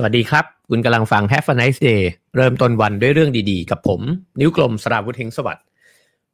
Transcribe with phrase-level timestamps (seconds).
[0.00, 2.02] สวัสดีครับ คุณกำลังฟัง Have a nice day
[2.36, 4.00] เริ่มต้นวันด้วยเรื่องดีๆ กับผม
[4.40, 5.64] นิ้วกลมสราวุธเฮงสวัสดิ์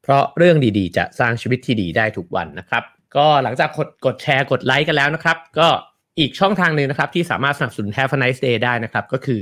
[0.03, 2.83] เพราะเรื่องดีๆ จะสร้างชีวิตที่ดีได้ทุกวันนะครับ
[3.17, 5.69] ก็หลังจากกดกดแชร์กดไลค์กันแล้วนะครับ ก็
[6.19, 9.41] อีกช่องทางหนึ่งนะครับ ที่สามารถสนับสนุน Have a nice day ได้นะครับ ก็คือ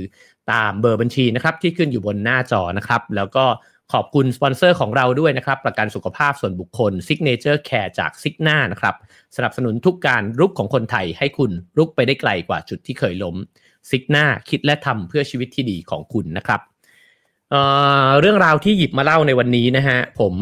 [0.51, 3.45] ตามเบอร์บัญชีนะครับ ที่ขึ้นอยู่บนหน้าจอนะครับ แล้วก็
[3.93, 8.95] ขอบคุณสปอนเซอร์ของเราด้วยนะครับ ประกันสุขภาพส่วนบุคคล Signature Care จาก Cigna นะครับ
[9.35, 13.35] สนับสนุนทุกการรุกของคนไทยให้คุณรุกไปได้ไกลกว่าจุดที่เคยล้ม
[13.89, 16.61] ซิกนาคิดและทำเพื่อชีวิตที่ดีของคุณนะครับ
[17.51, 20.33] เเรื่องราวที่หยิบมาเล่าในวันนี้นะฮะผม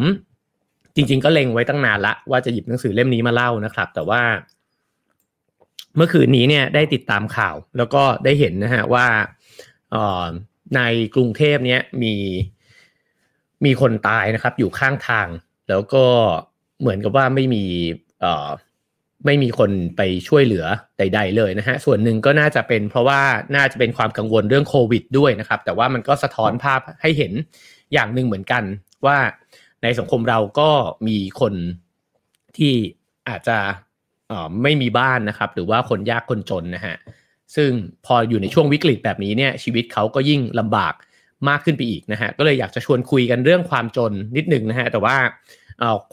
[0.94, 4.22] จริง ๆ ก็เล็งไว้ตั้งนานละว่าจะหยิบหนังสือเล่มนี้มาเล่านะครับ แต่ว่า
[5.96, 9.06] เมื่อคืนนี้เนี่ยได้ติดตามข่าว แล้วก็ได้เห็นนะฮะว่า
[10.76, 10.80] ใน
[11.14, 12.14] กรุงเทพเนี้ยมี
[13.64, 15.28] มีคนตายนะครับ อยู่ข้างทาง
[15.68, 16.04] แล้วก็
[16.80, 17.64] เหมือนกับว่าไม่มี
[19.26, 20.64] ไม่มีคนไปช่วยเหลือ
[20.98, 23.20] ใด ๆ เลยนะฮะ ส่วนหนึ่งก็น่าจะเป็นเพราะว่า
[23.56, 27.32] น่าจะเป็นความกังวลเรื่องโควิดด้วยนะครับ แต่ว่ามันก็สะท้อนภาพให้เห็น
[27.92, 28.62] อย่างหนึ่งเหมือนกัน
[29.06, 29.18] ว่า
[29.82, 30.70] ในสังคมเราก็
[31.08, 31.54] มีคน
[32.56, 32.74] ที่
[33.28, 33.58] อาจจะ
[34.62, 36.96] ไม่มีบ้านนะครับ หรือว่าคนยากคนจนนะฮะ
[37.56, 37.70] ซึ่ง
[38.06, 40.94] พออยู่ในช่วงวิกฤตแบบนี้เนี่ยชีวิตเขาก็ยิ่งลำบาก
[41.48, 45.16] มากขึ้นไปอีกนะฮะ ก็เลยอยากจะชวนคุยกันเรื่องความจนนิดหนึ่งนะฮะ แต่ว่า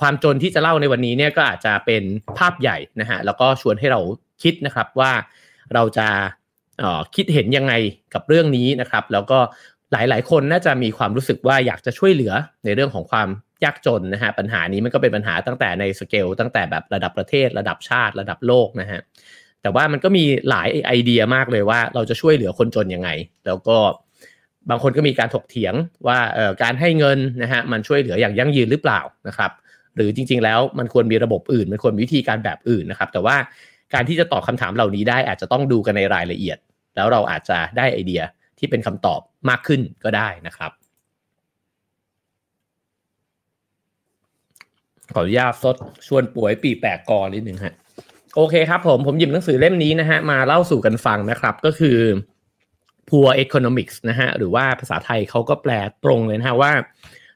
[0.01, 2.03] ความจนที่จะเล่าในวันนี้เนี่ยก็อาจจะเป็น
[2.37, 3.99] ภาพใหญ่นะฮะแล้วก็ชวนให้เรา
[4.43, 5.11] คิดนะครับว่า
[5.73, 6.07] เราจะ
[7.15, 7.73] คิดเห็นยังไง
[8.13, 9.39] กับเรื่องนี้นะครับ แล้วก็
[9.91, 12.33] หลาย ๆ คนน่าจะมีความรู้สึกว่าอยากจะช่วยเหลือ
[12.65, 13.27] ในเรื่องของความ
[13.63, 18.99] ยากจนนะฮะปัญหานี้มันก็เป็นปัญหาตั้งแต่ในสเกลตั้งแต่แบบระดับประเทศระดับชาติระดับโลกนะฮะ
[19.61, 23.09] แต่ว่ามันก็มีหลายไอเดียมากเลยว่าเราจะช่วยเหลือคนจนยังไง
[23.45, 23.77] แล้วก็
[24.69, 25.73] บางคนก็มีการถกเถียง
[26.07, 26.19] ว่า
[26.63, 29.51] การให้เงินนะฮะมันช่วยเหลืออย่างยั่งยืนหรือเปล่านะครับ
[29.95, 33.35] หรือจริง ๆ แล้วมันควรมีระบบอื่น มันควรมีวิธีการแบบอื่นนะครับแต่ว่า
[33.93, 36.57] การที่จะตอบคำถามเหล่านี้ได้อาจจะต้องดูกันในรายละเอียด
[36.95, 38.21] แล้วเราอาจจะได้ไอเดีย
[38.59, 39.19] ที่เป็นคำตอบ
[39.49, 40.71] มากขึ้นก็ได้นะครับ
[45.13, 45.75] ขออนุญาตสด
[46.07, 47.73] ชวนป่วยปีแปกกอนิดหนึ่งฮะ
[48.35, 51.97] โอเคครับผมผมหยิบหนังสือเล่มนี้นะฮะมาเล่าสู่กันฟังนะครับก็คือ
[53.09, 55.71] Poor Economics นะฮะหรือว่าภาษาไทยเขาก็แปล
[56.03, 56.71] ตรงเลยนะฮะว่า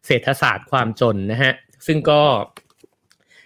[0.05, 1.51] เศรษฐศาสตร์ความจนนะฮะ
[1.87, 2.21] ซึ่งก็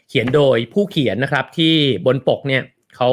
[0.09, 1.73] เขียนโดยผู้เขียนนะครับที่
[2.05, 2.63] บนปกเนี่ย
[2.95, 3.09] เขา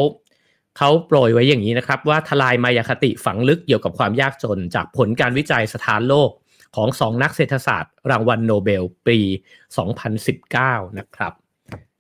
[0.78, 6.30] เขาโปรยไว้อย่างนี้นะครับ ว่าทลายมายาคติฝังลึกเกี่ยวกับความยากจน จากผลการวิจัยสถานโลก
[6.76, 9.18] ของสองนักเศรษฐศาสตร์ รางวัลโนเบลปี
[10.08, 11.32] 2019 นะครับ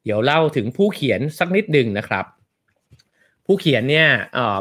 [0.04, 2.24] เดี๋ยวเล่าถึงผู้เขียนสักนิดหนึ่งนะครับ
[3.46, 4.08] ผู้เขียนเนี่ย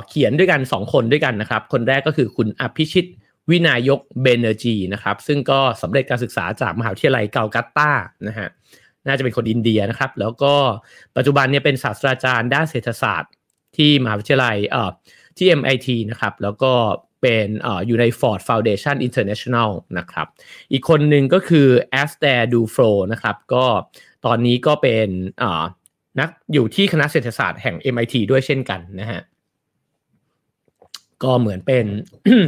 [0.10, 3.06] เขียนด้วยกัน 2 คนด้วยกันนะครับ คนแรกก็คือคุณอภิชิต
[3.50, 7.92] วินายกเบเนอร์จีนะครับ ซึ่งก็สำเร็จการศึกษาจากมหาวิทยาลัยเกากัตตา
[8.28, 8.50] นะฮะ
[9.08, 10.54] น่าจะเป็นคนอินเดียนะครับ แล้วก็
[11.18, 13.32] ปัจจุบันเนี่ยเป็นศาสตราจารย์ด้านเศรษฐศาสตร์
[13.78, 14.92] ที่มหาวิทยาลัยเอ่อ
[15.38, 16.74] ที่ MIT นะครับ แล้วก็
[17.22, 20.28] เป็นออยู่ใน Ford Foundation International นะครับ
[20.72, 21.68] อีกคนหนึ่งก็คือ
[22.02, 23.66] a s t e r d u f l o นะครับ ก็
[24.26, 25.08] ตอนนี้ก็เป็น
[26.20, 29.22] นักอยู่ที่คณะเศรษฐศาสตร์แห่ง MIT ด้วยเช่นกันนะฮะ
[31.24, 31.86] ก็เหมือนเป็น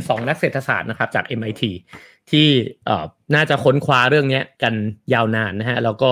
[0.08, 1.64] สองนักเศรษฐศาสตร์นะครับจาก MIT
[2.31, 2.48] ที่
[3.36, 4.74] น่าจะค้นคว้าเรื่องนี้กัน
[5.14, 6.12] ยาวนานนะฮะแล้วก็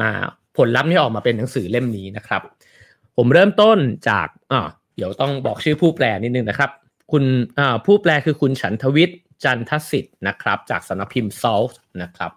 [0.00, 0.08] มา
[0.56, 2.42] ผลลัพธ์ที่ออกมาเป็นหนังสือเล่มนี้นะครับ
[3.16, 6.70] ผมเริ่มต้นจากอ่าเดี๋ยวต้องบอกชื่อผู้แปลนิดนึงนะครับ
[7.12, 7.24] คุณ
[7.58, 12.32] อ่าผู้แปลคือคุณฉันทวิทย์จันทสิทธิ์นะครับ จากสำนักพิมพ์ Salt นะครับ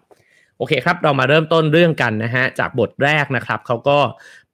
[0.56, 3.98] โอเคครับ เรามาเริ่มต้นเรื่องกันนะฮะจากบทแรกนะครับเขาก็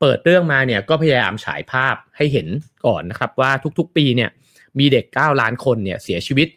[0.01, 2.49] เปิดเรื่องมาเนี่ยก็พยายามฉายภาพให้เห็น
[2.87, 4.31] ก่อนนะครับว่าทุกๆปีเนี่ย
[4.79, 6.49] มีเด็ก 9 ล้านคนเนี่ยเสียชีวิต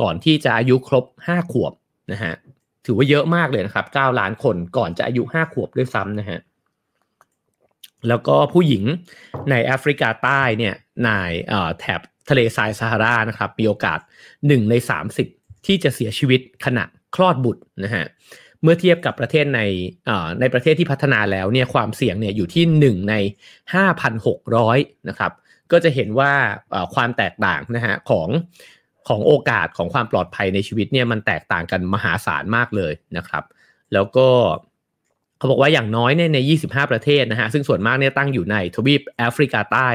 [0.00, 1.72] ก่อนที่จะอายุครบ 5 ขวบ
[2.12, 2.34] นะฮะ
[2.86, 6.38] ถือว่าเยอะมากเลยนะครับ 9 ล้านคนก่อนจะอายุ 5 ขวบด้วยซ้ำนะฮะ
[8.08, 8.84] แล้วก็ผู้หญิง
[9.50, 10.74] ในแอฟริกาใต้เนี่ย
[11.04, 11.08] ใน
[11.78, 13.98] แถบทะเลทรายซาฮารานะครับมีโอกาส
[14.34, 14.74] 1 ใน
[15.20, 16.84] 30 ที่จะเสียชีวิตขณะ
[17.14, 18.04] คลอดบุตรนะฮะ
[18.62, 19.60] เมื่อเทียบกับประเทศใน
[20.40, 23.14] ในประเทศที่พัฒนาแล้วเนี่ยความเสี่ยงเนี่ยอยู่ที่ 1 ใน
[24.12, 25.32] 5,600 นะครับ
[25.72, 26.32] ก็จะเห็นว่า
[26.94, 28.28] ความแตกต่างนะฮะของ
[29.08, 33.44] ของโอกาสของความปลอดภัยในชีวิตเนี่ยมันแตกต่างกันมหาศาลมากเลยนะครับ
[33.92, 34.28] แล้วก็
[35.38, 39.88] เขาบอกว่าอย่างน้อยเนี่ยใน 25 ประเทศนะฮะซึ่งส่วนมากเนี่ยตั้งอยู่ในทวีปแอฟริกาใต้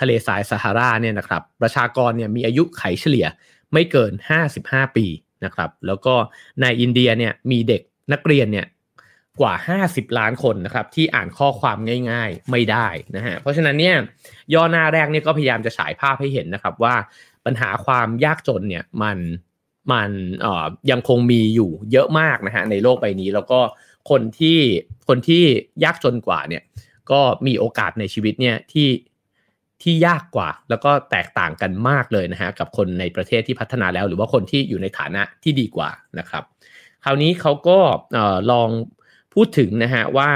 [0.00, 3.26] ทะเลทรายซาฮาราเนี่ยนะครับประชากรเนี่ยมีอายุไขเฉลี่ย
[3.72, 4.12] ไม่เกิน
[4.54, 5.06] 55 ปี
[5.44, 6.14] นะครับแล้วก็
[6.60, 7.82] ในอินเดียเนี่ยมีเด็ก
[8.12, 8.66] นักเรียนเนี่ย
[9.40, 9.54] กว่า
[9.86, 11.78] 50 ล้านคนนะครับที่อ่านข้อความ
[12.10, 12.86] ง่าย ๆ ไม่ได้
[13.16, 13.96] นะฮะเพราะฉะนั้นเนี่ย
[14.54, 16.94] ย่อหน้าแรกเนี่ยก็พยายามจะฉายภาพให้เห็นนะครับว่า
[17.44, 19.18] ปัญหาความยากจนเนี่ยมัน
[19.92, 20.10] มัน
[20.40, 23.60] เอ่อยังคงมีอยู่เยอะมากนะฮะในโลกใบนี้แล้วก็
[24.10, 24.58] คนที่
[25.08, 25.42] คนที่
[25.84, 26.62] ยากจนกว่าเนี่ย
[27.10, 28.88] ก็มีโอกาสในชีวิตเนี่ยที่
[29.82, 36.44] ที่ยากกว่า แล้วก็แตกต่างกันมากเลยนะฮะกับคนในประเทศที่พัฒนาแล้ว หรือว่าคนที่อยู่ในฐานะที่ดีกว่านะครับ
[37.04, 37.78] คราวนี้เขาก็
[38.50, 38.68] ลอง
[39.34, 40.30] พูดถึงนะฮะว่า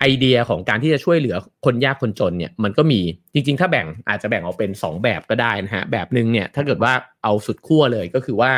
[0.00, 3.00] ไอเดียของการที่จะช่วยเหลือคนยากคนจนเนี่ยมันก็มี
[3.32, 6.92] จริง ๆ ถ้าแบ่งอาจจะแบ่งออกเป็น 2 แบบก็ได้นะฮะแบบหนึ่งเนี่ยถ้าเกิดว่า
[7.22, 8.52] เอาสุดขั้วเลยก็คือว่า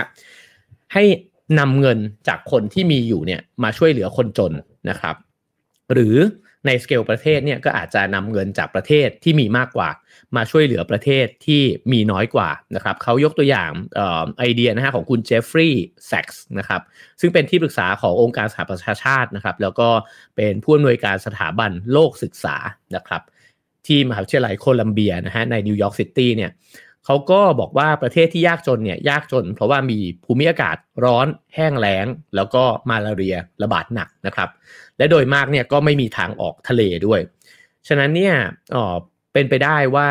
[0.93, 1.05] ให้
[1.59, 1.99] นำเงิน
[2.29, 4.53] จากคนที่มีอยู่เนี่ยมาช่วยเหลือคนจน
[4.91, 5.17] นะครับ
[5.93, 6.17] หรือ
[6.69, 9.91] ในสเกลประเทศเนี่ยก็อาจจะนำเงินจากประเทศที่มีมากกว่า
[10.37, 11.63] มาช่วยเหลือประเทศที่
[11.93, 13.71] มีน้อยกว่านะครับเขายกตัวอย่าง
[14.39, 16.83] ไอเดียนะฮะของคุณเจฟฟรีย์แซ็กส์นะครับ
[17.21, 19.89] ซึ่งเป็นที่ปรึกษาขององค์การสหประชาชาตินะครับแล้วก็
[20.37, 22.57] เป็นผู้อำนวยการสถาบันโลกศึกษา
[22.97, 23.23] นะครับ
[23.87, 26.51] ที่มหาวิทยาลัยโคลัมเบียนะฮะในนิวยอร์กซิตี้เนี่ย
[27.09, 32.07] เขาก็บอกว่าประเทศที่ยากจนเนี่ยยากจน เพราะว่ามีภูมิอากาศร้อนแห้งแล้ง
[32.37, 34.49] แล้วก็มาลาเรียระบาดหนักนะครับ
[34.99, 37.21] และโดยมากเนี่ยก็ไม่มีทางออกทะเลด้วย
[37.89, 38.35] ฉะนั้นเนี่ย
[38.75, 38.95] อ๋อ
[39.33, 40.09] เป็นไปได้ว่า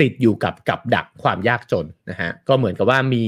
[0.00, 3.24] ติดอยู่กับกับดักความยากจนนะฮะก็เหมือนกับว่ามี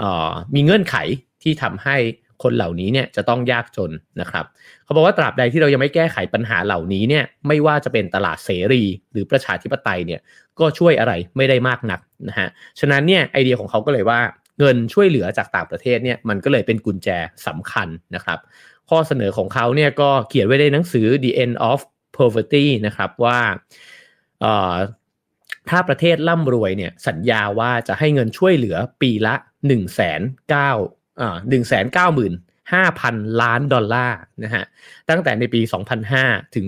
[0.00, 0.96] อ๋อมีเงื่อนไข
[1.42, 1.96] ที่ทำให้
[2.42, 3.90] คนเหล่านี้เนี่ยจะต้องยากจน
[4.20, 4.44] นะครับ
[4.84, 8.82] เขาบอกว่าตราบใดที่เรายังไม่แก้ไขปัญหาเหล่านี้เนี่ยไม่ว่าจะเป็นตลาดเสรี
[9.12, 10.20] หรือประชาธิปไตยเนี่ย
[10.58, 12.48] ก็ช่วยอะไรไม่ได้มากนักนะฮะ
[12.80, 14.20] ฉะนั้นเนี่ยไอเดียของเขาก็เลยว่า
[14.58, 17.08] เงินช่วยเหลือจากต่างประเทศเนี่ยมันก็เลยเป็นกุญแจ
[17.46, 18.38] สำคัญนะครับ
[18.90, 21.80] ข้อเสนอของเขาเนี่ยก็เขียนไว้ในหนังสือ The End of
[22.16, 23.38] Poverty นะครับว่า
[25.68, 30.20] ถ้าประเทศร่ำรวยเนี่ยสัญญาว่าจะให้เงินช่วยเหลือปีละ1นึ่งแสน
[30.50, 30.70] เก้า
[31.48, 32.32] หนึ่งแสนเก้าหมื่น
[32.72, 34.64] ห้าพันล้านดอลลาร์นะฮะ
[35.10, 35.60] ตั้งแต่ในปี
[36.08, 36.66] 2005 ถึง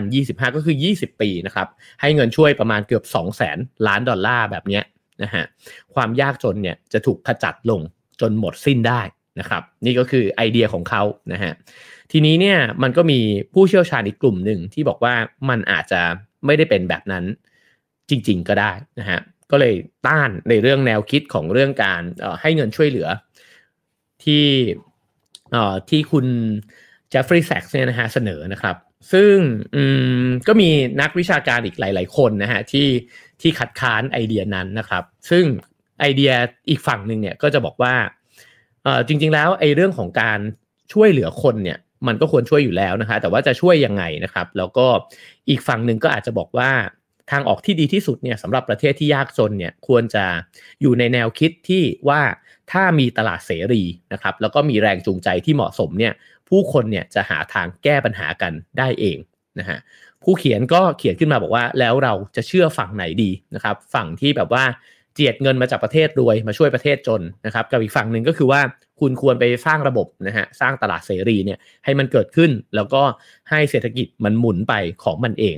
[0.00, 1.68] 2025 ก็คือ 20 ปีนะครับ
[2.00, 4.84] ให้เงินช่วยประมาณเกือบ 2 0 0แสนล้านดอลลาร์แบบเนี้ย
[5.22, 5.44] นะฮะ
[5.94, 7.80] ความยากจนเนี่ยจะถูกขจัดลง
[8.20, 9.00] จนหมดสิ้นได้
[9.38, 11.02] นะครับนี่ก็คือไอเดียของเขา
[11.32, 11.52] นะฮะ
[12.12, 13.20] ทีนี้เนี่ยมันก็มี
[13.54, 15.14] ผู้เชี่ยวชาญอีกกลุ่มหนึ่งที่บอกว่า
[15.48, 16.02] มันอาจจะ
[16.46, 17.24] ไม่ได้เป็นแบบนั้น
[18.10, 19.20] จริง ๆ ก็ได้นะฮะ
[19.50, 19.74] ก็เลย
[20.06, 22.02] ต้านในเรื่องแนวคิดของเรื่องการ
[22.42, 23.08] ให้เงินช่วยเหลือ
[24.24, 24.46] ที่
[25.90, 26.26] ที่คุณ
[27.10, 28.76] เจฟฟรีย์แซกเนี่ยนะฮะเสนอนะครับ
[29.12, 29.34] ซึ่ง
[30.46, 30.70] ก็มี
[31.00, 32.88] นักวิชาการอีกหลาย ๆ คนนะฮะที่
[33.40, 35.44] ที่คัดค้านไอเดียนั้นนะครับ ซึ่ง
[36.00, 36.32] ไอเดีย
[36.70, 37.94] อีกฝั่งหนึ่งเนี่ยก็จะบอกว่า
[39.06, 40.38] จริง ๆ แล้วไอเรื่องของการ
[40.92, 44.86] ช่วยเหลือคนเนี่ยมันก็ควรช่วยอยู่แล้วนะคะแต่ว่าจะช่วยยังไงนะครับ แล้วก็
[45.48, 46.70] อีกฝั่งหนึ่งก็อาจจะบอกว่า
[47.30, 50.24] ทางออกที่ดีที่สุดเนี่ยสำหรับประเทศที่ยากจนเนี่ยควรจะ
[50.80, 52.20] อยู่ในแนวคิดที่ว่า
[52.72, 53.82] ถ้ามีตลาดเสรี
[54.12, 56.12] นะครับแล้วก็มีแรงจูงใจที่เหมาะสมเนี่ย
[56.48, 59.18] ผู้คนเนี่ยจะหาทางแก้ปัญหากันได้เอง
[59.58, 59.78] นะฮะ
[60.24, 64.64] ผู้เขียนก็เขียนขึ้นมาบอกว่าแล้วเราจะเชื่อฝั่งไหนดีนะครับฝั่งที่แบบว่า
[65.14, 68.60] เจียดเงินมาจากประเทศรวยมาช่วยประเทศจนนะครับกับอีกฝั่งหนึ่งก็คือว่า
[69.00, 73.02] คุณควรไปสร้างระบบนะฮะสร้างตลาดเสรีเนี่ยให้มันเกิดขึ้นแล้วก็
[73.50, 74.74] ให้เศรษฐกิจมันหมุนไป
[75.04, 75.56] ของมันเอง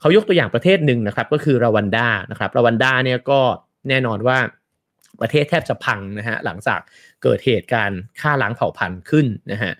[0.00, 3.40] เขายกตัวอย่างประเทศหนึ่งนะครับก็คือรวันดานะครับรวันดาเนี่ยก็
[3.88, 4.38] แน่นอนว่า
[5.20, 6.80] ประเทศแทบจะพังนะฮะหลังจาก
[7.22, 9.72] เกิดเหตุการณ์ฆ่าล้างเผ่าพันธุ์ขึ้นนะฮะ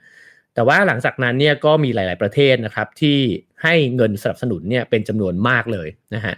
[0.55, 3.19] แต่ว่าหลังจากนั้นเนี่ยก็มีหลาย ๆประเทศนะครับที่
[3.63, 6.35] ให้เงินสนับสนุนเนี่ยเป็นจำนวนมากเลยนะฮะ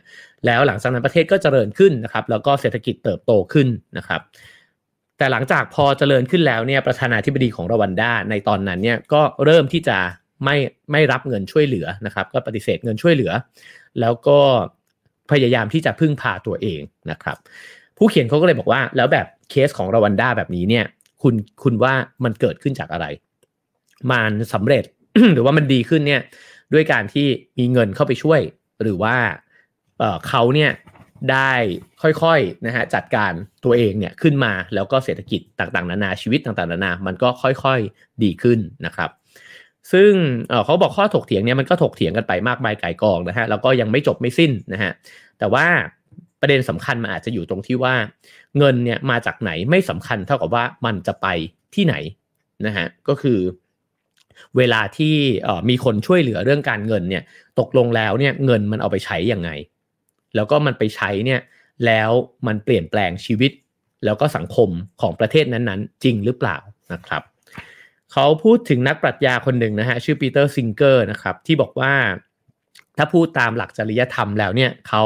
[0.46, 3.68] แล้วหลังจากนั้นประเทศก็เจริญขึ้นนะครับแล้วก็เศรษฐกิจเติบโตขึ้น
[3.98, 4.20] นะครับ
[5.18, 9.98] แต่หลังจากพอเจริญขึ้นแล้วเนี่ยประธานาธิบดีของรวันดาในตอนนั้นเนี่ยก็เริ่มที่จะ
[10.44, 10.56] ไม่
[10.92, 13.32] ไม่รับเงินช่วยเหลือนะครับ ก็ปฏิเสธเงินช่วยเหลือ
[14.00, 14.38] แล้วก็
[15.30, 16.80] พยายามที่จะพึ่งพาตัวเอง
[17.10, 17.36] นะครับ
[17.96, 20.84] ผู้เขียนเขาก็เลยบอกว่า แล้วแบบเคสของรวันดาแบบนี้เนี่ย
[21.22, 21.94] คุณคุณว่า
[22.24, 23.06] มันเกิดขึ้นจากอะไร
[24.10, 24.84] มันสำเร็จ
[25.34, 26.22] หรือว่ามันดีขึ้นเนี่ย
[26.72, 27.26] ด้วยการที่
[27.58, 28.40] มีเงินเข้าไปช่วย
[28.82, 29.16] หรือว่า
[30.28, 30.70] เขาเนี่ย
[31.32, 31.52] ได้
[32.02, 33.32] ค่อยๆนะฮะจัดการ
[33.64, 39.10] ตัวเองเนี่ยขึ้นมาแล้วก็เศรษฐกิจต่างๆ นานาชีวิตต่างๆ นานา มันก็ค่อยๆดีขึ้นนะครับ
[39.92, 40.12] ซึ่ง
[40.64, 44.92] เขาบอกข้อถกเถียงเนี่ยมันก็ถกเถียงกันไปมากมายไก่กองนะฮะแล้วก็ยังไม่จบไม่สิ้นนะฮะ
[45.38, 45.66] แต่ว่า
[46.40, 47.94] ประเด็นสำคัญมันอาจจะอยู่ตรงที่ว่า
[48.58, 51.26] เงินเนี่ยมาจากไหนไม่สำคัญเท่ากับว่ามันจะไป
[51.74, 51.94] ที่ไหน
[52.66, 53.38] นะฮะก็คือ
[54.56, 55.14] เวลาที่
[55.68, 57.22] มีคนช่วยเหลือเรื่องการเงินเนี่ย
[57.58, 59.50] ตกลงแล้วเนี่ยเงินมันเอาไปใช้ยังไง
[60.34, 61.40] แล้วก็มันไปใช้เนี่ย
[61.86, 62.10] แล้ว
[62.46, 63.52] มันเปลี่ยนแปลงชีวิต
[64.04, 64.68] แล้วก็สังคม
[65.00, 66.56] ของประเทศนั้นๆ จริงหรือเปล่า
[66.92, 67.22] นะครับ
[68.12, 71.94] เขาพูดถึงนักปรัชญาคนหนึ่งนะฮะชื่อปีเตอร์ซิงเกอร์นะครับที่บอกว่า
[72.96, 75.04] ถ้าพูดตามหลักจริยธรรมแล้วเนี่ยเขา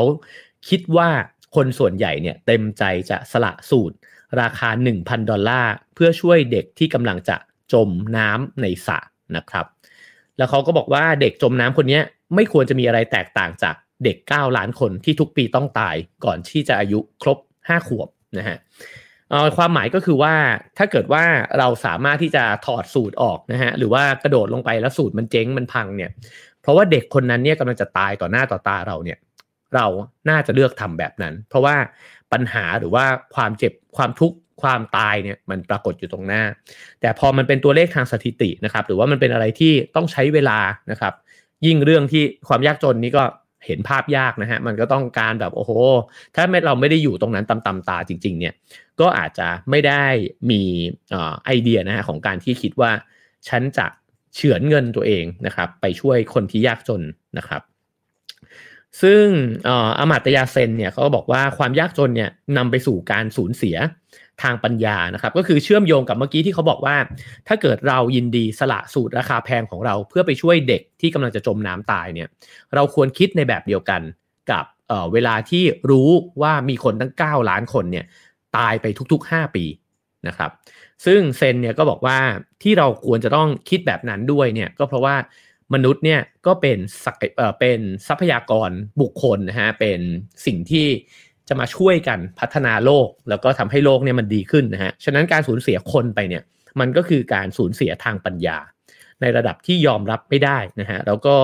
[0.69, 1.09] คิดว่า
[1.57, 3.97] คนส่วนใหญ่เนี่ยเต็มใจจะสละสูท
[4.41, 4.69] ราคา
[4.99, 7.37] 1,000 ดอลลาร์เพื่อช่วยเด็กที่กำลังจะ
[7.73, 8.99] จมน้ำในสระ
[9.37, 9.67] นะครับ
[10.37, 12.01] แล้วเขาก็บอกว่าเด็กจมน้ำคนนี้
[12.35, 18.09] ไม่ควรจะมีอะไรแตกต่างจากเด็ก 9 ล้านคนที่ทุกปีต้องตายก่อนที่จะอายุครบ 5 ขวบ
[18.39, 18.59] นะฮะ
[19.57, 20.35] ความหมายก็คือว่า
[20.79, 21.25] ถ้าเกิดว่า
[21.59, 26.11] เราสามารถที่จะถอดสูตรออกนะฮะหรือว่ากระโดดลงไปแล้วสูตรมันเจ๊งมันพังเนี่ย
[26.63, 29.19] เพราะว่าเด็กคนนั้นเนี่ยกำลังจะตายต่อหน้าต่อตาเราเนี่ย
[29.75, 29.87] เรา
[30.29, 31.77] น่าจะเลือกทำแบบนั้น เพราะว่า
[32.33, 33.05] ปัญหาหรือว่า
[33.35, 36.43] ความเจ็บความทุกข์ความตายเนี่ยมันปรากฏอยู่ตรงหน้า
[37.01, 40.59] แต่พอมันเป็นตัวเลขทางสถิตินะครับ หรือว่ามันเป็นอะไรที่ต้องใช้เวลา
[40.91, 41.15] นะครับ
[41.67, 43.25] ยิ่งเรื่องที่ความยากจนนี้ก็
[43.67, 45.73] เห็นภาพยากนะฮะ มันก็ต้องการแบบโอ้โห
[46.35, 48.55] ถ้าเราไม่ได้อยู่ตรงนั้นตำตำตาจริง ๆ เนี่ย
[49.01, 50.05] ก็อาจจะไม่ได้
[50.51, 50.63] มี
[51.45, 52.91] ไอเดียนะฮะของการที่คิดว่า
[53.49, 53.87] ฉันจะ
[54.35, 57.03] เฉือนเงินตัวเองนะครับ ไปช่วยคนที่ยากจน
[57.39, 57.63] นะครับ
[59.03, 59.25] ซึ่ง
[59.99, 63.77] อมาตยาเซนเนี่ยเขาก็บอกว่าความยากจนเนี่ยนำไปสู่การสูญเสีย
[64.43, 66.97] ทางปัญญานะครับ ก็คือเชื่อมโยงกับเมื่อกี้ที่เขาบอกว่า
[67.49, 72.29] ถ้าเกิดเรายินดีสละสูตรราคาแพงของเรา เพื่อไปช่วยเด็กที่กำลังจะจมน้ำตายเนี่ย
[72.75, 74.03] เราควรคิดในแบบเดียวกัน
[74.51, 76.11] กับเเวลาที่รู้
[76.43, 78.05] ว่ามีคนตั้ง 9 ล้านคนเนี่ย
[78.57, 79.65] ตายไปทุกๆ 5 ปี
[80.29, 80.51] นะครับ
[81.07, 82.19] ซึ่งเซนเนี่ยก็บอกว่า
[82.63, 85.17] ที่เราควรจะต้องคิดแบบนั้นด้วยเนี่ยก็เพราะว่า
[85.75, 86.79] มนุษย์เนี่ยก็เป็น
[87.61, 90.01] เป็นทรัพยากรบุคคลนะฮะเป็น
[90.47, 90.87] สิ่งที่
[91.49, 96.43] จะมาช่วยกันพัฒนาโลก แล้วก็ทำให้โลกเนี่ยมันดีขึ้นนะฮะฉะนั้นการสูญเสียคนไปเนี่ย
[96.81, 98.59] มันก็คือการสูญเสียทางปัญญา
[99.21, 101.37] ในระดับที่ยอมรับไม่ได้นะฮะแล้วก็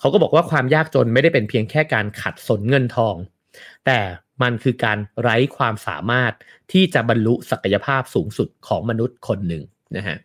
[0.00, 3.16] เขาก็บอกว่าความยากจนไม่ได้เป็นเพียงแค่การขัดสนเงินทอง
[3.86, 3.98] แต่
[4.42, 6.32] มันคือการไร้ความสามารถ
[6.72, 9.62] ที่จะบรรลุศักยภาพสูงสุดของมนุษย์คนหนึ่ง
[9.96, 10.16] นะฮะ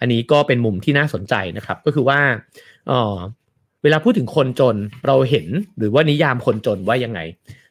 [0.00, 2.20] อันนี้ก็เป็นมุมที่น่าสนใจนะครับ ก็คือว่า
[2.88, 4.76] เเวลาพูดถึงคนจน
[5.06, 7.20] เราเห็นหรือว่านิยามคนจนว่ายังไง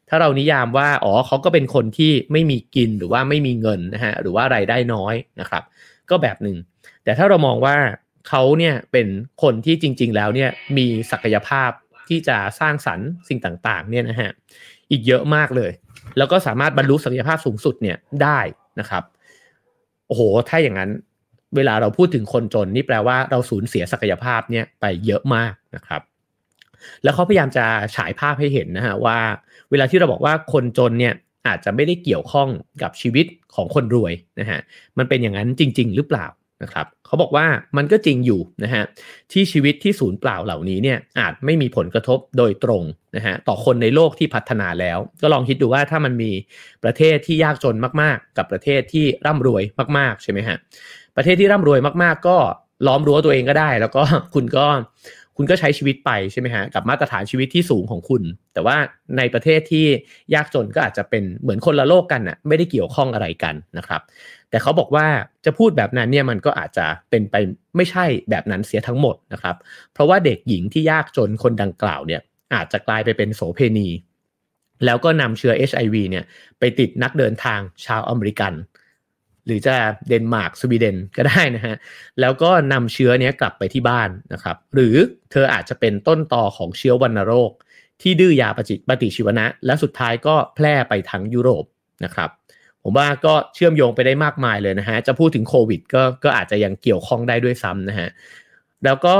[0.09, 5.63] ถ้าเรานิยามว่าอ๋อเขาก็เป็นคนที่ไม่มีกินหรือว่าไม่มีเงินนะฮะหรือว่ารายได้น้อยนะครับ
[6.09, 6.57] ก็แบบหนึ่ง
[7.03, 7.75] แต่ถ้าเรามองว่า
[8.29, 9.07] เขาเนี่ยเป็น
[9.43, 11.71] คนที่จริง ๆ แล้วเนี่ยมีศักยภาพ
[12.09, 14.31] ที่จะสร้างสรรค์สิ่งต่างๆเนี่ยนะฮะ
[14.91, 15.71] อีกเยอะมากเลย
[16.17, 18.39] แล้วก็สามารถบรรลุศักยภาพสูงสุดเนี่ยได้
[18.79, 19.03] นะครับ
[20.07, 20.91] โอ้โหถ้าอย่างนั้น
[21.55, 26.01] เวลาเราพูดถึงคนจนนี่แปลว่าเราสูญเสียศักยภาพเนี่ยไปเยอะมากนะครับ
[27.03, 27.65] แล้วเขาพยายามจะ
[27.95, 29.19] ฉายภาพให้เห็นนะฮะว่า
[29.71, 31.13] เวลาที่เราบอกว่าคนจนเนี่ย
[31.47, 32.49] อาจจะไม่ได้เกี่ยวข้อง
[32.81, 34.59] กับชีวิตของคนรวยนะฮะ
[34.97, 36.27] มันเป็นอย่างนั้นจริง ๆ หรือเปล่า
[36.63, 37.45] นะครับเขาบอกว่า
[37.77, 38.83] มันก็จริงอยู่นะฮะ
[39.31, 42.83] ที่ชีวิตที่ศูนย์เปล่าเหล่านี้เนี่ยอาจไม่มีผลกระทบโดยตรง
[43.15, 46.31] นะฮะต่อคนในโลกที่พัฒนาแล้ว ก็ลองคิดดูว่าถ้ามันมี
[46.83, 49.63] ประเทศที่ยากจนมากๆ กับประเทศที่ร่ำรวย
[49.97, 50.57] มากๆใช่ไหมฮะ
[51.15, 52.37] ประเทศที่ร่ำรวยมากๆ ก็
[52.87, 54.03] ล้อมรั้วตัวเองก็ได้ แล้วก็
[54.33, 54.67] คุณก็
[55.37, 58.77] คุณก็ใช้ชีวิตไปใช่ไหมฮะกับมาตรฐานชีวิตที่สูงของคุณ แต่ว่า
[59.17, 59.85] ในประเทศที่
[60.33, 64.01] ยากจนก็อาจจะเป็นเหมือนคนละโลกกันน่ะไม่ได้เกี่ยวข้องอะไรกันนะครับ
[64.49, 65.07] แต่เขาบอกว่า
[65.45, 67.35] จะพูดแบบนั้นเนี่ยมันก็อาจจะเป็นไป
[67.75, 69.55] ไม่ใช่แบบนั้นเสียทั้งหมดนะครับ
[69.93, 72.21] เพราะว่าเด็กหญิงที่ยากจนคนดังกล่าวเนี่ย
[72.53, 73.87] อาจจะกลายไปเป็นโสเพณี
[74.85, 76.25] แล้วก็นำเชื้อ HIV เนี่ย
[76.59, 78.53] ไปติดนักเดินทางชาวอเมริกัน
[79.47, 79.75] หรือจะ
[80.07, 81.75] เดนมาร์กสวีเดนก็ได้นะฮะ
[82.21, 84.95] แล้วก็นำเชื้อนี้กลับไปที่บ้านนะครับหรือ
[85.31, 87.51] เธออาจจะเป็นต้นต่อของเชื้อวัณโรค
[88.01, 91.65] ที่ดื้อยาปฏิปฏิชีวนะ และสุดท้ายก็แพร่ไปทั้งยุโรป
[92.05, 92.29] นะครับ
[92.83, 98.09] ผมว่าก็เชื่อมโยงไปได้มากมายเลยนะฮะ จะพูดถึงโควิดก็ก็อาจจะยังเกี่ยวข้องได้ด้วยซ้ำนะฮะ
[98.85, 99.15] แล้วก็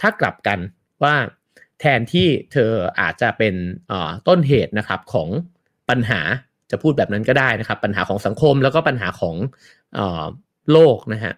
[0.00, 0.58] ถ้ากลับกัน
[1.02, 1.14] ว่า
[1.80, 2.70] แทนที่เธอ
[3.00, 3.54] อาจจะเป็น
[4.28, 5.28] ต้นเหตุนะครับของ
[5.88, 6.20] ปัญหา
[6.70, 9.36] จะพูดแบบนั้นก็ได้นะครับ ปัญหาของสังคมแล้วก็ปัญหาของ
[10.72, 11.34] โลกนะฮะ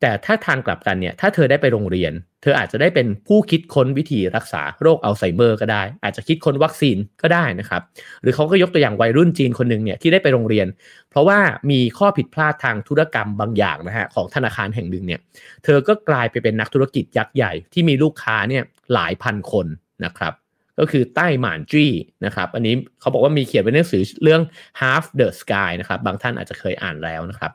[0.00, 2.12] แต่ถ้าทางกลับกันเนี่ยถ้าเธอได้ไปโรงเรียน
[2.42, 7.82] เธออาจจะได้เป็นผู้คิดค้นวิธีรักษาโรคอัลไซเมอร์ก็ได้ อาจจะคิดค้นวัคซีนก็ได้นะครับ
[8.22, 10.66] หรือเขาก็ยกตัวอย่างวัยรุ่นจีนคนหนึ่งเนี่ยที่ได้ไปโรงเรียน
[11.10, 11.38] เพราะว่า
[11.70, 15.20] มีข้อผิดพลาดทางธุรกรรมบางอย่างนะฮะของธนาคารแห่งหนึ่งเนี่ย
[15.64, 18.62] เธอก็กลายไปเป็นนักธุรกิจยักษ์ใหญ่ที่มีลูกค้าเนี่ย
[18.94, 19.66] หลายพันคน
[20.04, 20.32] นะครับ
[20.78, 21.90] ก็คือใต้หมานจี้
[22.26, 24.42] นะครับ อันนี้เขาบอกว่ามีเขียนเป็นหนังสือเรื่อง
[24.80, 27.50] half the sky นะครับ บางท่านอาจจะเคยอ่านแล้วนะครับ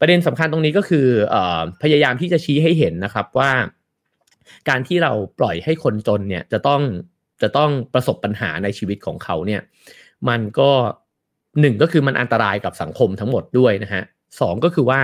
[0.00, 1.36] ประเด็นสำคัญตรงนี้ก็คืออ
[1.82, 3.50] พยายามที่จะชี้ให้เห็นนะครับว่า
[4.68, 6.82] การที่เราปล่อยให้คนจนเนี่ยจะต้อง
[7.42, 9.60] จะต้องประสบปัญหาในชีวิตของเขาเนี่ย
[10.28, 10.70] มันก็
[11.60, 14.02] หนึ่งก็คือมันอันตรายกับสังคมทั้งหมดด้วยนะฮะ
[14.40, 15.00] สองก็คือว่า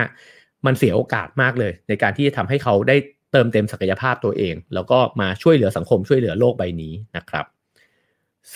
[0.67, 2.97] มันเสียโอกาสมากเลย ในการที่จะทำให้เขาได้
[3.33, 7.47] เติมเต็มศักยภาพตัวเอง แล้วก็มาช่วยเหลือสังคมช่วยเหลือโลกใบนี้นะครับ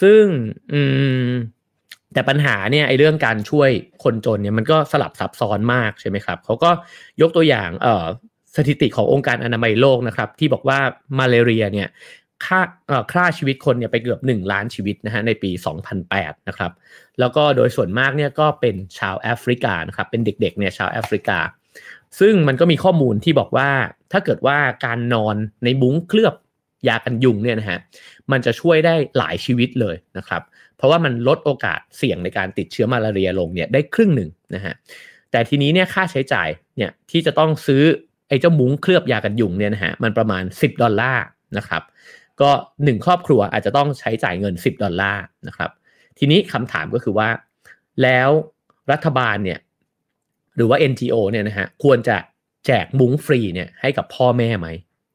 [0.00, 0.24] ซึ่ง
[0.72, 0.80] อื
[1.28, 1.30] ม
[2.12, 3.70] แต่ปัญหาเนี่ยไอ้เรื่องการช่วย
[4.04, 6.70] คนจนเนี่ยมันก็สลับซับซ้อนมากใช่ไหมครับเขาก็
[7.20, 8.06] ยกตัวอย่างเอ่อ
[8.56, 10.78] สถิติขององค์การอนามัยโลกนะครับ ที่บอกว่า
[11.18, 11.88] มาเลเรียเนี่ย
[12.44, 15.50] ค่าเอ่อค่าชีวิตคนเนี่ยไปเกือบ 1 ล้านชีวิตนะฮะในปี
[15.98, 16.72] 2008 นะครับ
[17.20, 21.38] แล้วก็โดยส่วนมากเนี่ยก็เป็นชาวแอฟริกานะครับเป็นเด็กๆเนี่ยชาวแอฟริกา
[22.18, 23.68] ซึ่งมันก็มีข้อมูลที่บอกว่า
[24.12, 26.34] ถ้าเกิดว่าการนอนในบุ้งเคลือบ
[26.88, 27.78] ยากันยุงเนี่ยนะฮะ
[28.32, 30.42] มันจะช่วยได้หลายชีวิตเลยนะครับ
[30.76, 34.74] เพราะว่ามันลดโอกาสเสี่ยงในการติดเชื้อมาลาเรียลงเนี่ยได้ครึ่งหนึ่งนะฮะ
[35.30, 37.82] แต่ทีนี้เนี่ยค่าใช้จ่ายเนี่ยที่จะต้องซื้อ
[38.28, 41.24] ไอ้เจ้ามุ้งเคลือบยากันยุงเนี่ยนะฮะมันประมาณ 10 ดอลลาร์
[41.58, 41.82] นะครับ
[42.40, 42.50] ก็
[42.84, 45.70] หนึ่งครอบครัวอาจจะต้องใช้จ่ายเงิน 10 ดอลลาร์นะครับ
[46.18, 47.28] ทีนี้คำถามก็คือว่า
[48.02, 48.30] แล้ว
[48.92, 49.58] รัฐบาลเนี่ย
[50.60, 52.16] รือว่า NGO เนี่ยนะฮะควรจะ
[52.66, 54.68] แจกมุ้งฟรีเนี่ยให้กับพ่อแม่ไหม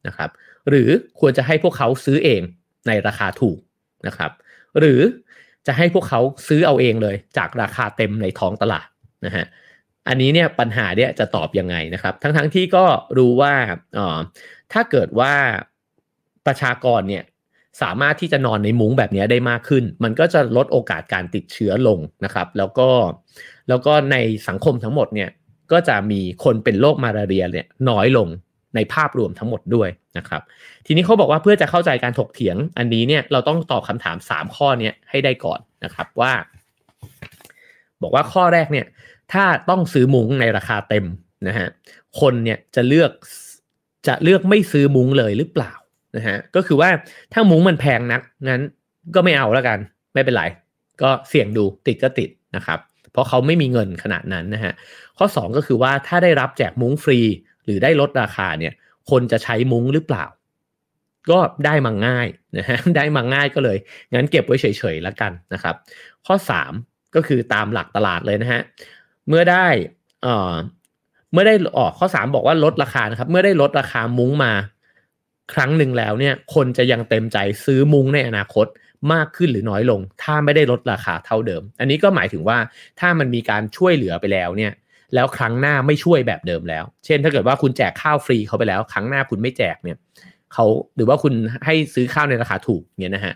[0.07, 0.29] นะครับ
[0.69, 2.41] หรือควรจะให้พวกเขาซื้อเอง
[2.87, 3.59] ในราคาถูก
[4.07, 4.31] นะครับ
[4.79, 5.01] หรือ
[5.67, 8.87] จะให้พวกเขาซื้อเอาเองเลย จากราคาเต็มในท้องตลาด
[9.25, 9.45] นะฮะ
[10.07, 12.85] อันนี้เนี่ยปัญหาเนี่ยจะตอบยังไงนะครับ ทั้งๆทที่ก็
[13.17, 13.53] รู้ว่า
[13.97, 14.19] อ๋อ
[14.73, 15.33] ถ้าเกิดว่า
[16.45, 17.23] ประชากรเนี่ย
[17.81, 22.89] สามารถที่จะนอนในมุ้งแบบนี้ได้มากขึ้น มันก็จะลดโอกาสการติดเชื้อลงนะครับ แล้วก็
[23.69, 24.15] แล้วก็ใน
[24.48, 25.29] สังคมทั้งหมดเนี่ย
[25.72, 28.27] ก็จะมีคนเป็นโรคมาลาเรียเนี่ยน้อยลง
[28.75, 30.41] ในภาพรวมทั้งหมดด้วยนะครับ
[30.86, 36.34] ทีนี้เขาบอกว่าเพื่อจะเข้าใจการถกเถียงอันนี้เนี่ยเราต้องตอบคำถาม 3 ข้อนี้ให้ได้ก่อนนะครับว่า
[38.01, 38.86] บอกว่าข้อแรกเนี่ย
[39.34, 41.05] ถ้าต้องซื้อมุ้งในราคาเต็ม
[41.48, 41.67] นะฮะ
[42.19, 43.12] คนเนี่ยจะเลือก
[44.07, 45.74] จะเลือกไม่ซื้อมุ้งเลยหรือเปล่า
[46.15, 46.89] นะฮะก็คือว่า
[47.34, 48.62] ถ้ามุ้งมันแพงนักงั้น
[49.15, 49.79] ก็ไม่เอาแล้วกัน
[50.13, 50.43] ไม่เป็นไร
[51.01, 52.79] ก็เสี่ยงดูติดก็ติดนะครับ
[53.15, 54.74] เพราะเขาไม่มีเงินขนาดนั้นนะฮะ
[55.17, 57.19] ข้อ 2 ก็คือว่าถ้าได้รับแจกมุ้งฟรี
[57.65, 58.74] หรือได้ลดราคาเนี่ย
[59.10, 60.25] คนจะใช้มุ้งหรือเปล่า
[61.31, 63.77] ก็ได้มาง่ายนะฮะได้มาง่ายก็เลย
[64.13, 65.75] งั้นเก็บไว้เฉยๆแล้วกันนะครับ
[66.25, 66.36] ข้อ
[66.75, 68.62] 3 ก็คือตามหลักตลาดเลยนะฮะ
[69.27, 69.67] เมื่อได้
[70.24, 70.53] เอ่อ
[71.31, 74.53] เมื่อได้ออกข้อ 3 บอกว่าลดราคานะครับ เมื่อได้ลดราคามุ้งมา
[75.53, 78.67] ครั้งหนึ่งแล้วเนี่ย คนจะยังเต็มใจซื้อมุ้งในอนาคต
[79.13, 82.57] มากขึ้นหรือน้อยลง ถ้าไม่ได้ลดราคาเท่าเดิม อันนี้ก็หมายถึงว่า
[83.00, 84.74] ถ้ามันมีการช่วยเหลือไปแล้วเนี่ย
[85.15, 89.97] แล้วครั้งหน้าไม่ช่วยแบบเดิมแล้ว เช่น ถ้าเกิดว่าคุณแจกข้าวฟรีเขาไปแล้ว ครั้งหน้าคุณไม่แจกเนี่ย
[90.53, 91.33] เขาหรือว่าคุณ
[91.65, 93.33] ให้ซื้อข้าวในราคาถูกเนี่ยนะฮะ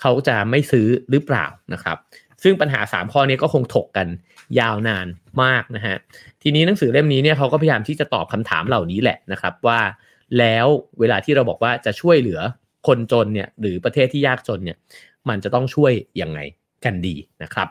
[0.00, 1.96] เขาจะไม่ซื้อหรือเปล่านะครับ
[2.42, 4.06] ซึ่งปัญหา 3 ข้อนี้ก็คงถกกัน
[4.60, 5.06] ยาวนาน
[5.42, 5.96] มากนะฮะ
[6.42, 9.80] ทีนี้หนังสือเล่มนี้เนี่ยเขาก็พยายามที่จะตอบคำถามเหล่านี้แหละนะครับว่า
[10.38, 10.66] แล้ว
[11.00, 12.40] เวลาที่เราบอกว่าจะช่วยเหลือ
[12.86, 14.76] คนจนเนี่ยหรือประเทศที่ยากจนเนี่ย
[15.28, 16.40] มันจะต้องช่วยยังไง
[16.84, 17.68] กันดีนะครับ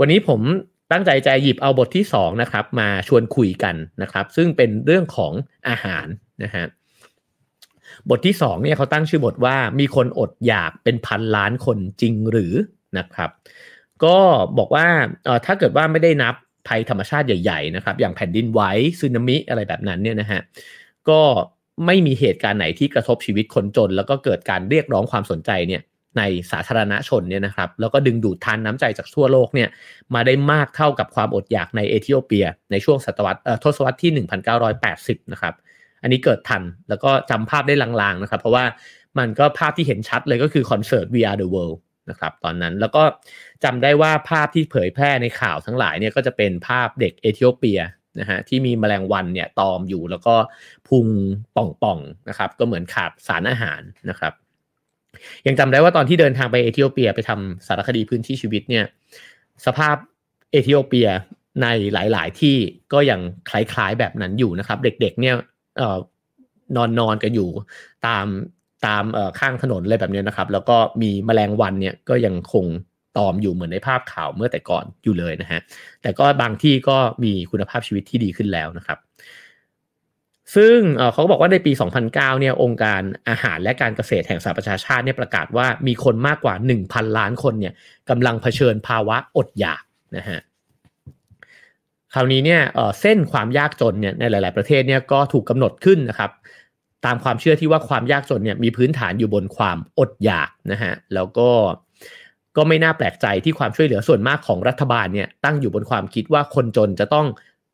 [0.00, 0.40] วันนี้ผม
[0.92, 5.32] ตั้งใจจะหยิบเอาบทที่2นะครับมาชวนคุยกันนะครับ ซึ่งเป็นเรื่องของ
[5.68, 6.06] อาหาร
[6.42, 6.66] นะฮะ
[8.08, 12.54] บทที่2เนี่ยเขาตั้งชื่อบทว่ามีคนอดอยากเป็นพันล้านคนจริงหรือ
[12.98, 13.30] นะครับ
[14.04, 14.16] ก็
[14.58, 14.86] บอกว่า
[15.24, 16.34] เออถ้าเกิดว่าไม่ได้นับ
[16.68, 18.60] ภัยธรรมชาติใหญ่ๆนะครับ อย่างแผ่นดินไหว
[19.00, 20.40] สึนามิอะไรแบบนั้นเนี่ยนะฮะ
[21.08, 21.20] ก็
[21.86, 25.82] ไม่มีเหตุการณ์ไหนที่กระทบชีวิตคนจน แล้วก็เกิดการเรียกร้องความสนใจเนี่ย
[26.18, 29.68] ในสาธารณชนเนี่ยนะครับแล้วก็ดึงดูดทานน้ำใจจากทั่วโลกเนี่ย
[30.14, 34.12] มาได้มากเท่ากับความอดอยากในเอธิโอเปีย ในช่วงศตวรรษทศวรรษที่
[34.72, 35.54] 1980 นะครับ
[36.02, 38.64] อันนี้เกิดทันแล้วก็จำภาพได้ลางๆนะครับ เพราะว่า
[39.18, 41.78] มันก็ภาพที่เห็นชัดเลยก็คือคอนเสิร์ต We Are the World
[42.10, 43.02] นะครับตอนนั้นแล้วก็
[43.64, 47.80] จำได้ว่าภาพที่เผยแพร่ในข่าวทั้งหลายเนี่ยก็จะเป็นภาพเด็กเอธิโอเปีย
[48.20, 50.34] นะฮะที่มีแมลงวันเนี่ยตอมอยู่แล้วก็
[50.88, 51.06] พุง
[51.56, 54.32] ป่องๆนะครับก็เหมือนขาดสารอาหารนะครับ
[55.46, 58.84] ยังจำได้ว่าตอนที่เดินทางไปเอธิโอเปียไปทำสารคดีพื้นที่ชีวิตเนี่ย
[59.66, 59.96] สภาพ
[60.52, 61.08] เอธิโอเปีย
[61.62, 62.56] ในหลาย ๆ ที่
[62.92, 65.34] ก็ยังคล้าย ๆ แบบนั้นอยู่นะครับ เด็ก ๆ เนี่ย
[66.76, 67.48] นอนนอนกันอยู่
[68.06, 68.26] ตาม
[68.86, 69.04] ตาม
[69.38, 72.66] ข้างถนนอะไรแบบนี้นะครับ แล้วก็มีแมลงวันเนี่ยก็ยังคง
[73.16, 75.60] ตอมอยู่เหมือนในภาพข่าวเมื่อแต่ก่อนอยู่เลยนะฮะ
[76.02, 78.98] แต่ก็บางที่ก็มีคุณภาพชีวิตที่ดีขึ้นแล้วนะครับ
[80.56, 80.78] ซึ่ง
[81.12, 86.54] เขาบอกว่าในปี 2009 เนี่ยองค์การอาหารและการเกษตรแห่งสหประชาชาติเนี่ยประกาศว่ามีคนมากกว่า
[86.86, 87.74] 1,000 ล้านคนเนี่ย
[88.10, 89.82] กำลังเผชิญภาวะอดอยาก
[90.16, 90.40] นะฮะ
[92.14, 92.62] คราวนี้เนี่ย
[93.00, 96.30] เส้นความยากจนเนี่ยในหลาย ๆ ประเทศเนี่ยก็ถูกกำหนดขึ้นนะครับ
[97.04, 101.50] ตามความเชื่อที่ว่าความยากจนเนี่ยมีพื้นฐานอยู่บนความอดอยากนะฮะแล้วก็
[102.56, 107.26] ก็ไม่น่าแปลกใจที่ความช่วยเหลือส่วนมากของรัฐบาลเนี่ยตั้งอยู่บนความคิดว่าคนจนจะต้อง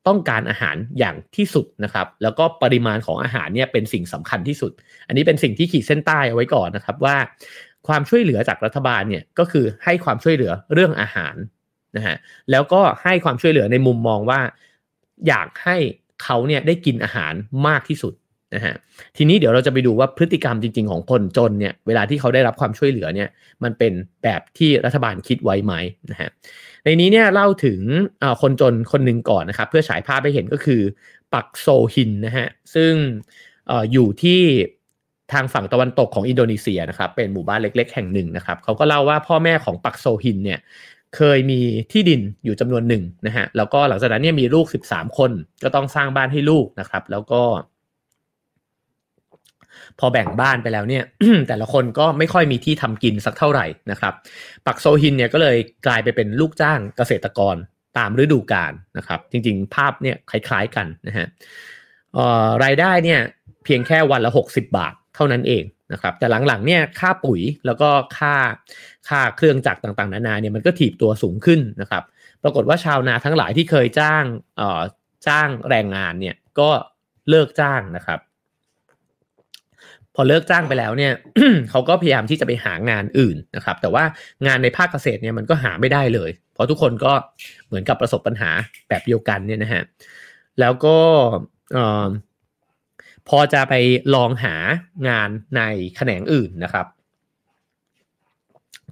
[0.09, 4.73] ต้องการอาหารอย่างที่สุดนะครับ แล้วก็ปริมาณของอาหารเนี่ยเป็นสิ่งสำคัญที่สุด
[5.07, 7.17] อันนี้เป็นสิ่งที่ขีดเส้นใต้เอาไว้ก่อนนะครับว่า
[7.89, 11.35] ความช่วยเหลือจากรัฐบาลเนี่ยก็คือให้ความช่วยเหลือเรื่องอาหาร
[11.97, 12.17] นะฮะ
[12.51, 14.41] แล้วก็ให้ความช่วยเหลือในมุมมองว่า
[15.29, 15.77] อยากให้
[16.23, 17.33] เขาเนี่ยได้กินอาหาร
[17.67, 18.15] มากที่สุด
[18.55, 18.75] นะฮะ
[19.17, 23.29] ทีนี้เดี๋ยวเราจะไปดูว่าพฤติกรรมจริง ๆ ของคนจนเนี่ยเวลาที่เขาได้รับความช่วยเหลือเนี่ย
[23.63, 25.75] มันเป็นแบบที่รัฐบาลคิดไว้ไหม
[26.11, 26.29] นะฮะ
[26.85, 27.81] ในนี้เนี่ยเล่าถึง
[28.43, 30.81] คนจนคนหนึ่งก่อนนะครับ เพื่อฉายภาพให้เห็นก็คือ
[31.35, 32.93] ปักโซฮินนะฮะซึ่ง
[33.71, 34.41] ออยู่ที่
[35.33, 40.59] ทางฝั่งตะวันตกของอินโดนีเซียนะครับเป็นหมู่บ้านเล็ก ๆ แห่งหนึ่งนะครับเขาก็เล่าว่าพ่อแม่ของปักโซฮินเนี่ย
[41.17, 41.61] เคยมี
[41.93, 45.31] ที่ดินอยู่จำนวนหนึ่งนะฮะแล้วก็หลังจากนั้นเนี่ยมีลูก 13 คน
[45.63, 47.43] ก็ต้องสร้างบ้านให้ลูกนะครับ แล้วก็
[49.99, 51.05] พอแบ่งบ้านไปแล้วเนี่ย
[51.49, 54.15] แต่ละคนก็ไม่ค่อยมีที่ทำกินสักเท่าไหร่นะครับ
[54.67, 57.57] ปักโซฮินเนี่ยก็เลยกลายไปเป็นลูกจ้างเกษตรกร
[57.99, 61.27] ตามฤดูกาลนะครับ จริงๆ ภาพเนี่ยคล้ายๆกันนะฮะ
[62.65, 63.21] รายได้เนี่ย
[63.65, 68.35] เพียงแค่วันละ 60 บาทเท่านั้นเองนะครับ แต่หลังๆเนี่ยค่าปุ๋ยแล้วก็ค่า
[69.09, 72.03] ค่าเครื่องจักรต่างๆ นานาเนี่ยมันก็ถีบตัวสูงขึ้นนะครับ
[72.43, 74.25] ปรากฏว่าชาวนาทั้งหลายที่เคยจ้าง
[75.27, 76.71] จ้างแรงงานเนี่ยก็
[77.31, 78.21] เลิกจ้างนะครับ
[80.21, 81.13] อเลิกจ้างไปแล้วเนี่ย
[81.71, 84.05] เขาก็พยายามที่จะไปหางานอื่นนะครับ แต่ว่า
[84.47, 87.13] งานในภาคเกษตรเนี่ยมันก็หาไม่ได้เลย เพราะทุกคนก็
[87.67, 88.51] เหมือนกับประสบปัญหา
[88.89, 89.83] แบบเดียวกันเนี่ยนะฮะ
[90.61, 90.97] แล้วก็
[93.29, 93.75] พอจะไป
[94.15, 94.55] ลองหา
[95.09, 95.63] งานใน
[95.97, 96.87] แขนงอื่นนะครับ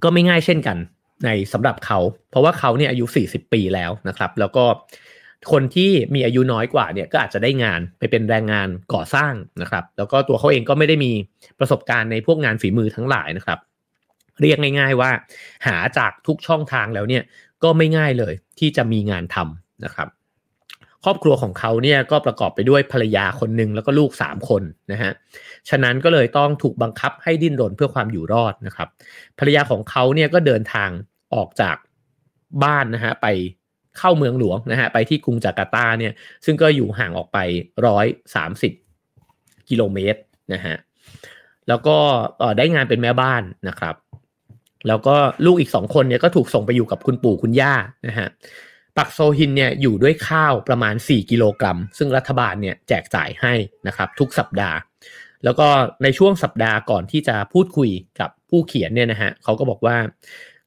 [0.03, 0.77] ก็ไม่ง่ายเช่นกัน
[1.25, 4.65] ในสำหรับเขา เพราะว่าเขาเนี่ยอายุ 40 ปีแล้วนะครับ แล้วก็
[5.51, 11.11] คนที่มีอายุน้อยกว่าเนี่ยก็อาจจะได้งานไปเป็นแรงงานก่อสร้างนะครับ แล้วก็ตัวเขาเองก็ไม่ได้มี
[11.59, 13.59] ประสบการณ์ในพวกงานฝีมือทั้งหลายนะครับ
[14.41, 15.11] เรียกง่าย ๆ ว่า
[15.67, 17.23] หาจากทุกช่องทางแล้วเนี่ย
[17.63, 20.07] ก็ไม่ง่ายเลยที่จะมีงานทำนะครับ
[21.05, 25.11] ครอบครัวของเขาเนี่ยก็ประกอบไปด้วยภรรยาคนหนึ่งแล้วก็ลูกสามคนนะฮะ
[25.69, 28.87] ฉะนั้นก็เลยต้องถูกบังคับให้ดิ้นรนเพื่อความอยู่รอดนะครับ
[29.39, 30.89] ภรรยาของเขาเนี่ยก็เดินทาง
[31.33, 31.75] ออกจาก
[32.63, 33.27] บ้านนะฮะไป
[33.99, 36.13] เข้าเมืองหลวงนะฮะไปที่กรุงจาการ์ตาเนี่ย
[36.45, 37.37] ซึ่งก็อยู่ห่างออกไป
[37.85, 38.71] ร้อยสามสิบ
[39.69, 40.19] กิโลเมตร
[40.53, 40.75] นะฮะ
[41.67, 41.97] แล้วก็
[42.57, 43.95] ได้งานเป็นแม่บ้านนะครับ
[44.87, 47.73] แล้วก็ลูกอีกสองคนเนี่ยก็ถูกส่งไปอยู่กับคุณปู่คุณย่า
[48.07, 48.27] นะฮะ
[48.97, 53.53] ปักโซฮินเนี่ยอยู่ด้วยข้าวประมาณ 4 กิโลกรัม ซึ่งรัฐบาลเนี่ยแจกจ่ายให้
[53.87, 54.77] นะครับทุกสัปดาห์
[55.43, 55.67] แล้วก็
[56.03, 59.97] ในช่วงสัปดาห์ก่อนที่จะพูดคุยกับผู้เขียนเนี่ยนะฮะเขาก็บอกว่า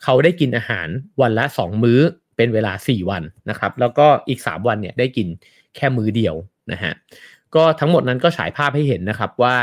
[0.02, 0.88] เขาได้กินอาหาร
[1.20, 2.00] วันละ 2 มื้อ
[2.36, 5.26] เป็นเวลา 4 วันนะครับ แล้วก็อีก 3 วันเนี่ยได้กิน
[5.76, 6.34] แค่มือเดียว
[6.72, 6.92] นะฮะ
[7.54, 9.56] ก็ทั้งหมดนั้นก็ฉายภาพให้เห็นนะครับว่า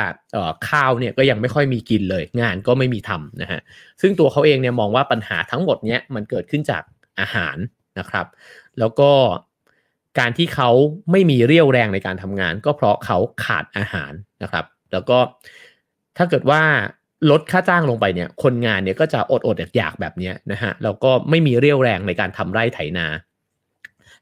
[0.69, 3.60] ข้าวเนี่ยก็ยังไม่ค่อยมีกินเลย งานก็ไม่มีทำนะฮะ
[4.01, 6.84] ซึ่งตัวเขาเองเนี่ยมองว่าปัญหาทั้งหมดเนี้ยมันเกิดขึ้นจาก
[7.19, 7.58] อาหาร
[7.99, 8.25] นะครับ
[8.79, 9.12] แล้วก็
[10.19, 10.69] การที่เขา
[11.12, 14.12] ไม่มีเรี่ยวแรงในการทำงาน ก็เพราะเขาขาดอาหาร
[14.43, 15.17] นะครับ แล้วก็
[16.17, 16.62] ถ้าเกิดว่า
[17.32, 23.08] ลดค่าจ้างลงไปเนี่ย คนงานเนี่ยก็จะอดอดอยากแบบนี้นะฮะแล้วก็ไม่มีเรี่ยวแรงในการทำไร่ไถนา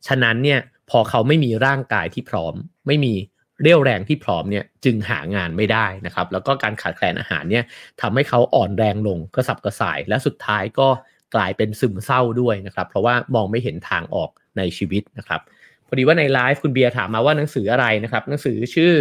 [0.08, 2.54] ฉะนั้นเนี่ยพอเขาไม่มีร่างกายที่พร้อม
[2.88, 3.14] ไม่มี
[3.62, 7.64] เรี่ยวแรงที่พร้อมเนี่ยจึงหางานไม่ได้นะครับ แล้วก็การขาดแคลนอาหารเนี่ย
[8.02, 10.88] ทำให้เขาอ่อนแรงลงกระสับกระส่าย และสุดท้ายก็
[11.36, 15.42] กลายเป็นซึมเศร้าด้วยนะครับ เพราะว่ามองไม่เห็นทางออกในชีวิตนะครับ
[15.88, 18.94] พอดีว่าในไลฟ์คุณเบียร์ถามมาว่าหนังสืออะไรนะครับ หนังสือชื่อ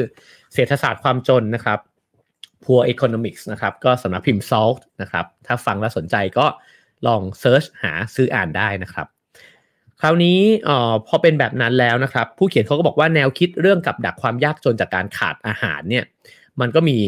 [0.55, 1.79] เศรษฐศาสตร์ความจนนะครับ
[2.65, 6.47] Poor Economics นะครับ ก็สำนักพิมพ์ Salt นะครับ ถ้าฟังแล้วสนใจก็
[7.07, 9.07] ลอง search หาซื้ออ่านได้นะครับ
[10.01, 10.39] คราวนี้
[10.69, 16.05] ออพอเป็นแบบนั้นแล้วนะครับ ผู้เขียนเขาก็บอกว่าแนวคิดเรื่องกับดักความยากจนจากการขาดอาหารเนี่ย
[16.61, 16.99] มันก็มี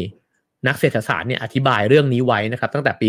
[0.67, 3.07] นักเศรษฐศาสตร์เนี่ยอธิบายเรื่องนี้ไว้นะครับ ตั้งแต่ปี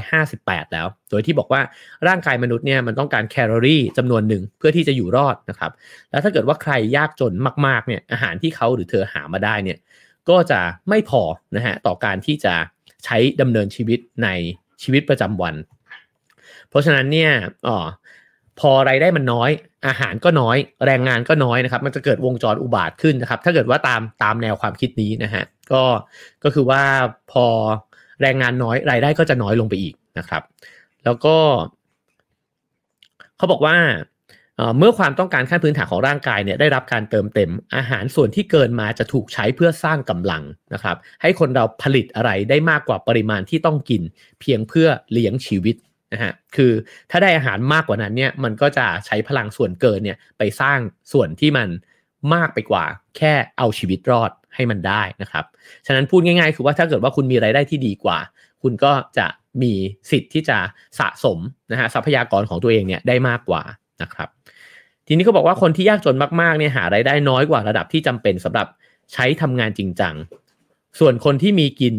[0.00, 1.60] 1958 แล้ว โดยที่บอกว่า
[2.08, 5.72] ร่างกายมนุษย์เนี่ยมันต้องการแคลอรี่จำนวนหนึ่งเพื่อที่จะอยู่รอดนะครับ
[6.10, 7.32] แล้วถ้าเกิดว่าใครยากจน
[7.66, 9.78] มากๆเนี่ยอาหารที่เขาหรือเธอหามาได้เนี่ย
[10.28, 11.22] ก็จะไม่พอ
[11.56, 12.54] นะฮะต่อการที่จะ
[13.04, 14.28] ใช้ดำเนินชีวิตใน
[14.82, 15.54] ชีวิตประจำวัน
[16.68, 17.32] เพราะฉะนั้นเนี่ย
[17.68, 17.86] อ๋อ
[18.60, 19.50] พอไรายได้มันน้อย
[19.86, 20.56] อาหารก็น้อย
[20.86, 25.82] แรงงานก็น้อยนะครับ มันจะเกิดวงจรอุบาทขึ้นนะครับ ถ้าเกิดว่าตามตามแนวความคิดนี้นะฮะก็
[26.44, 26.82] ก็คือว่า
[27.32, 27.46] พอ
[28.22, 30.42] แรงงานน้อยรายได้ก็จะน้อยลงไปอีกนะครับ
[31.04, 31.36] แล้วก็
[33.36, 33.76] เขาบอกว่า
[34.78, 40.42] เมื่อความต้องการขั้นพื้นฐานของร่างกายเนี่ยได้รับการเติมเต็ม อาหารส่วนที่เกินมาจะถูกใช้เพื่อสร้างกำลัง
[40.74, 44.02] นะครับ ให้คนเราผลิตอะไรได้มากกว่าปริมาณที่ต้องกิน
[44.40, 45.76] เพียงเพื่อเลี้ยงชีวิต
[46.12, 46.72] นะฮะคือ
[47.10, 50.78] ถ้าได้อาหารมากกว่านั้นเนี่ยมันก็จะใช้พลังส่วนเกินเนี่ยไปสร้าง
[51.12, 51.68] ส่วนที่มัน
[52.34, 52.84] มากไปกว่า
[53.16, 55.44] แค่เอาชีวิตรอดให้มันได้นะครับ
[55.86, 58.18] ฉะนั้นพูดง่ายๆ คือว่าถ้าเกิดว่าคุณมีไรายได้ที่ดีกว่า
[58.62, 59.26] คุณก็จะ
[59.62, 59.72] มี
[60.10, 60.58] สิทธิ์ที่จะ
[60.98, 61.38] สะสม
[61.72, 63.62] นะฮะทรัพยากรของตัวเองเนี่ยได้มากกว่า
[64.02, 64.28] นะครับ
[65.12, 68.66] ทีนี้เขาบอกว่าคนที่ยากจนมากๆเนี่ยหารายได้น้อยกว่าระดับที่จำเป็นสำหรับ
[69.12, 70.14] ใช้ทำงานจริงจัง
[70.98, 71.94] ส่วนคนที่มีกิน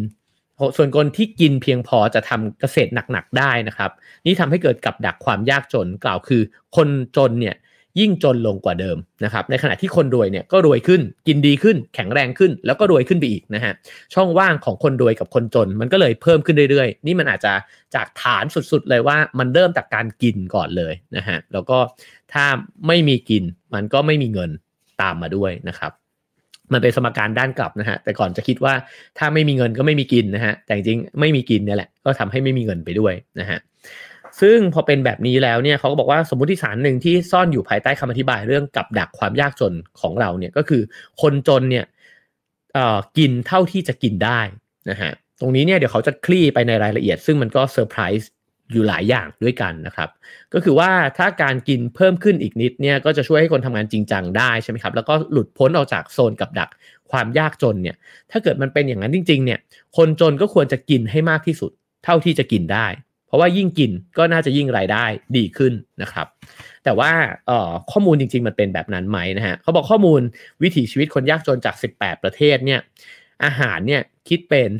[0.76, 3.90] ส่วนคนที่กินเพียงพอจะทำเกษตรหนักๆได้นะครับ
[4.26, 6.42] นี่ทำให้เกิดกับดักความยากจนกล่าวคือ
[6.76, 7.56] คนจนเนี่ย
[8.00, 13.72] ยิ่งจนลงกว่าเดิมนะครับในขณะที่คนรวยเนี่ยก็รวยขึ้นกินดีขึ้น แข็งแรงขึ้น แล้วก็รวยขึ้นไปอีกนะฮะ
[14.14, 17.52] ช่องว่างของคนรวยกับคนจน มันก็เลยเพิ่มขึ้นเรื่อยๆ นี่มันอาจจะ
[17.94, 21.78] จากฐานสุดๆเลยว่ามันเริ่มจากการกินก่อนเลยนะฮะแล้วก็
[22.32, 22.44] ถ้า
[22.86, 23.42] ไม่มีกิน
[23.74, 24.50] มันก็ไม่มีเงิน
[25.02, 25.92] ตามมาด้วยนะครับ
[26.72, 28.74] มันเป็นสมการด้านกลับนะฮะ แต่ก่อนจะคิดว่า
[29.18, 33.58] ถ้าไม่มีเงินก็ไม่มีกินนะฮะ แต่จริงไม่มีกินเนี่ยแหละ ก็ทำให้ไม่มีเงินไปด้วยนะฮะ
[34.40, 40.82] ซึ่งพอเป็นแบบนี้แล้วเนี่ยเขาก็บอกว่าสมมติฐานหนึ่งที่ซ่อนอยู่ภายใต้คำอธิบายเรื่องกับดักความยากจนของเราเนี่ยก็คือ
[41.22, 41.84] คนจนเนี่ย
[43.18, 44.40] กินเท่าที่จะกินได้
[44.90, 48.30] นะฮะตรงนี้เนี่ยเดี๋ยวเขาจะคลี่ไปในรายละเอียด ซึ่งมันก็เซอร์ไพรส์
[48.72, 50.08] อยู่หลายอย่างด้วยกันนะครับ
[50.54, 56.70] ก็คือว่าถ้าการกินเพิ่มขึ้นอีกนิดเนี่ยก็จะช่วยให้คนทำงานจริงจังได้ใช่ไหมครับแล้วก็หลุดพ้นออกจากโซนกับดัก
[57.10, 57.96] ความยากจนเนี่ย
[58.30, 59.58] ถ้าเกิดมันเป็นอย่างนั้นจริงๆเนี่ย
[59.96, 61.70] คนจนก็ควรจะกินให้มากที่สุด
[62.04, 62.86] เท่าที่จะกินได้
[63.32, 65.04] ราะว่ายิ่งกินก็น่าจะยิ่งรายได้
[65.36, 66.26] ดีขึ้นนะครับ
[66.84, 67.10] แต่ว่า
[67.90, 70.20] ข้อมูลจริง ๆ มันเป็นแบบนั้นไหมนะฮะเขาบอกข้อมูล
[70.62, 72.80] วิถีชีวิตคนยากจนจาก 18 ประเทศเนี่ย
[73.44, 74.70] อาหารเนี่ยคิดเป็น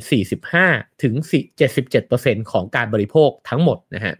[0.51, 1.13] 45 ถึง
[1.83, 4.13] 77%ของการบริโภคทั้งหมดนะฮะ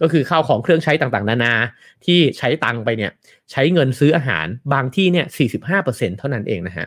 [0.00, 1.54] ก็คือข้าวของเครื่องใช้ต่างๆ นานา
[2.04, 3.10] ที่ใช้ตังไปเนี่ย
[3.50, 5.26] ใช้เงินซื้ออาหารบางที่เนี่ย
[5.72, 6.86] 45%เท่านั้นเองนะฮะ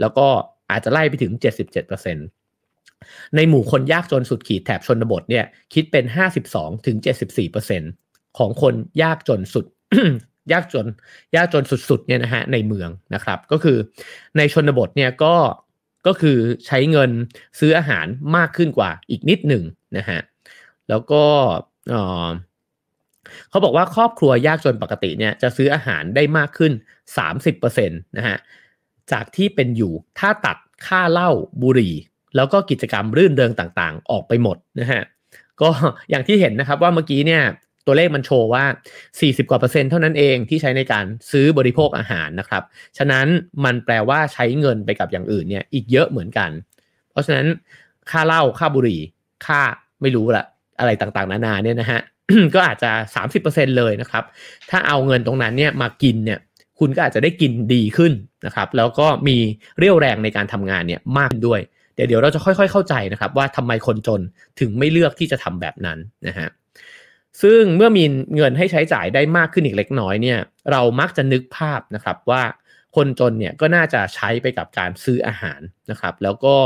[0.00, 0.26] แล้วก็
[0.70, 1.32] อาจจะไล่ไปถึง
[1.92, 2.41] 77%
[3.36, 6.04] ในหมู่คนยากจนสุดขีดแถบชนบทเนี่ยคิดเป็น
[6.46, 6.96] 52ถึง
[7.66, 9.66] 74%ของคนยากจนสุด
[10.52, 10.86] ยากจน
[11.36, 13.76] ยากจนสุดๆเนี่ยนะฮะในเมืองนะครับ ก็คือ
[14.36, 15.34] ในชนบทเนี่ยก็
[16.06, 17.10] ก็คือใช้เงิน
[17.58, 19.62] ซื้ออาหารมากขึ้นกว่าอีกนิดหนึ่ง
[19.96, 20.20] นะฮะ
[20.88, 21.24] แล้วก็
[23.50, 26.72] เขาบอกว่าครอบครัวยากจนปกติเนี่ยจะซื้ออาหารได้มากขึ้น
[27.30, 28.36] 30%นะฮะ
[29.12, 31.30] จากที่เป็นอยู่ถ้าตัดค่าเหล้า
[31.62, 31.94] บุหรี่
[32.36, 35.02] แล้วก็กิจกรรมรื่นเริงต่างๆ ออกไปหมดนะฮะ
[35.60, 35.70] ก็
[36.10, 37.42] อย่างที่เห็นนะครับว่าเมื่อกี้เนี่ย
[37.86, 38.64] ตัวเลขมันโชว์ว่า
[39.08, 42.62] 40 กว่าเปอร์เซ็นต์เท่านั้นเองที่ใช้ในการซื้อบริโภคอาหารนะครับ
[42.98, 43.26] ฉะนั้น
[43.64, 46.50] มันแปลว่าใช้เงินไปกับอย่างอื่นเนี่ยอีกเยอะเหมือนกัน
[47.10, 47.46] เพราะฉะนั้น
[48.10, 49.00] ค่าเหล้าค่าบุหรี่
[49.46, 49.60] ค่า
[50.02, 50.44] ไม่รู้ละ
[50.80, 52.00] อะไรต่างๆ นานาเนี่ยนะฮะ
[52.54, 52.90] ก็อาจจะ
[53.32, 54.24] 30%เลยนะครับ
[54.70, 56.38] ถ้าเอาเงินตรงนั้นเนี่ยมากินเนี่ย
[56.78, 58.12] คุณก็อาจจะได้กินดีขึ้น
[58.46, 59.36] นะครับ แล้วก็มี
[59.78, 61.60] เรี่ยวแรงในการทำงานเนี่ยมากด้วย
[61.94, 64.20] เดี๋ยวเดี๋ยวเราจะค่อยๆเข้าใจนะครับว่าทำไมคนจน
[64.60, 66.48] ถึงไม่เลือกที่จะทำแบบนั้นนะฮะ
[67.42, 68.04] ซึ่งเมื่อมี
[68.36, 70.38] เงินให้ใช้จ่ายได้มากขึ้นอีกเล็กน้อยเนี่ย
[70.70, 72.42] เรามักจะนึกภาพนะครับว่า
[72.96, 76.56] คนจนเนี่ยก็น่าจะใช้ไปกับการซื้ออาหารนะครับ แล้วก็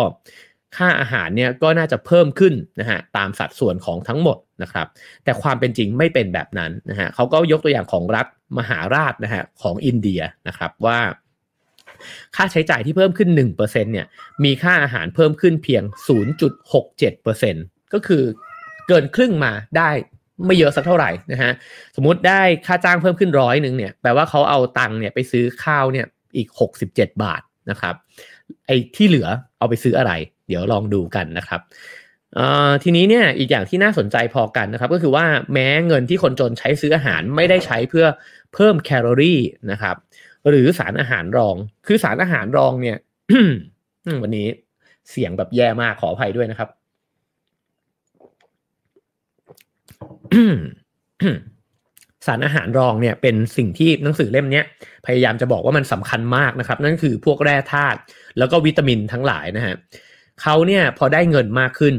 [0.77, 4.87] ค่าอาหารเนี่ยก็น่าจะเพิ่มขึ้นนะฮะตามสัดส่วนของทั้งหมดนะครับ
[5.25, 8.27] แต่ความเป็นจริงไม่เป็นแบบนั้นนะฮะเขาก็ยกตัวอย่างของรัฐ
[8.59, 10.99] มหาราชนะฮะของอินเดียนะครับว่า
[12.37, 14.07] ค่าใช้จ่ายที่เพิ่มขึ้น 1%เนี่ย
[14.45, 15.83] มีค่าอาหารเพิ่มขึ้นเพียง
[16.69, 18.23] 0.67%ก็คือ
[18.89, 19.91] เกินครึ่งมาได้
[20.47, 21.53] ไม่เยอะสักเท่าไหร่นะฮะ
[21.97, 26.07] สมมติได้ค่าจ้างเพิ่มขึ้นร้อยหนึ่งเนี่ยแปลว่าเขาเอาตังค์เนี่ยไปซื้อข้าวเนี่ย
[26.37, 26.49] อีก
[26.87, 27.95] 67 บาทนะครับ
[28.67, 29.29] ไอ้ที่เหลือ
[29.59, 30.13] เอาไปซื้ออะไร
[30.49, 31.61] เดี๋ยวลองดูกันนะครับ
[32.83, 38.07] ทีนี้เนี่ยอีกอย่างที่น่าสนใจพอกันนะครับ ก็คือว่าแม้เงินที่คนจนใช้ซื้ออาหารไม่ได้ใช้เพื่อ
[38.55, 39.97] เพิ่มแคลอรี่นะครับ
[40.51, 41.57] หรือสารอาหารรอง
[41.87, 42.99] คือสารอาหารรองเนี่ย
[44.23, 44.49] วันนี้
[45.11, 46.69] เสียงแบบแย่มากขออภัยด้วยนะครับ
[52.27, 54.63] สารอาหารรองเนี่ยเป็นสิ่งที่หนังสือเล่มนี้
[55.07, 57.99] พยายามจะบอกว่ามันสำคัญมากนะครับ นั่นคือพวกแร่ธาตุ
[58.39, 59.75] แล้วก็วิตามินทั้งหลายนะฮะ
[60.43, 61.95] เขาเนี่ยพอได้เงินมากขึ้น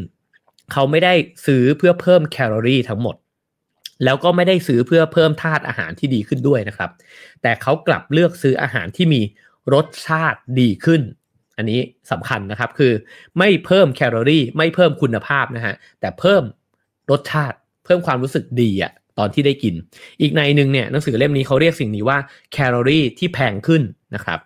[0.74, 1.14] เขาไม่ได้
[1.46, 3.16] ซื้อเพื่อเพิ่มแคลอรี่ทั้งหมด
[4.04, 6.90] แล้วก็ไม่ได้ซื้อเพื่อเพิ่มธาตุอาหารที่ดีขึ้นด้วยนะครับ
[7.42, 9.22] แต่เขากลับเลือกซื้ออาหารที่มี
[9.74, 11.02] รสชาติดีขึ้น
[11.58, 11.80] อันนี้
[12.12, 12.94] สำคัญนะครับคือ
[13.40, 16.44] ไม่เพิ่มแคลอรี่ ไม่เพิ่มคุณภาพนะฮะแต่เพิ่ม
[17.12, 19.74] รสชาติเพิ่มความรู้สึกดีอะตอนที่ได้กิน
[20.22, 22.18] อีกในหนึ่งเนี่ยหนังสือเล่มนี้เขาเรียกสิ่งนี้ว่า
[22.54, 23.82] แคลอรี่ที่แพงขึ้น
[24.16, 24.40] นะครับ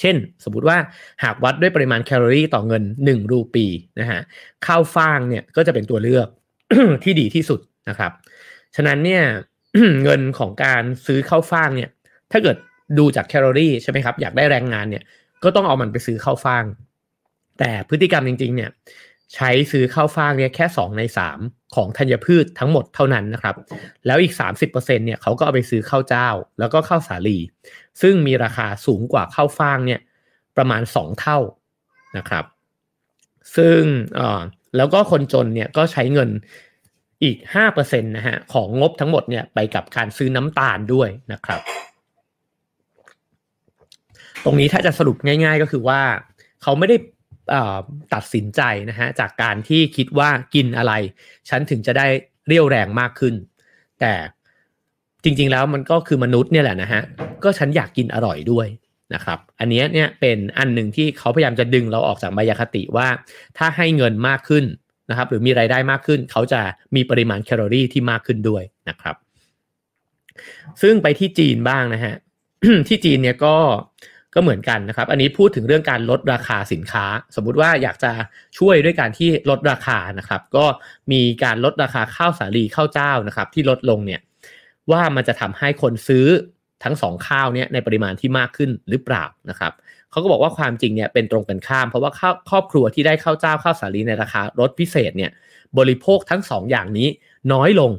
[0.00, 0.78] เช่น สมมติว่า
[1.22, 3.66] หากวัดด้วยปริมาณแคลอรี่ต่อเงิน 1 รูปี
[4.00, 4.20] นะฮะ
[4.66, 6.28] ข้าวฟ่างเนี่ยก็จะเป็นตัวเลือก
[7.04, 8.12] ที่ดีที่สุดนะครับ
[8.76, 9.24] ฉะนั้นเนี่ย
[10.02, 11.90] เงินของการซื้อข้าวฟ่างเนี่ย
[12.30, 12.56] ถ้าเกิด
[12.98, 15.04] ดูจากแคลอรี่ใช่ไหมครับ อยากได้แรงงานเนี่ย
[15.42, 16.64] ก็ต้องเอามันไปซื้อข้าวฟ่าง
[17.58, 18.70] แต่พฤติกรรมจริง ๆ เนี่ย
[19.34, 21.02] ใช้ซื้อข้าวฟ่างเนี่ยแค่ 2 ใน
[21.38, 23.56] 3 ของธัญพืชทั้งหมดเท่านั้นนะครับ
[24.06, 27.38] แล้วอีก 30%เนี่ยเขาก็เอาไปซื้อข้าวเจ้า แล้วก็ข้าวสาลี
[28.02, 30.00] ซึ่งมีราคาสูงกว่าข้าวฟ่างเนี่ย
[30.56, 31.38] ประมาณ 2 เท่า
[32.16, 32.44] นะครับ
[33.56, 33.80] ซึ่ง
[34.76, 36.30] แล้วก็คนจนเนี่ยก็ใช้เงิน
[37.22, 37.36] อีก
[37.68, 41.60] 5%นะฮะของงบทั้งหมดเนี่ยไปกับการซื้อน้ำตาลด้วยนะครับ
[44.44, 46.00] ตรงนี้ถ้าจะสรุปง่าย ๆ ก็คือว่า
[46.62, 46.96] เขาไม่ได้
[48.14, 50.92] ตัดสินใจนะฮะจากการที่คิดว่ากินอะไร
[51.48, 52.06] ฉันถึงจะได้
[52.46, 53.34] เรี่ยวแรงมากขึ้น
[54.00, 54.12] แต่
[55.24, 57.02] จริง ๆ แล้วมันก็คือมนุษย์เนี่ยแหละนะฮะ
[57.44, 58.66] ก็ฉันอยากกินอร่อยด้วย
[59.14, 63.08] นะครับ อันนี้เนี่ยเป็นอันหนึ่งที่เขาพยายามจะดึงเราออกจากมายาคติว่า
[63.58, 64.64] ถ้าให้เงินมากขึ้น
[65.10, 66.60] นะครับหรือมีไรายได้มากขึ้น เขาจะ
[66.94, 69.16] มีปริมาณแคลอรี่ที่มากขึ้นด้วยนะครับ
[70.82, 72.14] ซึ่งไปที่จีนบ้างนะฮะ
[72.88, 73.56] ที่จีนเนี่ยก็
[74.34, 77.04] ก็เหมือนกันนะครับ อันนี้พูดถึงเรื่องการลดราคาสินค้า
[77.36, 78.12] สมมุติว่าอยากจะ
[78.58, 80.66] ช่วยด้วยการที่ลดราคานะครับ ก็
[81.12, 84.20] มีการลดราคาข้าวสาลีข้าวเจ้านะครับ ที่ลดลงเนี่ย
[84.90, 86.26] ว่ามันจะทำให้คนซื้อ
[86.84, 89.72] ทั้งสองข้าวเนี่ยในปริมาณที่มากขึ้นหรือเปล่านะครับ
[90.12, 92.12] เขาก็บอกว่าความจริงเนี่ยเป็นตรงกันข้าม เพราะว่า
[92.50, 95.30] ครอบครัวที่ได้ข้าวเจ้าข้าวสาลีในราคาลดพิเศษเนี่ย
[95.78, 97.08] บริโภคทั้งสองอย่างนี้
[97.52, 97.92] น้อยลง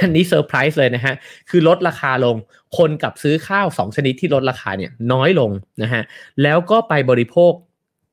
[0.00, 1.14] อันนี้เซอร์ไพรส์เลยนะฮะ
[1.50, 2.36] คือลดราคาลง
[2.78, 5.50] คนกลับซื้อข้าว 2 ชนิดที่ลดราคาเนี่ยน้อยลง
[5.82, 6.02] นะฮะ
[6.42, 7.52] แล้วก็ไปบริโภค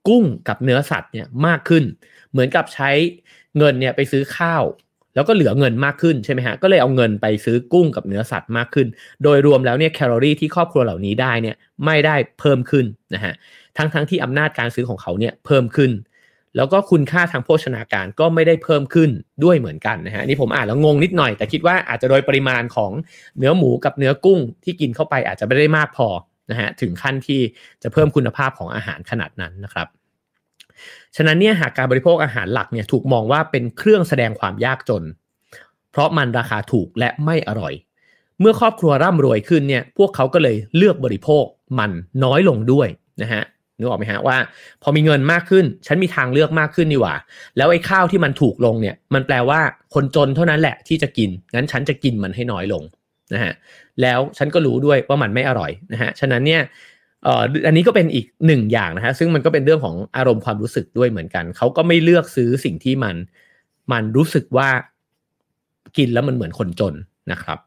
[0.08, 1.84] กุ้งกับเนื้อสัตว์เนี่ยมากขึ้น
[2.32, 2.90] เหมือนกับใช้
[3.58, 4.64] เงินเนี่ยไปซื้อข้าว
[5.18, 8.88] แล้วก็เหลือเงินมากขึ้นใช่ไหมฮะก็เลยเอาเงินไปซื้อกุ้งกับเนื้อสัตว์มากขึ้น
[9.24, 13.34] โดยรวมแล้วเนี่ยแคลอรี่ที่ครอบครัวเหล่านี้ได้เนี่ยไม่ได้เพิ่มขึ้นนะฮะ
[13.78, 15.92] ทั้งทั้งที่อำนาจการซื้อของเขาเนี่ยเพิ่มขึ้น
[16.56, 19.10] แล้วก็คุณค่าทางโภชนาการก็ไม่ได้เพิ่มขึ้น
[19.44, 22.92] ด้วยเหมือนกันนะฮะนี่ผมอ่านแล้วงงนิดหน่อย แต่คิดว่าอาจจะโดยปริมาณของ
[23.38, 26.08] เนื้อหมูกับเนื้อกุ้งที่กินเข้าไปอาจจะไม่ได้มากพอ
[26.52, 27.40] นะฮะถึงขั้นที่
[27.84, 29.88] จะเพิ่มคุณภาพของอาหารขนาดนั้นนะครับ
[31.16, 35.04] ฉะนั้นเนี่ยหากการบริโภคอาหารหลักเนี่ยถูกมองว่าเป็นเครื่องแสดงความยากจน
[35.92, 37.74] เพราะมันราคาถูกและไม่อร่อย
[38.40, 41.46] เมื่อครอบครัวร่ำรวยขึ้นเนี่ยพวกเขาก็เลยเลือกบริโภค
[41.80, 41.92] มัน
[42.24, 42.88] น้อยลงด้วย
[43.22, 43.44] นะฮะ
[43.78, 44.38] นึกออกไหมฮะว่า
[44.84, 47.16] พอมีเงินมากขึ้น ฉันมีทางเลือกมากขึ้นดีกว่า
[47.58, 49.60] แล้วไอ้ข้าวที่มันถูกลงเนี่ยมันแปลว่า
[49.94, 52.84] คนจนเท่านั้นแหละที่จะกินงั้นฉันจะกินมันให้น้อยลง
[53.34, 53.54] นะฮะ
[54.02, 56.62] แล้วฉันก็รู้ด้วยว่ามันไม่อร่อยนะฮะฉะนั้นเนี่ย
[57.68, 63.16] อันนี้ก็เป็นอีกหนึ่งอย่างนะฮะซึ่งมันก็เป็นเรื่องของอารมณ์ความรู้สึกด้วยเหมือนกัน เขาก็ไม่เลือกซื้อสิ่งที่มัน
[63.92, 64.70] มันรู้สึกว่า
[65.98, 66.94] กินแล้วมันเหมือนคนจน
[67.32, 67.60] นะครับ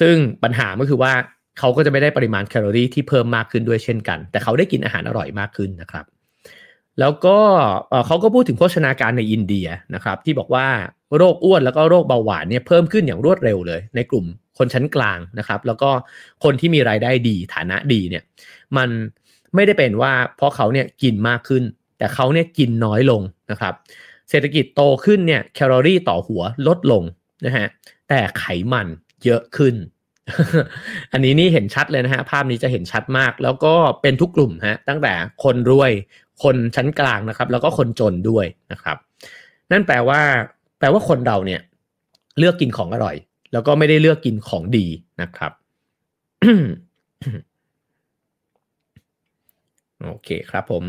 [0.00, 1.12] ซึ่งปัญหาก็คือว่า
[1.58, 6.04] เขาก็จะไม่ได้ปริมาณแคลอรี่ที่เพิ่มมากขึ้นด้วยเช่นกัน แต่เขาได้กินอาหารอร่อยมากขึ้นนะครับ
[7.00, 7.38] แล้วก็
[8.06, 10.66] เขาก็พูดถึงโภชนาการในอินเดียนะครับ ที่บอกว่า
[11.16, 14.26] โรคอ้วนแล้วก็โรคเบาหวานเนี่ยเพิ่มขึ้นอย่างรวดเร็วเลย ในกลุ่ม
[14.58, 15.90] คนชั้นกลางนะครับ แล้วก็
[16.44, 18.22] คนที่มีรายได้ดีฐานะดีเนี่ย
[18.76, 18.88] มัน
[19.54, 21.62] ไม่ได้เป็นว่าเพราะเขาเนี่ยกินมากขึ้น
[21.98, 23.74] แต่เขาเนี่ยกินน้อยลงนะครับ
[24.30, 27.02] เศรษฐกิจโตขึ้นเนี่ยแคลอรี่ต่อหัวลดลง
[27.46, 27.66] นะฮะ
[28.08, 28.86] แต่ไขมัน
[29.24, 29.74] เยอะขึ้น
[31.12, 35.12] อันนี้นี่เห็นชัดเลยนะฮะภาพนี้จะเห็นชัดมาก แล้วก็เป็นทุกกลุ่มฮะตั้งแต่
[35.44, 35.92] คนรวย
[36.42, 38.96] คนชั้นกลางนะครับ แล้วก็คนจนด้วยนะครับ
[39.72, 40.20] นั่นแปลว่า
[40.78, 41.60] แปลว่าคนเราเนี่ย
[42.38, 43.16] เลือกกินของอร่อย
[43.54, 44.86] แล้วก็ไม่ได้เลือกกินของดี
[45.22, 45.52] นะครับ
[50.04, 50.84] โอเคครับผม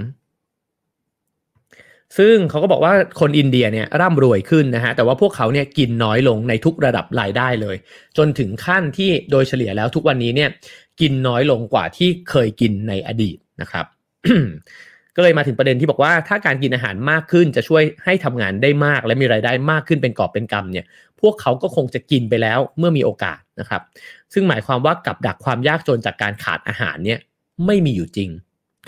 [2.17, 7.75] ซึ่งเขาก็บอกว่าคนอินเดียเนี่ยร่ำรวยขึ้นนะฮะ แต่ว่าพวกเขาเนี่ยกินน้อยลงในทุกระดับรายได้เลย
[8.17, 10.49] จนถึงขั้นที่โดยเฉลี่ยแล้วทุกวันนี้เนี่ย
[11.01, 13.85] กินน้อยลงกว่าที่เคยกินในอดีตนะครับ
[15.15, 20.85] ก็เลยมาถึงประเด็นที่บอกว่าถ้าการกินอาหารมากขึ้นจะช่วยให้ทำงานได้มาก และมีรายได้มากขึ้นเป็นกอบเป็นกำเนี่ย
[21.21, 23.81] พวกเขาก็คงจะกินไปแล้วเมื่อมีโอกาสนะครับ
[24.33, 27.19] ซึ่งหมายความว่ากับดักความยากจนจากการขาดอาหารเนี่ย
[27.65, 28.29] ไม่มีอยู่จริง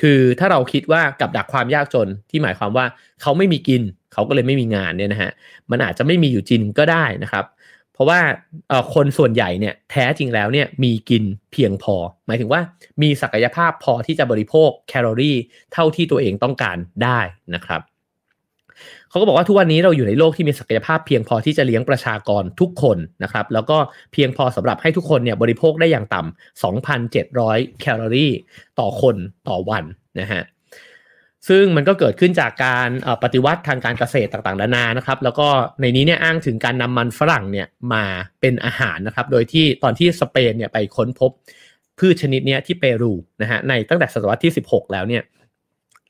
[0.02, 2.86] คือถ้าเราคิดว่ากับดักความยากจนที่หมายความว่า
[3.22, 3.82] เขาไม่มีกิน
[4.13, 5.32] เขาก็เลยไม่มีงานเนี่ยนะฮะ
[5.72, 7.46] มันอาจจะไม่มีอยู่จริงก็ได้นะครับ
[7.97, 8.19] เพราะว่า
[8.93, 11.95] คนส่วนใหญ่เนี่ยแท้จริงแล้วเนี่ยมีกินเพียงพอ
[12.27, 12.62] หมายถึงว่า
[13.01, 15.38] มีศักยภาพพอที่จะบริโภคแคลอรี่
[15.73, 17.19] เท่าที่ตัวเองต้องการได้
[17.55, 17.81] นะครับ
[19.10, 23.77] เขาก็บอกว่าทุกวันนี้เราอยู่ในโลกที่มีศักยภาพเพียงพอที่จะเลี้ยงประชากรทุกคนนะครับ แล้วก็
[24.13, 26.62] เพียงพอสำหรับให้ทุกคนเนี่ยบริโภคได้อย่างต่ำ
[27.01, 28.31] 2,700 แคลอรี่
[28.79, 29.15] ต่อคน
[29.47, 29.83] ต่อวัน
[30.19, 30.43] นะฮะ
[31.49, 32.89] ซึ่งมันก็เกิดขึ้นจากการ
[33.23, 35.47] ปฏิวัติทางการเกษตรต่างๆนานานะครับ แล้วก็
[35.81, 38.03] ในนี้เนี่ยอ้างถึงการนำมันฝรั่งเนี่ยมา
[38.41, 41.31] เป็นอาหารนะครับ โดยที่ตอนที่สเปนเนี่ยไปค้นพบ
[41.99, 45.23] พืชชนิดนี้ที่เปรูนะฮะในตั้งแต่ศตวรรษที่ 16 แล้วเนี่ย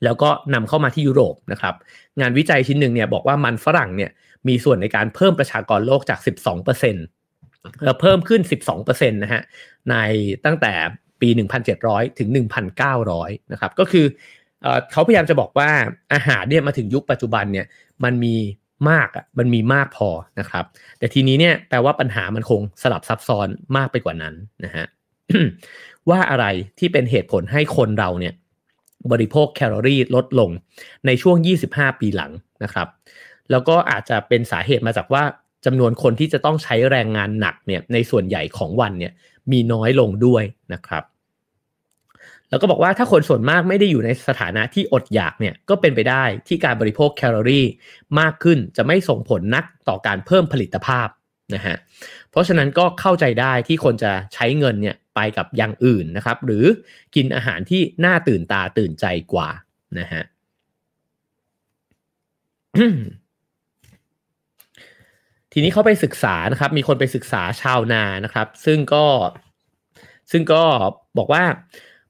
[0.04, 1.74] แล้วก็นำเข้ามาที่ยุโรปนะครับ
[2.20, 4.10] งานวิจัยชิ้นหนึ่งเนี่ยบอกว่ามันฝรั่งเนี่ย
[4.48, 6.20] มีส่วนในการเพิ่มประชากรโลกจาก
[7.02, 9.42] 12%แล้วเพิ่มขึ้น 12%นะฮะ
[9.90, 9.94] ใน
[10.44, 10.72] ตั้งแต่
[11.20, 11.28] ปี
[11.74, 12.28] 1,700 ถึง
[12.90, 14.06] 1,900 นะครับ ก็คือ
[14.92, 15.70] เขาพยายามจะบอกว่า
[16.12, 17.66] อาหารเนี่ยมาถึงยุคปัจจุบันเนี่ย
[18.04, 18.34] มันมี
[18.90, 20.08] มากอะมันมีมากพอ
[20.40, 20.64] นะครับ
[20.98, 24.86] แต่ทีนี้เนี่ยแปลว่าปัญหามันคงสลับซับซ้อนมากไปกว่านั้นนะฮะ
[26.10, 26.46] ว่าอะไร
[26.78, 28.34] ที่เป็นเหตุผลให้คนเราเนี่ย
[29.12, 30.50] บริโภคแคลอรี่ลดลง
[31.06, 31.36] ในช่วง
[31.68, 32.32] 25 ปีหลัง
[32.64, 32.88] นะครับ
[33.50, 35.22] แล้วก็อาจจะเป็นสาเหตุมาจากว่า
[35.66, 39.12] จำนวนคนที่จะต้องใช้แรงงานหนักเนี่ยในส่วนใหญ่ของวันเนี่ย
[39.52, 41.04] มีน้อยลงด้วยนะครับ
[42.50, 47.66] แล้วก็บอกว่าถ้าคนส่วนมากไม่ได้อยู่ในสถานะที่อดอยากเนี่ยก็เป็นไปได้ที่การบริโภคแคลอรี่
[48.20, 51.08] มากขึ้นจะไม่ส่งผลนักต่อการเพิ่มผลิตภาพ
[51.54, 51.76] นะฮะ
[52.30, 56.64] เพราะฉะนั้นก็เข้าใจได้ที่คนจะใช้เงินเนี่ยไปกับอย่างอื่นนะครับ หรือ
[57.14, 59.48] กินอาหารที่น่าตื่นตาตื่นใจกว่า
[59.98, 60.22] นะฮะ
[65.52, 69.04] ทีนี้เขาไปศึกษานะครับ มีคนไปศึกษาชาวนานะครับ ซึ่งก็
[70.30, 70.62] ซึ่งก็
[71.18, 71.44] บอกว่า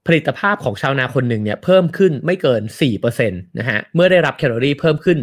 [0.08, 2.62] ผลิตภาพของชาวนาคนหนึ่งเนี่ยเพิ่มขึ้นไม่เกิน
[3.00, 5.18] 4%นะฮะ เมื่อได้รับแคลอรี่เพิ่มขึ้น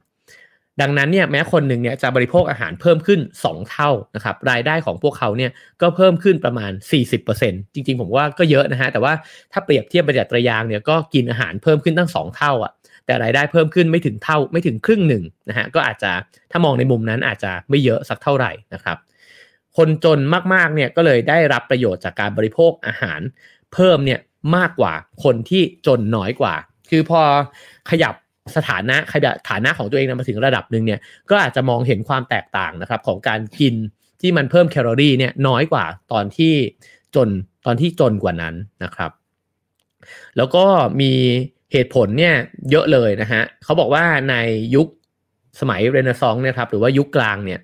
[0.00, 5.50] 10%ดังนั้นเนี่ยแม้คนหนึ่งเนี่ยจะบริโภคอาหารเพิ่มขึ้น 2 เท่านะครับ รายได้ของพวกเขาเนี่ย
[5.82, 6.72] ก็เพิ่มขึ้นประมาณ
[7.22, 9.12] 40%จริงๆ ผมว่าก็เยอะนะฮะ แต่ว่า
[9.52, 12.72] ถ้าเปรียบเทียบประหยัดระยางเนี่ยก็กินอาหารเพิ่มขึ้นตั้ง 2 เท่าอะ
[13.06, 16.12] แต่รายได้เพิ่มขึ้นไม่ถึงเท่าไม่ถึงครึ่งหนึ่งนะฮะ ก็อาจจะ
[16.50, 18.98] ถ้ามองในมุมนั้นอาจจะไม่เยอะสักเท่าไหร่นะครับ
[19.76, 20.18] คนจน
[20.54, 23.20] มากๆเนี่ยก็เลยได้รับประโยชน์จากการบริโภคอาหาร
[23.74, 24.20] เพิ่มเนี่ย
[24.56, 24.92] มากกว่า
[25.24, 26.54] คนที่จนน้อยกว่า
[26.90, 27.20] คือพอ
[27.90, 28.14] ขยับ
[28.56, 31.00] สถานะขยับฐานะของตัวเองมาถึงระดับหนึ่งเนี่ย
[31.30, 33.74] ก็อาจจะมองเห็นความแตกต่างนะครับของการกิน
[34.20, 36.54] ที่มันเพิ่มแคลอรี่เนี่ยน้อยกว่าตอนที่
[37.14, 37.28] จน
[37.66, 38.54] ตอนที่จนกว่านั้น
[38.84, 39.10] นะครับ
[40.36, 40.64] แล้วก็
[41.00, 41.12] มี
[41.72, 42.34] เหตุผลเนี่ย
[42.70, 44.34] เยอะเลยนะฮะเขาบอกว่าใน
[44.74, 44.86] ยุค
[45.60, 47.58] สมัยเรเนซองส์เนี่ยครับหรือว่ายุคกลางเนี่ย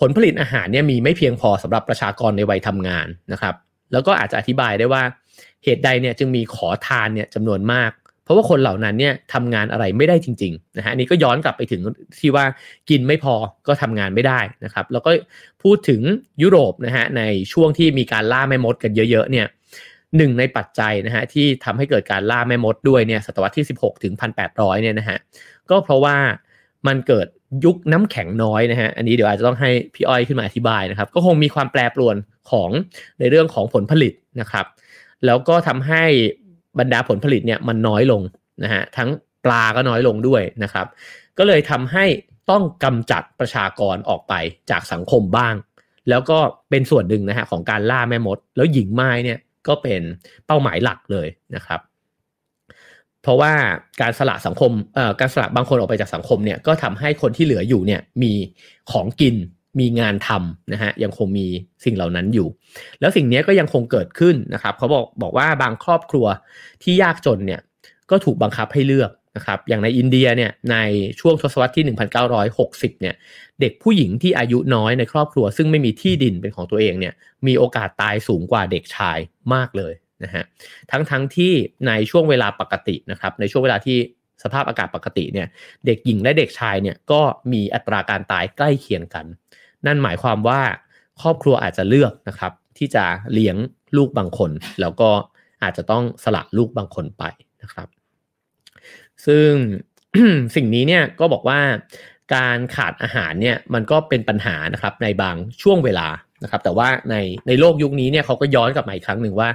[0.00, 3.54] ผลผลิตอาหารเนี่ยมีไม่เพียงพอสำหรับประชากรในวัยทำงานนะครับ
[3.92, 5.02] แล้วก็อาจจะอธิบายได้ว่า
[5.64, 7.90] เหตุใดเนี่ยจึงมีขอทานเนี่ยจำนวนมาก
[8.24, 11.80] เพราะว่าคนเหล่านั้นเนี่ยทำงานอะไรไม่ได้จริงๆนะฮะนี่ก็ย้อนกลับไปถึง
[12.20, 12.44] ที่ว่า
[12.90, 13.34] กินไม่พอ
[13.66, 15.10] ก็ทำงานไม่ได้นะครับ แล้วก็
[15.62, 16.00] พูดถึง
[16.42, 19.46] ยุโรปนะฮะในช่วงที่มีการล่าแม่มดกันเยอะ ๆเนี่ย
[20.16, 24.14] หนึ่งในปัจจัยนะฮะที่ทำให้เกิดการล่าแม่มดด้วยเนี่ยศตวรรษที่ 16 ถึง
[24.48, 25.18] 1800 เนี่ยนะฮะ
[25.70, 26.16] ก็เพราะว่า
[26.86, 27.26] มันเกิด
[27.64, 32.16] ยุคน้ำแข็งน้อยนะฮะอันนี้เดี๋ยวอาจจะต้องให้พี่อ้อยขึ้นมาอธิบายนะครับ ก็คงมีความแปรปรวน
[32.50, 32.70] ของ
[33.20, 34.66] ในเรื่องของผลผลิตนะครับ
[35.26, 36.04] แล้วก็ทำให้
[36.78, 38.22] บรรดาผลผลิตเนี่ยมันน้อยลง
[38.64, 39.10] นะฮะทั้ง
[39.44, 40.86] ปลาก็น้อยลงด้วยนะครับ
[41.38, 42.04] ก็เลยทำให้
[42.50, 44.34] ต้องกำจัดประชากรออกไป
[44.70, 45.54] จากสังคมบ้าง
[46.08, 46.38] แล้วก็
[46.70, 50.00] เป็นส่วนหนึ่งนะฮะของการล่าแม่มด แล้วหญิงไม้เนี่ยก็เป็น
[50.46, 51.80] เป้าหมายหลักเลยนะครับ
[53.22, 53.52] เพราะว่า
[54.00, 58.32] การสละสังคมเอ่อการสละบางคนออกไปจากสังคมเนี่ยก็ทำให้คนที่เหลืออยู่เนี่ยมี
[58.92, 59.36] ของกิน
[59.80, 61.46] มีงานทำนะฮะยังคงมี
[61.84, 62.48] สิ่งเหล่านั้นอยู่
[63.00, 66.26] แล้วสิ่งนี้ก็ยังคงเกิดขึ้นนะครับเขาบอกบอกว่าบางครอบครัว
[66.82, 67.60] ที่ยากจนเนี่ย
[68.10, 70.76] ก็ถูกบังคับให้เลือกนะครับอย่างในอินเดียเนี่ยใน
[71.20, 71.84] ช่วงทศวรรษที่
[72.38, 73.14] 1960 เนี่ย
[73.60, 77.14] เด็กผู้หญิงที่อายุน้อยในครอบครัว ซึ่งไม่มีที่ดินเป็นของตัวเองเนี่ย
[77.46, 79.18] มีโอกาสตายสูงกว่าเด็กชาย
[79.54, 79.92] มากเลย
[80.24, 80.44] นะฮะ
[80.90, 81.52] ทั้งทั้งที่
[81.86, 83.98] ในช่วงเวลาปกตินะครับในช่วงเวลาที่
[84.42, 85.46] สภาพอากาศปกติเนี่ย
[85.86, 87.20] เด็กหญิงและเด็กชายเนี่ยก็
[87.52, 89.26] มีอัตราการตายใกล้เคียงกัน
[89.86, 90.60] นั่นหมายความว่า
[91.22, 93.56] ครอบครัวอาจจะเลือกนะครับที่จะเลี้ยง
[93.96, 95.10] ลูกบางคน แล้วก็
[95.62, 97.24] อาจจะต้องสละลูกบางคนไป
[97.62, 97.88] นะครับ
[99.26, 99.50] ซึ่ง
[100.56, 101.60] สิ่งนี้เนี่ยก็บอกว่า
[102.34, 106.08] การขาดอาหารเนี่ยมันก็เป็นปัญหานะครับในบางช่วงเวลา
[106.42, 107.16] นะครับ แต่ว่าใน
[107.46, 109.48] ในโลกยุคนี้เนี่ยเขาก็ย้อนกลับมาอีกครั้งหนึ่งว่า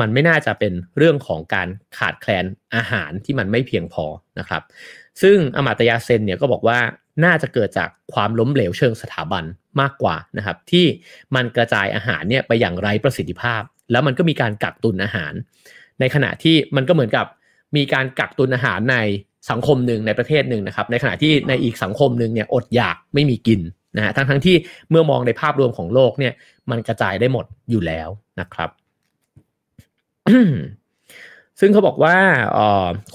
[0.00, 1.68] มันไม่น่าจะเป็นเรื่องของการ
[1.98, 2.44] ขาดแคลน
[2.74, 4.04] อาหารที่มันไม่เพียงพอ
[4.38, 4.62] นะครับ
[5.22, 6.78] ซึ่งอมาตยาเซนเนี่ยก็บอกว่า
[7.24, 9.44] น่าจะเกิดจากความล้มเหลวเชิงสถาบัน
[9.80, 10.86] มากกว่านะครับ ที่
[11.34, 15.32] มันกระจายอาหารเนี่ยไปอย่างไร้ประสิทธิภาพ แล้วมันก็มีการกักตุนอาหาร
[16.00, 17.26] ในขณะที่มันก็เหมือนกับ
[17.76, 18.96] มีการกักตุนอาหารใน
[19.50, 23.60] สังคมหนึ่งในประเทศหนึ่งนะครับ ในขณะที่ในอีกสังคมหนึ่งเนี่ยอดอยากไม่มีกิน
[23.96, 24.56] นะฮะทั้งทั้งที่
[24.90, 26.32] เมื่อมองในภาพรวมของโลกเนี่ย
[26.70, 28.08] มันกระจายได้หมดอยู่แล้ว
[28.40, 28.70] นะครับ
[31.60, 32.16] ซึ่งเขาบอกว่า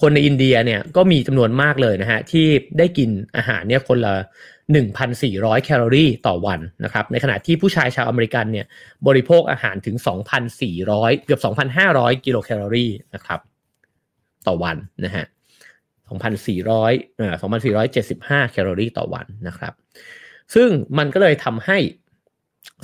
[0.01, 4.15] คนในอินเดียเนี่ยก็มีจำนวนมากเลยนะฮะที่ได้กินอาหารเนี่ยคนละ
[4.89, 8.65] 1,400 แคลอรี่ต่อวันนะครับในขณะที่ผู้ชายชาวอเมริกันเนี่ย
[9.07, 9.95] บริโภคอาหารถึง
[10.59, 11.41] 2,400 เกือบ
[11.83, 13.39] 2,500 กิโลแคลอรี่นะครับ
[14.47, 15.25] ต่อวันนะฮะ
[16.25, 17.35] 2,400เอ่อ
[17.93, 19.73] 2,475 แคลอรี่ต่อวันนะครับ
[20.53, 21.77] ซึ่งมันก็เลยทำให้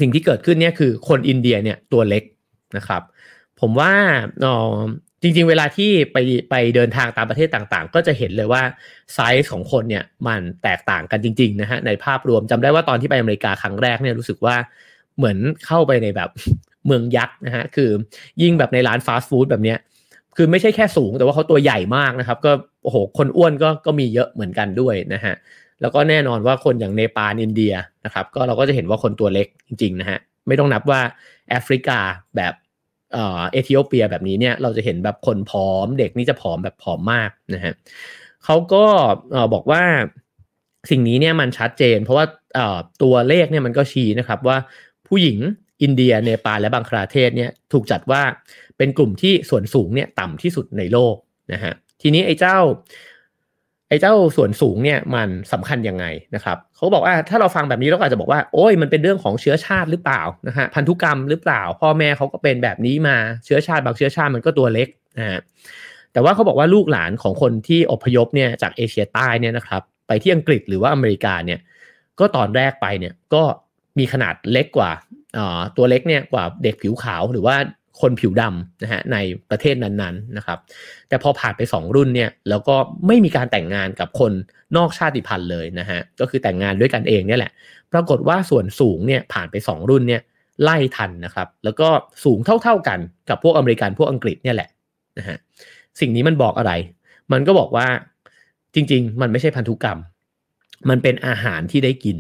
[0.01, 2.23] สิ่งที่เกิดขึ้นเนี่ยคือคนอินเดียเนี่ยตัวเล็ก
[2.77, 3.01] นะครับ
[3.61, 3.93] ผมว่า
[4.45, 4.77] ออ
[5.21, 6.17] จริง ๆ เวลาที่ไป
[6.49, 8.63] ไปเดินทางตามประเทศต่างๆ ก็จะเห็นเลยว่า
[9.13, 14.55] ไซส์ของคนเนี่ยมันแตกต่างกันจริงๆนะฮะในภาพรวมจำได้ว่าตอนที่ไปอเมริกาครั้งแรกเนี่ยรู้สึกว่า
[15.17, 16.29] เหมือนเข้าไปในแบบ
[16.85, 17.89] เมืองยักษ์นะฮะคือ
[18.41, 19.77] ยิ่งแบบในร้านฟาสต์ฟู้ดแบบเนี้ย
[20.37, 22.51] คือไม่ใช่แค่สูงแต่ว่าเขาตัวใหญ่มากนะครับ ก็
[22.83, 25.33] โอ้โหคนอ้วนก็ก็มีเยอะเหมือนกันด้วยนะฮะ
[25.81, 27.73] แล้วก็แน่นอนว่าคนอย่างเนปาลอินเดีย
[28.05, 31.01] นะครับ ก็เราก็จะเห็นว่าคนตัวเล็กจริงๆนะฮะไม่ต้องนับว่า
[31.49, 31.99] แอฟริกา
[32.35, 32.53] แบบ
[33.15, 37.73] เอธิโอเปียแบบนี้เนี่ยเราจะเห็นแบบคนผอมเด็กนี่จะผอมแบบผอมมากนะฮะ
[38.45, 38.85] เขาก็
[39.53, 39.83] บอกว่า
[40.89, 42.25] สิ่งนี้เนี่ยมันชัดเจน เพราะว่า
[43.03, 44.57] ตัวเลขเนี่ยมันก็ชี้นะครับว่า
[45.07, 45.37] ผู้หญิง
[45.81, 48.21] อินเดียเนปาลและบังคลาเทศเนี่ยถูกจัดว่า
[48.77, 51.15] เป็นกลุ่มที่ส่วนสูงเนี่ยต่ำที่สุดในโลก
[51.53, 52.57] นะฮะทีนี้ไอ้เจ้า
[54.01, 64.87] เจ้าส่วนสูงเนี่ยมันสำคัญยังไงนะครับเขาบอกว่าถ้าเราฟังแบบนี้เราอาจจะบอกว่าโอ้ยมันเป็นเรื่องของเชื้อชาติหรือเปล่านะฮะพันธุกรรมหรือเปล่า พ่อแม่เขาก็เป็นแบบนี้มาเชื้อชาติบางเชื้อชาติมันก็ตัวเล็ก
[65.19, 65.39] นะฮะ
[66.13, 71.59] แต่ว่าเขาบอกว่าลูกหลานของคนที่อพยพเนี่ยจากเอเชียใต้เนี่ยนะครับไปที่อังกฤษหรือว่าอเมริกาเนี่ย
[72.19, 73.43] ก็ตอนแรกไปเนี่ยก็
[73.97, 74.91] มีขนาดเล็กกว่า
[75.77, 77.55] ตัวเล็กเนี่ยกว่าเด็กผิวขาวหรือว่า
[78.01, 79.17] คนผิวดำนะฮะใน
[79.49, 80.59] ประเทศนั้นๆนะครับ
[81.07, 82.75] แต่พอผ่านไป 2 รุ่นเนี่ยแล้วก็
[83.07, 84.31] ไม่มีการแต่งงานกับคน
[84.77, 87.51] นอกชาติพันธุ์เลยนะฮะก็คือแต่งงานด้วยกันเองเนี่ยแหละ
[87.91, 90.21] ปรากฏว่าส่วนสูงเนี่ยผ่านไป 2 รุ่นเนี่ย
[90.63, 91.89] ไล่ทันนะครับ แล้วก็
[92.23, 94.69] สูงเท่าๆกันกับพวกอเมริกันพวกอังกฤษเนี่ยแหละ
[95.17, 95.37] นะฮะ
[95.99, 96.71] สิ่งนี้มันบอกอะไร
[97.31, 97.87] มันก็บอกว่า
[98.75, 99.99] จริง ๆ มันไม่ใช่พันธุกรรม
[100.89, 102.17] มันเป็นอาหารที่ได้กิน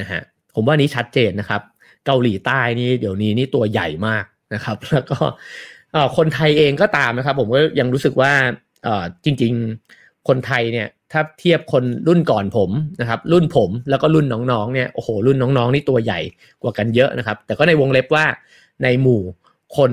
[0.00, 0.20] นะฮะ
[0.54, 1.62] ผมว่านี้ชัดเจนนะครับ
[2.06, 4.24] เกาหลีใต้นี่เดี๋ยวนี้นี่ตัวใหญ่มาก
[4.54, 5.18] นะครับ แล้วก็
[6.16, 8.32] คนไทยเองก็ตามนะครับ ผมก็ยังรู้สึกว่า
[9.24, 9.52] จริง
[9.90, 12.70] ๆ คนไทยเนี่ยถ้าเทียบคนรุ่นก่อนผม
[13.00, 16.20] นะครับ รุ่นผมแล้วก็รุ่นน้องๆเนี่ยโอ้โหรุ่นน้องๆนี่ตัวใหญ่
[16.62, 18.24] กว่ากันเยอะนะครับ แต่ก็ในวงเล็บว่า
[18.82, 19.20] ในหมู่
[19.76, 19.92] คน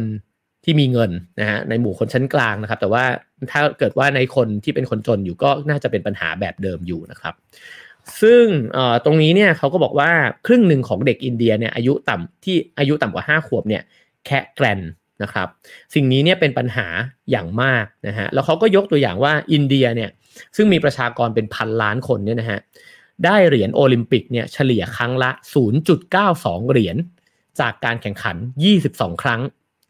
[0.63, 3.03] ที่มีเงินนะฮะในหมู่คนชั้นกลางนะครับ แต่ว่า
[3.51, 7.33] ถ้าเกิดว่าในคนที่เป็นคนจนอยู่ก็น่าจะเป็นปัญหาแบบเดิมอยู่นะครับ
[8.21, 8.43] ซึ่ง
[9.05, 10.11] ตรงนี้เนี่ยเขาก็บอกว่า
[10.45, 13.83] ครึ่งหนึ่งของเด็กอินเดียเนี่ยอายุต่ำที่อายุต่ำกว่า 5 ขวบเนี่ย
[14.25, 14.81] แค่แกรน
[15.23, 15.47] นะครับ
[15.93, 16.87] สิ่งนี้เนี่ยเป็นปัญหา
[17.31, 20.09] อย่างมากนะฮะแล้วเขาก็ยกตัวอย่างว่าอินเดียเนี่ย
[20.55, 22.59] ซึ่งมีประชากรเป็นพันล้านคนเนี่ยนะฮะ
[23.25, 25.31] ได้เหรียญโอลิมปิกเนี่ยเฉลี่ยครั้งละ
[26.01, 26.97] 0.92 เหรียญ
[27.59, 28.35] จากการแข่งขัน
[28.79, 29.41] 22 ครั้ง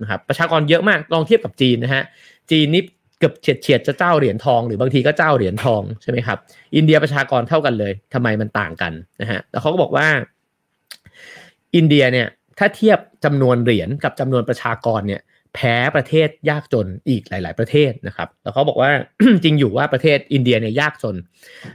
[0.02, 2.04] นะครับประชากรเยอะมากลองเทียบกับจีนนะฮะ
[2.52, 2.84] จีนนี่
[3.20, 6.38] เกือบเฉียดเฉียดจะเจ้าเหรียญทองหรือบางทีก็เจ้าเหรียญทองใช่ไหมครับ
[6.76, 10.08] อินเดียประชากรเท่ากันเลยทำไมมันต่างกันนะฮะแล้วเขาก็บอกว่า
[11.76, 12.28] อินเดียเนี่ย
[12.58, 15.22] ถ้าเทียบจำนวนเหรียญกับจำนวนประชากรเนี่ย
[15.56, 18.92] แพ้ประเทศยากจนอีกหลาย ๆ ประเทศนะครับ แล้วเขาบอกว่า
[19.44, 21.16] จริงอยู่ว่าประเทศอินเดียเนี่ยยากจน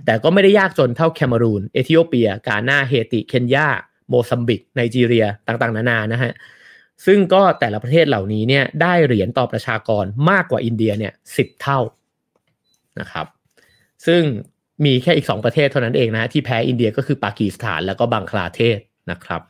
[0.05, 3.69] แต่ก็ไม่ได้ยากจนเท่าแคนารูน เอธิโอเปีย กาหน้า เฮติ เคนยา
[4.09, 6.33] โมซัมบิก ไนจีเรีย ต่าง ๆ นานา นะฮะ
[7.07, 11.81] ซึ่งก็แต่ละประเทศเหล่านี้เนี่ยได้เหรียญต่อประชากรมากกว่าอินเดียเนี่ยสิบเท่า
[13.01, 13.27] นะครับ
[14.07, 14.23] ซึ่ง
[14.85, 18.79] มีแค่อีกสองประเทศเท่านั้นเองนะที่แพ้อินเดียก็คือปากีสถานแล้วก็บังคลาเทศ
[19.11, 19.43] นะครับ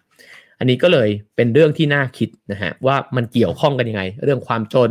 [0.60, 4.90] อันนี้ก็เลยเป็นเรื่องที่น่าคิดนะฮะว่ามันเกี่ยวข้องกันยังไง เรื่องความจน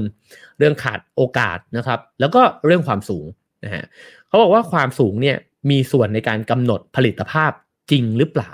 [0.59, 3.25] เรื่องขาดโอกาสนะครับ แล้วก็เรื่องความสูง
[3.65, 3.83] นะฮะ
[4.27, 5.37] เขาบอกว่าความสูงเนี่ย
[5.69, 7.51] มีส่วนในการกำหนดผลิตภาพ
[7.91, 8.51] จริงหรือเปล่า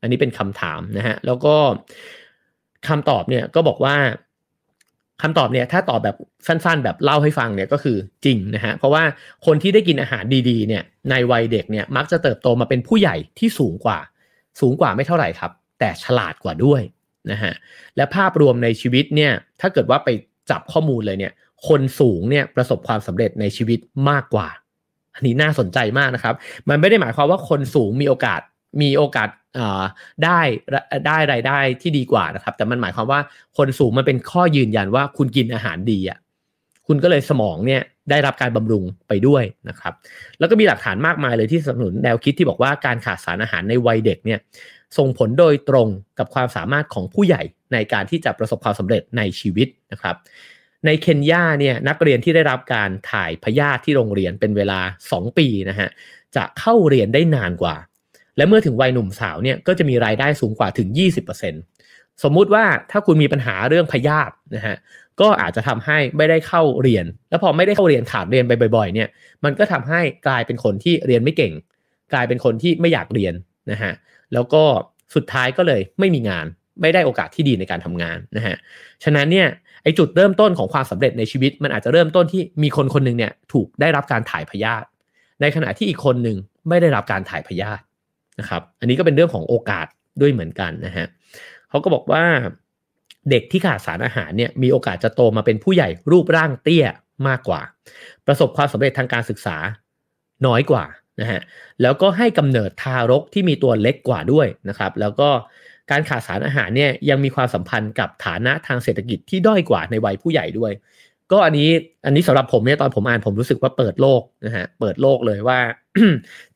[0.00, 1.54] อันนี้เป็นคำถามนะฮะแล้วก็
[2.88, 3.96] คำตอบเนี่ยก็บอกว่า
[5.22, 6.16] คำตอบเนี่ยถ้าตอบแบบ
[6.46, 9.02] สั้นๆ แบบเล่าให้ฟังเนี่ยก็คือจริงนะฮะเพราะว่า
[9.46, 13.98] คนที่ได้กินอาหารดีๆเนี่ยในวัยเด็กเนี่ยมักจะเติบโตมาเป็นผู้ใหญ่ที่สูงกว่า
[14.60, 16.82] สูงกว่าไม่เท่าไหร่ครับ แต่ฉลาดกว่าด้วย
[17.30, 17.54] นะฮะ
[17.96, 20.08] และภาพรวมในชีวิตเนี่ยถ้าเกิดว่าไป
[20.50, 21.32] จับข้อมูลเลยเนี่ย
[21.68, 23.78] คนสูงเนี่ยประสบความสำเร็จในชีวิต
[24.10, 24.48] มากกว่า
[25.14, 26.34] อันนี้น่าสนใจมากนะครับ
[26.68, 28.40] มันไม่ได้หมายความว่าคนสูงมีโอกาส
[28.82, 29.28] มีโอกาส
[30.24, 30.40] ได้
[31.06, 33.20] ได้รายได้ที่ดีกว่านะครับ แต่มันหมายความว่า
[33.56, 36.18] คนสูงมันเป็นข้อยืนยันว่าคุณกินอาหารดีอะ
[36.86, 39.92] คุณก็เลยสมองเนี่ยได้รับการบำรุงไปด้วยนะครับ
[40.38, 44.38] แล้วก็มีหลักฐานมากมายเลยที่สนับสนุนแนวคิดที่บอกว่าการขาดสารอาหารในวัยเด็กเนี่ย
[44.96, 45.88] ส่งผลโดยตรง
[46.18, 47.42] กับความสามารถของผู้ใหญ่
[47.72, 50.16] ในการที่จะประสบความสำเร็จในชีวิตนะครับ
[50.86, 54.80] ในเคนยาเนี่ยนักเรียนที่ได้รับการถ่ายพยาธิที่โรงเรียนเป็นเวลา
[55.10, 55.88] 2 ปีนะฮะ
[56.36, 57.76] จะเข้าเรียนได้นานกว่า
[58.36, 60.88] และเมื่อถึงวัยหนุ่มสาวเนี่ยก็จะมีรายได้สูงกว่าถึง
[61.56, 64.76] 20%สมมุติว่าถ้าคุณมีปัญหาเรื่องพยาธินะฮะ
[65.20, 69.08] ก็อาจจะทำให้ไม่ได้เข้าเรียน แล้วพอไม่ได้เข้าเรียนขาดเรียนไปบ่อยๆเนี่ย
[69.44, 71.52] มันก็ทำให้กลายเป็นคนที่เรียนไม่เก่ง
[72.12, 73.34] กลายเป็นคนที่ไม่อยากเรียน
[73.70, 73.92] นะฮะ
[74.32, 74.62] แล้วก็
[75.14, 76.46] สุดท้ายก็เลยไม่มีงาน
[76.80, 78.56] ไม่ได้โอกาสที่ดีในการทำงานนะฮะ
[79.04, 79.48] ฉะนั้นเนี่ย
[79.82, 84.86] ไอจุดเริ่มต้นของความสำเร็จในชีวิต มันอาจจะเริ่มต้นที่มีคนคนหนึ่งเนี่ยถูกได้รับการถ่ายพยาธิ
[85.40, 86.36] ในขณะที่อีกคนหนึ่ง
[86.68, 87.82] ไม่ได้รับการถ่ายพยาธิ
[88.40, 89.86] นะครับ อันนี้ก็เป็นเรื่องของโอกาส
[90.20, 91.06] ด้วยเหมือนกันนะฮะ
[91.68, 92.24] เขาก็บอกว่า
[93.30, 96.86] เด็กที่ขาดสารอาหารเนี่ยมีโอกาสจะโตมาเป็นผู้ใหญ่รูปร่างเตี้ย
[97.28, 97.60] มากกว่า
[98.26, 99.56] ประสบความสำเร็จทางการศึกษา
[100.46, 100.84] น้อยกว่า
[101.20, 101.40] นะฮะ
[101.82, 105.28] แล้วก็ให้กำเนิดทารกที่มีตัวเล็กกว่าด้วยนะครับ แล้วก็
[105.90, 110.72] การขาดสารอาหารเนี่ยยังมีความสัมพันธ์กับฐานะทางเศรษฐกิจที่ด้อยกว่าในวัยผู้ใหญ่ด้วย
[111.32, 111.70] ก็อันนี้
[112.06, 115.58] อันนี้สำหรับผมเนี่ยตอนผมอ่านผมรู้สึกว่าเปิดโลกนะฮะเปิดโลกเลยว่า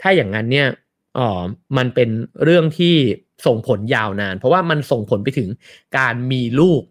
[0.00, 0.68] ถ้าอย่างนั้นเนี่ย
[1.18, 1.28] อ๋อ
[1.76, 2.08] มันเป็น
[2.44, 2.94] เรื่องที่
[3.46, 5.48] ส่งผลยาวนาน เพราะว่ามันส่งผลไปถึง
[5.98, 6.82] การมีลูก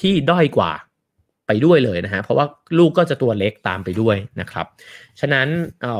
[0.00, 0.72] ที่ด้อยกว่า
[1.50, 2.46] ไปด้วยเลยนะฮะเพราะว่า
[2.78, 4.66] ลูกก็จะตัวเล็กตามไปด้วยนะครับ
[5.20, 5.48] ฉะนั้น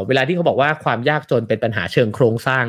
[0.09, 2.65] เวลาที่เขาบอกว่าความยากจนเป็นปัญหาเชิงโครงสร้าง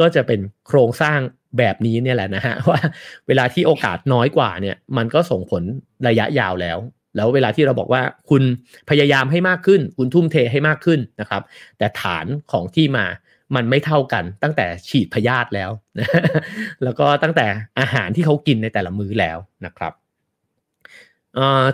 [0.00, 1.18] ก็จะเป็นโครงสร้าง
[1.58, 2.80] แบบนี้เนี่ยแหละนะฮะว่า
[3.28, 5.62] เวลาที่โอกาสน้อยกว่าเนี่ยมันก็ส่งผล
[6.08, 6.78] ระยะยาวแล้ว
[7.16, 8.42] แล้วเวลาที่เราบอกว่าคุณ
[8.90, 11.42] พยายามให้มากขึ้น คุณทุ่มเทให้มากขึ้นนะครับ
[11.78, 13.06] แต่ฐานของที่มา
[13.56, 15.70] มันไม่เท่ากันตั้งแต่ฉีดพยาธิแล้ว
[16.84, 17.46] แล้วก็ตั้งแต่
[17.80, 19.92] อาหารที่เขากินในแต่ละมื้อแล้วนะครับ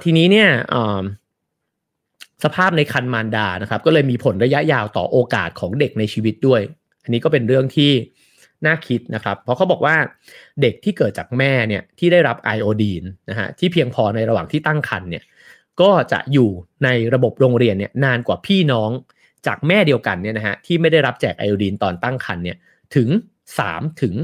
[0.02, 0.50] ทีนี้เนี่ย
[2.44, 6.60] สภาพในคันมารดานะครับ ก็เลยมีผลระยะยาวต่อโอกาสของเด็กในชีวิตด้วย
[7.04, 7.90] อันนี้ก็เป็นเรื่องที่
[8.66, 9.96] น่าคิดนะครับ เพราะเขาบอกว่า
[10.62, 15.24] เด็กที่เกิดจากแม่เนี่ยที่ได้รับไอโอดีนนะฮะที่เพียงพอในระหว่างที่ตั้งครรภ์เนี่ย
[15.80, 16.50] ก็จะอยู่
[16.84, 18.90] ในระบบโรงเรียนเนี่ยนานกว่าพี่น้อง
[19.46, 22.56] จากแม่เดียวกันเนี่ยนะฮะที่ไม่ได้รับแจกไอโอดีนตอนตั้งครรภ์เนี่ย
[22.96, 23.08] ถึง
[23.54, 24.14] 3 ถึง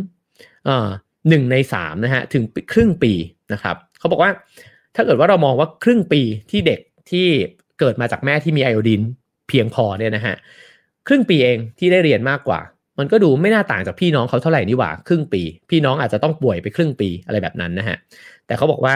[1.29, 3.13] หนึ่งใน3นะฮะถึงครึ่งปี
[3.53, 4.31] นะครับเขาบอกว่า
[4.97, 6.81] ถ้าเกิดว่าเรามองว่าครึ่งปีที่เด็ก
[7.11, 7.27] ที่
[7.81, 9.03] เกิดมาจากแม่ที่มีไอโอดีน
[9.49, 10.35] เพียงพอเนี่ยนะฮะ
[11.09, 12.61] ครึ่งปีเองที่ได้เรียนมากกว่า
[12.99, 17.97] มันก็ดูไม่น่าต่างจากพี่น้องเขาเท่าไหร่นี่หว่า ครึ่งปี พี่น้องอาจจะต้องป่วยไปครึ่งปีอะไรแบบนั้นนะฮะ
[18.47, 18.95] แต่เขาบอกว่า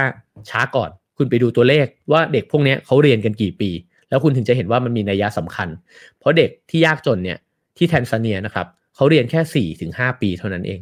[0.51, 3.71] ช้าก่อนคุณไปดูตัวเลขว่าเด็กพวกนี้เขาเรียนกันกี่ปี
[4.09, 5.69] แล้วคุณถึงจะเห็นว่ามันมีนัยยะสำคัญ
[6.19, 7.39] เพราะเด็กที่ยากจนเนี่ย
[7.77, 10.81] ที่แทนซาเนียนะครับเขาเรียนแค่4ี่ถึงหปีเท่านั้นเอง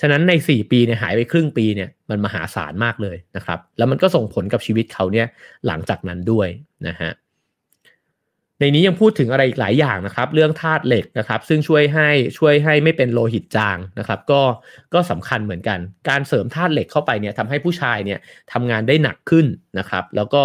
[0.00, 5.26] ฉะนั้นใน 4 ปีเนี่ยหายไปครึ่งปีเนี่ยมันมหาศาลมากเลยนะครับ แล้วมันก็ส่งผลกับชีวิตเขาเนี่ย
[5.66, 6.48] หลังจากนั้นด้วย
[6.88, 7.12] นะฮะ
[8.60, 14.42] ในนี้ยังพูดถึงอะไรอีกหลายอย่างนะครับ เรื่องธาตุเหล็กนะครับ ซึ่งช่วยให้ช่วยให้ไม่เป็นโลหิตจางนะครับ ก็
[14.94, 15.78] ก็สำคัญเหมือนกัน
[16.08, 18.18] การเสริมธาตุเหล็กเข้าไปเนี่ยทำให้ผู้ชายเนี่ย
[18.52, 19.46] ทำงานได้หนักขึ้น
[19.78, 20.42] นะครับ แล้วก็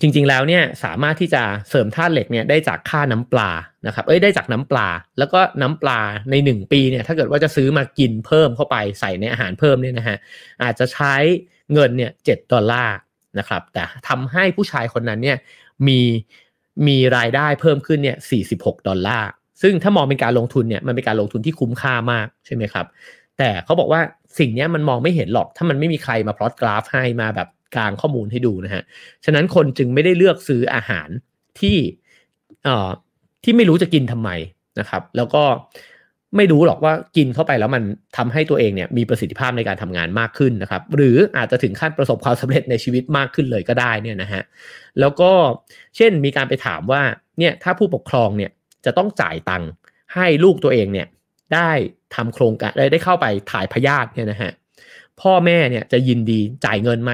[0.00, 3.50] จริงๆแล้วเนี่ยสามารถที่จะเสริมธาตุเหล็กเนี่ยได้จากค่าน้ำปลา
[3.86, 4.88] นะครับเอ้ยได้จากน้ำปลา
[5.18, 10.16] แล้วก็น้ำปลาใน 1 ปีเนี่ยถ้าเกิดว่าจะซื้อมากินเพิ่มเข้าไปใส่ในอาหารเพิ่มเนี่ยนะฮะ
[10.62, 11.14] อาจจะใช้
[11.72, 12.96] เงินเนี่ยเจ็ดดอลลาร์
[13.38, 15.38] นะครับแต่ทำให้ผู้ชายคนนั้นเนี่ย
[15.88, 16.00] มี
[16.86, 18.16] มีรายได้เพิ่มขึ้นเนี่ย
[18.50, 19.28] 46 ดอลลาร์
[19.62, 22.86] ซึ่งถ้ามองเป็นการลงทุนเนี่ยมันเป็นการลงทุนที่คุ้มค่ามากใช่ไหมครับ
[23.38, 24.00] แต่เขาบอกว่า
[24.38, 28.82] สิ่งนี้มันมองไม่เห็นหรอกถ้ามันไม่มีใครมาพลอตกราฟให้มาแบบ กลางข้อมูลให้ดูนะฮะ
[29.24, 31.08] ฉะนั้นคนจึงไม่ได้เลือกซื้ออาหาร
[31.60, 31.76] ที่
[32.64, 32.90] เอ่อ
[33.44, 34.30] ที่ไม่รู้จะกินทำไม
[34.80, 35.44] นะครับ แล้วก็
[36.36, 37.82] ไม่รู้หรอกว่ากินเข้าไปแล้วมัน
[38.16, 44.42] ทำให้ตัวเองเนี่ยมีประสิทธิภาพในการทำงานมากขึ้นนะครับ หรืออาจจะถึงขั้นประสบความสำเร็จในชีวิตมากขึ้นเลยก็ได้เนี่ยนะฮะ
[45.00, 45.30] แล้วก็
[45.96, 47.02] เช่นมีการไปถามว่า
[47.38, 48.50] เนี่ยถ้าผู้ปกครองเนี่ย
[48.84, 49.68] จะต้องจ่ายตังค์
[50.14, 51.06] ให้ลูกตัวเองเนี่ย
[51.54, 51.70] ได้
[52.14, 54.52] ทำโครงการได้ได้เข้าไปถ่ายพยาธิเนี่ยนะฮะ
[55.20, 57.12] พ่อแม่เนี่ยจะยินดีจ่ายเงินไหม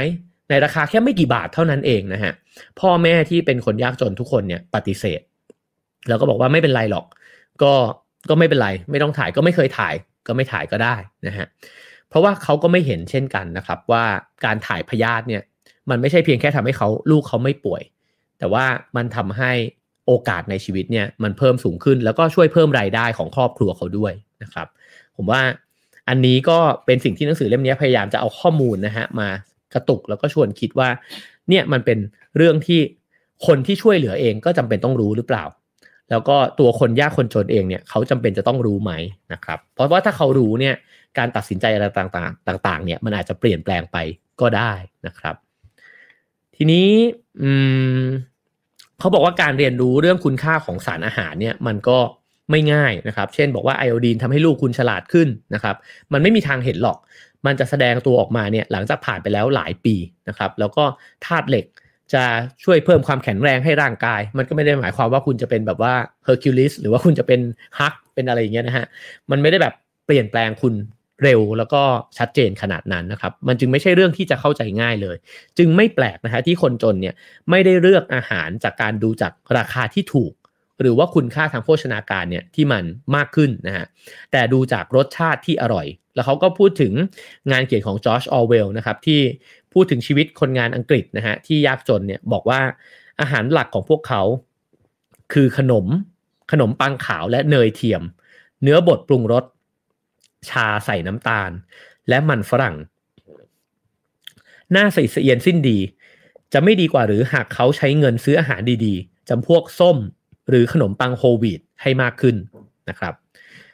[0.51, 2.33] ในราคาแค่ไม่กี่บาทเท่านั้นเองนะฮะ
[2.81, 5.21] พ่อแม่ที่เป็นคนยากจนทุกคนเนี่ยปฏิเสธ
[6.09, 7.07] แล้วก็บอกว่าไม่เป็นไรหรอก
[7.63, 7.73] ก็
[8.29, 9.95] ก็ไม่เป็นไร ไม่ต้องถ่ายก็ไม่เคยถ่าย
[10.27, 10.97] ก็ไม่ถ่ายก็ได้
[11.27, 11.47] นะฮะ
[12.09, 14.05] เพราะว่าเขาก็ไม่เห็นเช่นกันนะครับ ว่า
[14.45, 15.43] การถ่ายพยาธิเนี่ย
[15.91, 17.83] มันไม่ใช่เพียงแค่ทำให้เขาลูกเขาไม่ป่วย
[18.39, 18.65] แต่ว่า
[18.97, 19.53] มันทำให้
[20.07, 24.67] โอกาสในชีวิตเนี่ยมันเพิ่มสูงขึ้นแล้วก็ช่วยเพิ่มรายได้ของครอบครัวเขาด้วยนะครับ
[25.17, 25.41] ผมว่า
[26.09, 29.29] อันนี้ก็เป็นสิ่งที่หนังสือเล่มนี้พยายามจะเอาข้อมูลนะฮะมา
[29.75, 30.89] กระตุกแล้วก็ชวนคิดว่า
[31.49, 31.99] เนี่ยมันเป็น
[32.37, 32.81] เรื่องที่
[33.47, 35.45] คนที่ช่วยเหลือเองก็จำเป็นต้องรู้หรือเปล่า
[36.11, 38.93] แล้วก็ตัวคนยากคนจนเองเนี่ยเขาจำเป็นจะต้องรู้ไหม
[39.33, 40.75] นะครับ เพราะว่าถ้าเขารู้เนี่ย
[41.19, 43.97] การตัดสินใจอะไรต่างๆ ต่าง ๆ เนี่ยมันอาจจะเปลี่ยนแปลงไป
[44.41, 44.73] ก็ได้
[45.07, 45.35] นะครับ
[46.57, 46.89] ทีนี้
[48.99, 51.99] เขาบอกว่าการเรียนรู้เรื่องคุณค่าของสารอาหารเนี่ยมันก็
[52.51, 55.77] ไม่ง่ายนะครับ เช่นบอกว่าไอโอดีนทำให้ลูกคุณฉลาดขึ้นนะครับ
[56.13, 56.99] มันไม่มีทางเห็นหรอก
[57.47, 59.95] มันจะแสดงตัวออกมาเนี่ยหลังจากผ่านไปแล้วหลายปี
[60.29, 60.85] นะครับแล้วก็
[61.27, 61.67] ธาตุเหล็ก
[62.15, 62.25] จะ
[62.65, 67.41] ช่วยเพิ่มความแข็งแรงให้ร่างกาย มันก็ไม่ได้หมายความว่าคุณจะเป็นแบบว่าเฮอร์คิวลิสหรือว่าคุณจะเป็น
[67.79, 68.87] ฮัลค์เป็นอะไรอย่างเงี้ยนะฮะ
[69.31, 69.75] มันไม่ได้แบบ
[70.07, 70.75] เปลี่ยนแปลงคุณ
[71.23, 71.83] เร็วแล้วก็
[72.19, 75.17] ชัดเจนขนาดนั้นนะครับ มันจึงไม่ใช่เรื่องที่จะเข้าใจง่ายเลย
[75.59, 77.15] จึงไม่แปลกนะฮะที่คนจนเนี่ย
[77.51, 80.33] ไม่ได้เลือกอาหารจากการดูจากราคาที่ถูก
[80.81, 82.85] หรือว่าคุณค่าทางโภชนาการเนี่ยที่มัน
[83.17, 83.87] มากขึ้นนะฮะ
[84.33, 86.93] แต่ดูจากรสชาติที่อร่อยแล้วเขาก็พูดถึง
[87.51, 89.21] งานเขียนของจอร์จออเวลนะครับที่
[89.73, 92.61] พูดถึงชีวิตคนงานอังกฤษนะฮะที่ยากจนเนี่ยบอกว่า
[93.21, 94.23] อาหารหลักของพวกเขา
[95.33, 95.87] คือขนม
[96.53, 98.03] ขนมปังขาวและเนยเทียม
[98.63, 99.45] เนื้อบดปรุงรส
[100.51, 101.51] ชาใส่น้ำตาล
[102.09, 102.77] และมันฝรั่ง
[104.73, 105.79] หน้าใส่เสียนสิ้นดี
[106.53, 109.97] จะไม่ดีกว่าหรือหากเขาใช้เงินซื้ออาหารดีๆจำพวกส้ม
[110.49, 112.37] หรือขนมปังโฮวีตให้มากขึ้น
[112.89, 113.15] นะครับ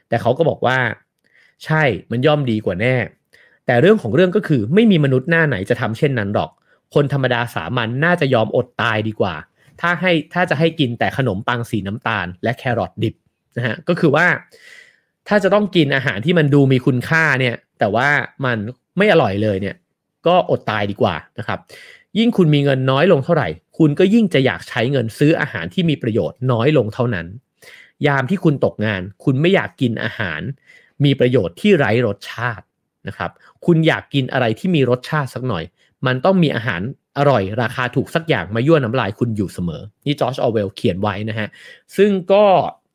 [0.08, 0.78] แต่เขาก็บอกว่า
[1.64, 2.96] ใช่มันย่อมดีกว่าแน่
[3.66, 6.50] แต่เรื่องของเรื่องก็คือไม่มีมนุษย์หน้าไหนจะทำเช่นนั้นหรอก
[6.94, 9.34] คนธรรมดาสามัญนน่าจะยอมอดตายดีกว่า
[9.80, 13.14] ถ้าให้ถ้าจะให้กินแต่ขนมปังสีน้ำตาล และแครอทดิบ
[13.56, 14.26] นะฮะก็คือว่า
[15.28, 18.08] ถ้าจะต้องกินอาหารที่มันดูมีคุณค่าเนี่ย แต่ว่า
[18.44, 18.58] มัน
[18.98, 19.76] ไม่อร่อยเลยเนี่ย
[20.26, 21.58] ก็อดตายดีกว่านะครับ
[22.18, 23.48] ยิ่งคุณมีเงินน้อยลงเท่าไหร่
[23.78, 27.26] คุณก็ยิ่งจะอยากใช้เงินซื้ออาหารที่มีประโยชน์น้อยลงเท่านั้น
[28.06, 30.40] ยามที่คุณตกงาน คุณไม่อยากกินอาหาร
[31.04, 32.64] มีประโยชน์ที่ไร้รสชาติ
[33.08, 33.30] นะครับ
[33.66, 35.64] คุณอยากกินอะไรที่มีรสชาติสักหน่อย
[36.06, 36.80] มันต้องมีอาหาร
[37.18, 41.48] อร่อย ราคาถูกสักอย่างมายั่วน้ำลายคุณอยู่เสมอ นี่จอร์จออเวลเขียนไว้นะฮะ
[41.96, 42.44] ซึ่งก็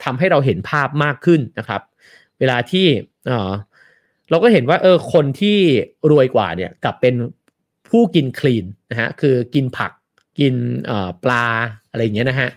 [0.03, 1.81] ทำให้เราเห็นภาพมากขึ้นนะครับ
[2.39, 2.85] เวลาที่
[4.29, 5.57] เราก็เห็นว่าเออคนที่
[6.11, 7.15] รวยกว่าเนี่ยกับเป็น
[7.89, 9.91] ผู้กินคลีนนะฮะคือกินผัก
[10.39, 10.55] กิน
[11.23, 11.45] ปลา
[11.91, 12.49] อะไรอย่างเงี้ยนะฮะ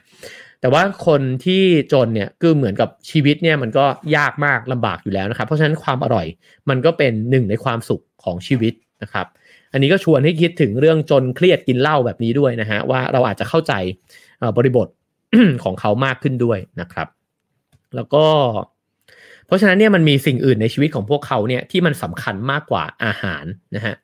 [0.65, 1.63] แต่ว่าคนที่
[1.93, 3.85] จนเนี่ยคือเหมือนกับชีวิตเนี่ยมันก็
[4.17, 6.27] ยากมากลำบากอยู่แล้วนะครับ เพราะฉะนั้นความอร่อย
[6.69, 9.27] มันก็เป็นหนึ่งในความสุขของชีวิตนะครับ
[9.73, 13.73] อันนี้ก็ชวนให้คิดถึงเรื่องจนเครียดกินเหล้าแบบนี้ด้วยนะฮะว่าเราอาจจะเข้าใจ
[14.57, 14.89] บริบท
[15.65, 17.09] ของเขามากขึ้นด้วยนะครับ
[17.97, 18.25] แล้วก็
[19.47, 23.45] เพราะฉะนั้นเนี่ยมันมีสิ่งอื่นในชีวิตของพวกเขาเนี่ยที่มันสำคัญมากกว่าอาหาร
[23.77, 23.95] นะฮะ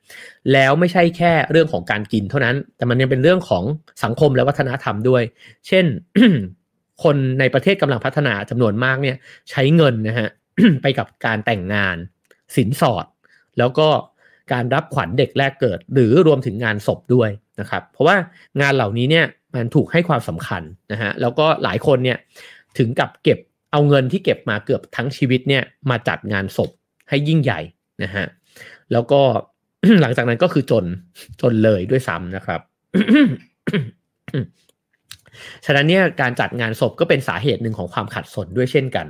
[0.53, 3.63] แล้วไม่ใช่แค่เรื่องของการกินเท่านั้น แต่มันยังเป็นเรื่องของ
[4.03, 5.23] สังคมและวัฒนธรรมด้วย
[5.67, 5.85] เช่น
[7.03, 9.15] คนในประเทศกำลังพัฒนาจำนวนมากเนี่ย
[9.49, 10.29] ใช้เงินนะฮะ
[10.81, 11.95] ไปกับการแต่งงาน
[12.55, 13.05] สินสอด
[13.57, 13.87] แล้วก็
[14.53, 17.29] การรับขวัญเด็กแรกเกิด หรือรวมถึงงานศพด้วย
[17.59, 18.15] นะครับ เพราะว่า
[18.61, 22.17] งานเหล่านี้เนี่ยมันถูกให้ความสำคัญนะฮะแล้วก็หลายคนเนี่ย
[22.77, 23.39] ถึงกับเก็บ
[23.71, 26.71] เอาเงินที่เก็บมาเกือบทั้งชีวิตเนี่ยมาจัดงานศพ
[27.09, 27.59] ให้ยิ่งใหญ่
[28.03, 28.25] นะฮะ
[28.91, 29.21] แล้วก็
[30.01, 30.85] หลังจากนั้นก็คือจน
[31.41, 32.61] จนเลยด้วยซ้ำนะครับ
[35.65, 39.07] ฉะนั้นเนี่ยการจัดงานศพก็เป็นสาเหตุหนึ่งของความขัดสนด้วยเช่นกัน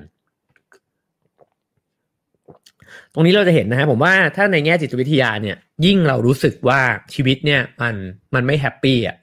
[3.14, 6.80] ตรงนี้เราจะเห็นนะฮะผมว่าถ้าในแง่จิตวิทยาเนี่ย ยิ่งเรารู้สึกว่า
[7.14, 7.96] ชีวิตเนี่ยมัน
[8.36, 9.18] มันไม่ happy อะ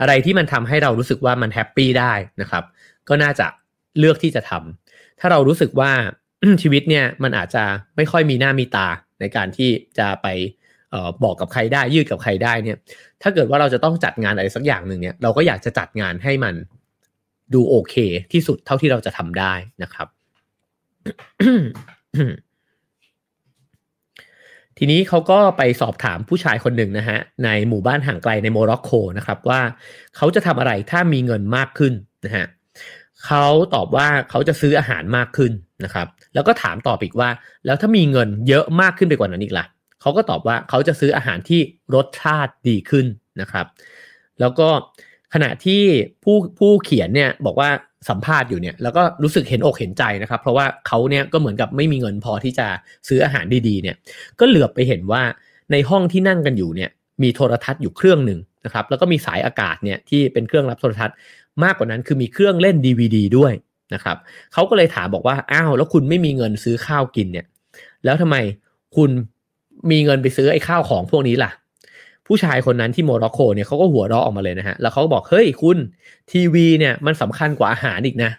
[0.00, 2.64] อะไรที่มันทำให้เรารู้สึกว่ามัน happy ได้นะครับ
[3.08, 3.46] ก็น่าจะ
[3.98, 4.81] เลือกที่จะทำ
[5.24, 5.92] ถ้าเรารู้สึกว่า
[6.62, 7.64] ชีวิตเนี่ยมันอาจจะ
[7.96, 8.88] ไม่ค่อยมีหน้ามีตา
[9.20, 10.26] ในการที่จะไป
[10.94, 12.76] ออบอกกับใครได้ยืดกับใครได้เนี่ย
[13.22, 16.54] ถ้าเกิดว่าเราจะต้องจัดงานอะไรสักอย่างหนึ่งเนี่ยเราก็อยากจะจัดงานให้มัน
[17.54, 17.94] ดูโอเค
[18.32, 20.08] ที่สุดเท่าที่เราจะทำได้นะครับ
[24.78, 29.60] ทีนี้เขาก็ไปสอบถามผู้ชายคนหนึ่งนะฮะในหมู่บ้านห่างไกลในโมร็อกโกนะครับว่า
[30.16, 31.92] เขาจะทำอะไรถ้ามีเงินมากขึ้น
[32.24, 33.44] นะฮะเเขา
[33.74, 35.52] ตอบว่าเขาจะซื้ออาหารมากขึ้น
[35.84, 37.30] นะครับ แล้วก็ถามตอบอีกว่า
[37.66, 39.66] แล้วถ้ามีเงินเยอะมากขึ้นไปกว่านั้นอีกล่ะ
[40.00, 41.60] เขาก็ตอบว่าเขาจะซื้ออาหารที่
[41.94, 43.06] รสชาติดีขึ้น
[43.40, 43.66] นะครับ
[44.40, 44.68] แล้วก็
[45.34, 45.82] ขณะที่
[46.24, 47.70] ผู้ผู้เขียนเนี่ยบอกว่า
[48.08, 52.66] สัมภาษณ์อยู่เนี่ยแล้วก็รู้สึกเห็นอกเห็นใจนะครับ เพราะว่าเขาเนี่ยก็เหมือนกับไม่มีเงินพอที่จะ
[53.08, 53.96] ซื้ออาหารดีๆเนี่ย
[54.40, 55.22] ก็เหลือบไปเห็นว่า
[55.72, 56.90] ในห้องที่นั่งกันอยู่เนี่ย
[57.22, 61.16] มีโทรทัศน์อยู่เครื่องหนึ่งนะครับแล้วก็มีสายอากาศเนี่ยที่เป็นเครื่องรับโทรทัศน์
[61.64, 63.52] มากกว่านั้นคือมีเครื่องเล่น DVD ด้วย
[63.94, 64.16] นะครับ
[64.52, 67.46] เขาก็เลยถามบอกว่าอ้าวแล้วคุณไม่มีเงินซื้อข้าวกินเนี่ย
[68.04, 68.36] แล้วทำไม
[68.96, 69.10] คุณ
[69.90, 71.50] มีเงินไปซื้อไอ้ข้าวของพวกนี้ล่ะ
[72.26, 75.78] ผู้ชายคนนั้นที่โมร็อกโกเนี่ยเขาก็หัวเราะออกมาเลยนะฮะแล้วเขาก็บอกเฮ้ยคุณ
[76.30, 78.30] ทีวีเนี่ยมันสำคัญกว่าอาหารอีกนะ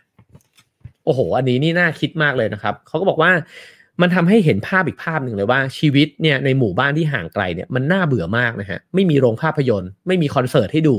[1.05, 3.31] โอ้โห อันนี้นี่น่าคิดมากเลยนะครับเขาก็บอกว่า
[4.01, 10.95] มันทำให้เห็นภาพอีกภาพหนึ่งเลยว่าชีวิตเนี่ยในหมู่บ้านที่ห่างไกลเนี่ยมันน่าเบื่อมากนะฮะไม่มีโรงภาพยนตร์ ไม่มีคอนเสิร์ตให้ดู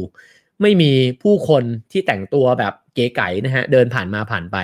[0.62, 0.90] ไม่มี
[1.22, 4.56] ผู้คนที่แต่งตัวแบบเก๋ไก๋นะฮะเดินผ่านมาผ่านไป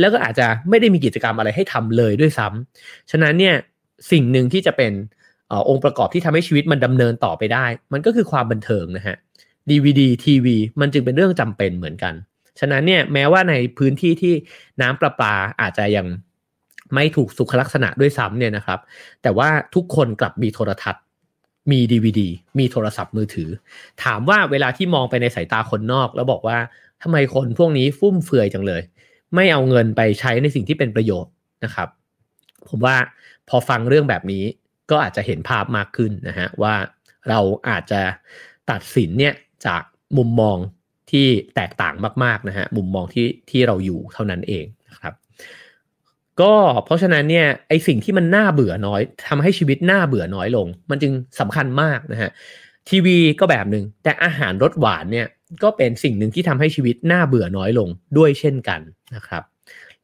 [0.00, 3.54] แล้วก็อาจจะไม่ได้มีกิจกรรมอะไรให้ทำเลยด้วยซ้ำฉะนั้นเนี่ย
[4.10, 4.92] สิ่งหนึ่งที่จะเป็น
[5.68, 9.16] องค์ประกอบที่ทำให้ชีวิตมันดำเนินต่อไปได้ มันก็คือความบันเทิงนะฮะ
[9.70, 12.14] DVD ทีวีมันจึงเป็นเรื่องจำเป็นเหมือนกัน
[12.60, 14.34] ฉะนั้นเนี่ยแม้ว่าในพื้นที่ที่
[14.80, 16.06] น้ำประปาอาจจะยัง
[16.94, 18.80] ไม่ถูกสุขลักษณะด้วยซ้ำเนี่ยนะครับ
[19.22, 21.02] แต่ว่าทุกคนกลับมีโทรทัศน์
[21.70, 22.20] มี DVD
[22.58, 23.50] มีโทรศัพท์มือถือ
[24.04, 26.58] ถามว่าเวลาที่มองไปในสายตาคนนอก แล้วบอกว่า
[27.02, 28.82] ทำไมคนพวกนี้ฟุ่มเฟือยจังเลย
[29.34, 31.32] ไม่เอาเงินไปใช้ในสิ่งที่เป็นประโยชน์
[31.64, 31.88] นะครับ
[32.68, 32.96] ผมว่า
[33.48, 34.44] พอฟังเรื่องแบบนี้
[34.90, 36.74] ก็อาจจะเห็นภาพมากขึ้นนะฮะว่า
[37.28, 38.02] เราอาจจะ
[38.70, 39.34] ตัดสินเนี่ย
[39.66, 39.82] จาก
[40.18, 40.56] มุมมอง
[41.10, 41.94] ที่แตกต่าง
[42.24, 44.64] มากๆนะฮะมุมมองที่ที่เราอยู่เท่านั้นเอง
[46.40, 46.54] ก็
[46.84, 52.30] เพราะฉะนั้นเนี่ยไอสิ่งที่มันน่าเบื่อน้อยทำให้ชีวิตน่าเบื่อน้อยลง มันจึงสำคัญมากนะฮะ
[52.88, 55.26] ทีวีก็แบบหนึ่งแต่อาหารรสหวานเนี่ย
[55.62, 58.80] ก็เป็นสิ่งหนึ่งที่ทำให้ชีวิตน่าเบื่อน้อยลงด้วยเช่นกัน
[59.14, 59.42] นะครับ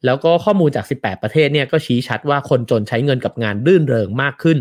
[0.04, 4.58] แล้วก็ข้อมูลจาก 18 ประเทศเนี่ยก็ชี้ชัดว่าคนจนใช้เงินกับงานรื่นเริงมากขึ้น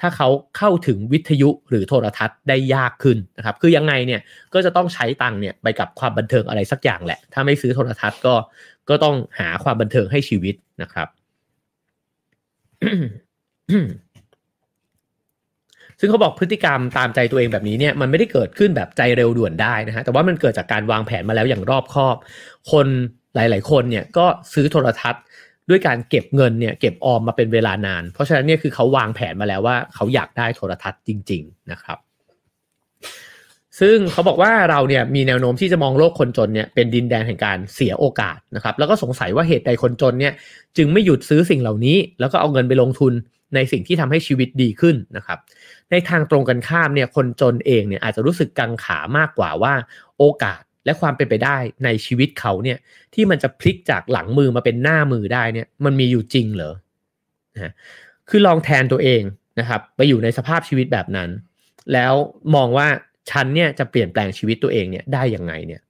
[0.00, 4.20] ถ้าเขาเข้าถึงวิทยุหรือโทรทัศน์ได้ยากขึ้นนะครับ คือยังไงเนี่ย
[4.54, 8.34] ก็จะต้องใช้ตังเนี่ยไปกับความบันเทิงอะไรสักอย่างแหละ ถ้าไม่ซื้อโทรทัศน์ก็
[8.88, 11.08] ก็ต้องหาความบันเทิงให้ชีวิต นะครับ
[16.00, 22.16] ซึ่งเขาบอกพฤติกรรมตามใจตัวเองแบบนี้เนี่ยมันไม่ได้เกิดขึ้นแบบใจเร็วด่วนได้นะฮะแต่ว่ามันเกิดจากการวางแผนมาแล้วอย่างรอบคอบ
[22.72, 22.86] คน
[23.34, 25.22] หลาย ๆ คนเนี่ยก็ซื้อโทรทัศน์
[25.68, 31.98] ด้วยการเก็บเงินเนี่ยเก็บออมมาเป็นเวลานาน เพราะฉะนั้นเนี่ยคือเขาวางแผนมาแล้วว่าเขาอยากได้โทรทัศน์จริง ๆ นะครับ
[33.80, 40.32] ซึ่งเขาบอกว่าเราเนี่ยมีแนวโน้มที่จะมองโลกคนจนเนี่ยเป็นดินแดนแห่งการเสียโอกาสนะครับ แล้วก็สงสัยว่าเหตุใดคนจนเนี่ย
[40.76, 43.12] จึงไม่หยุดซื้อสิ่งเหล่านี้ แล้วก็เอาเงินไปลงทุน
[43.54, 45.38] ในสิ่งที่ทำให้ชีวิตดีขึ้นนะครับ
[45.90, 49.74] ในทางตรงกันข้ามเนี่ยคนจนเองเนี่ยอาจจะรู้สึกกังขามากกว่าว่า
[50.18, 52.78] โอกาสและความเป็นไปได้ในชีวิตเขาเนี่ย
[53.14, 56.74] ที่มันจะพลิกจากหลังมือมาเป็นหน้ามือได้เนี่ยมันมีอยู่จริงเหรอ
[57.54, 57.72] นะ
[58.28, 59.22] คือลองแทนตัวเอง
[59.60, 61.30] นะครับ ไปอยู่ในสภาพชีวิตแบบนั้น
[61.92, 62.12] แล้ว
[62.54, 62.88] มองว่า
[63.30, 65.80] ฉันเนี่ยจะเปลี่ยนแปลงชีวิตตัวเองเนี่ยได้ยังไงเนี่ย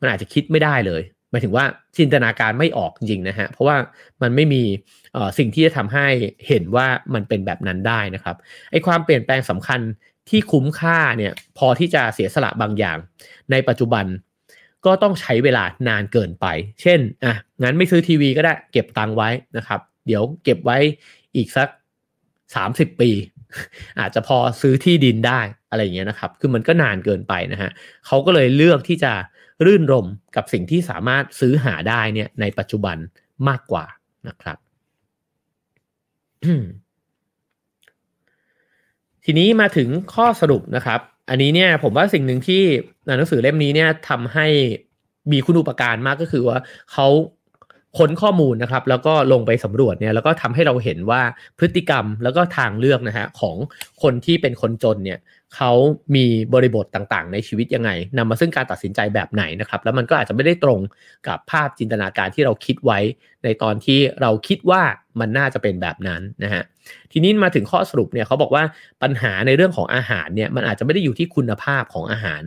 [0.00, 1.64] มันอาจจะคิดไม่ได้เลยหมายถึงว่า
[1.98, 3.76] จินตนาการไม่ออกจริงนะฮะเพราะว่า
[4.22, 4.62] มันไม่มี
[5.38, 6.06] สิ่งที่จะทำให้
[6.48, 8.36] เห็นว่ามันเป็นแบบนั้นได้นะครับ
[8.70, 9.80] ไอ้ความเปลี่ยนแปลงสำคัญ
[10.30, 12.98] ที่คุ้มค่าเนี่ยพอที่จะเสียสละบางอย่าง
[13.50, 14.04] ในปัจจุบัน
[14.86, 16.46] ก็ต้องใช้เวลานานเกินไป
[16.82, 20.78] เช่นอะงั้นไม่ซื้อทีวีก็ได้เก็บตังค์ไว้นะครับ เดี๋ยวเก็บไว้
[21.36, 21.68] อีกสัก
[22.54, 23.10] สามสิบปี
[24.00, 25.40] อาจจะพอซื้อที่ดินได้
[25.70, 27.70] อะไรอย่างเงี้ยนะครับ คือมันก็นานเกินไปนะฮะ
[28.06, 29.12] เขาก็เลยเลือกที่จะ
[29.66, 32.96] รื่นรมกับสิ่งที่สามารถซื้อหาได้เนี่ยในปัจจุบัน
[33.48, 33.84] มากกว่า
[34.28, 34.58] นะครับ
[39.24, 42.62] ทีนี้มาถึงข้อสรุปนะครับ อันนี้เนี่ยผมว่าสิ่งหนึ่งที่
[43.06, 44.46] หนังสือเล่มนี้เนี่ยทำให้
[45.32, 46.58] มีคุณูปการมากก็คือว่า
[46.92, 47.06] เขา
[47.98, 51.22] ค้นข้อมูลนะครับ แล้วก็ลงไปสำรวจเนี่ยแล้วก็ทำให้เราเห็นว่า
[51.58, 53.56] พฤติกรรมแล้วก็ทางเลือกนะฮะของ
[54.02, 55.18] คนที่เป็นคนจนเนี่ย
[55.56, 55.72] เขา
[56.14, 60.80] มีบริบทต่างๆ ในชีวิตยังไงนำมาซึ่งการตัดสินใจแบบไหนนะครับ แล้วมันก็อาจจะไม่ได้ตรง
[61.28, 62.98] กับภาพจินตนาการที่เราคิดไว้
[63.44, 64.82] ในตอนที่เราคิดว่า
[65.20, 66.62] มันน่าจะเป็นแบบนั้นนะฮะ
[67.12, 68.64] ทีนี้มาถึงข้อสรุปเนี่ยเขาบอกว่า
[69.02, 72.42] ปัญหาในเรื่องของอาหารเนี่ยมันอาจจะไม่ได้อยู่ที่คุณภาพของอาหาร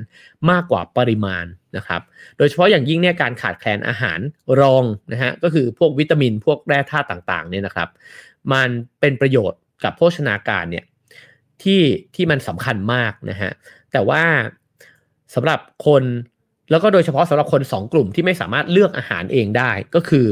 [0.49, 1.45] มากกว่าปริมาณ
[1.78, 2.01] นะครับ
[2.38, 4.20] โดยเฉพาะอย่างยิ่งเนี่ยการขาดแคลนอาหาร
[4.60, 7.89] รองนะฮะก็คือพวกวิตามินพวกแร่ธาตุต่างๆเนี่ยนะครับ
[8.53, 10.86] มันเป็นประโยชน์กับโภชนาการเนี่ย
[11.64, 11.82] ที่
[12.16, 13.51] ที่มันสำคัญมากนะฮะ
[13.91, 14.24] แต่ว่า
[15.36, 16.03] สำหรับคน
[16.72, 20.26] แล้วก็โดยเฉพาะสำหรับคนสองกลุ่มที่ไม่สามารถเลือกอาหารเองได้ ก็คือ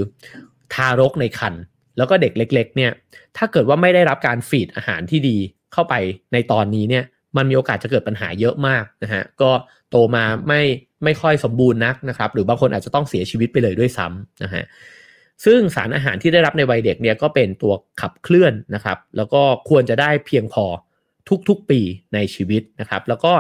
[0.73, 1.61] ทารกในครรภ์
[1.97, 2.91] แล้วก็เด็กเล็ก ๆ เนี่ย
[3.38, 5.38] ถ้าเกิดว่าไม่ได้รับการฟีดอาหารที่ดี
[5.73, 5.93] เข้าไป
[6.34, 7.03] ในตอนนี้เนี่ย
[7.38, 9.51] มันมีโอกาสจะเกิดปัญหาเยอะมากนะฮะก็
[9.89, 10.61] โตมาไม่
[11.03, 14.63] ไม่ค่อยสมบูรณ์นักนะครับ หรือบางคนอาจจะต้องเสียชีวิตไปเลยด้วยซ้ำนะฮะ
[15.45, 20.65] ซึ่งสารอาหารที่ได้รับในวัยเด็กเนี่ยก็เป็นตัวขับเคลื่อนนะครับ แล้วก็ควรจะได้เพียงพอ
[21.47, 21.80] ทุกๆปี
[22.13, 23.34] ในชีวิตนะครับ แล้วก็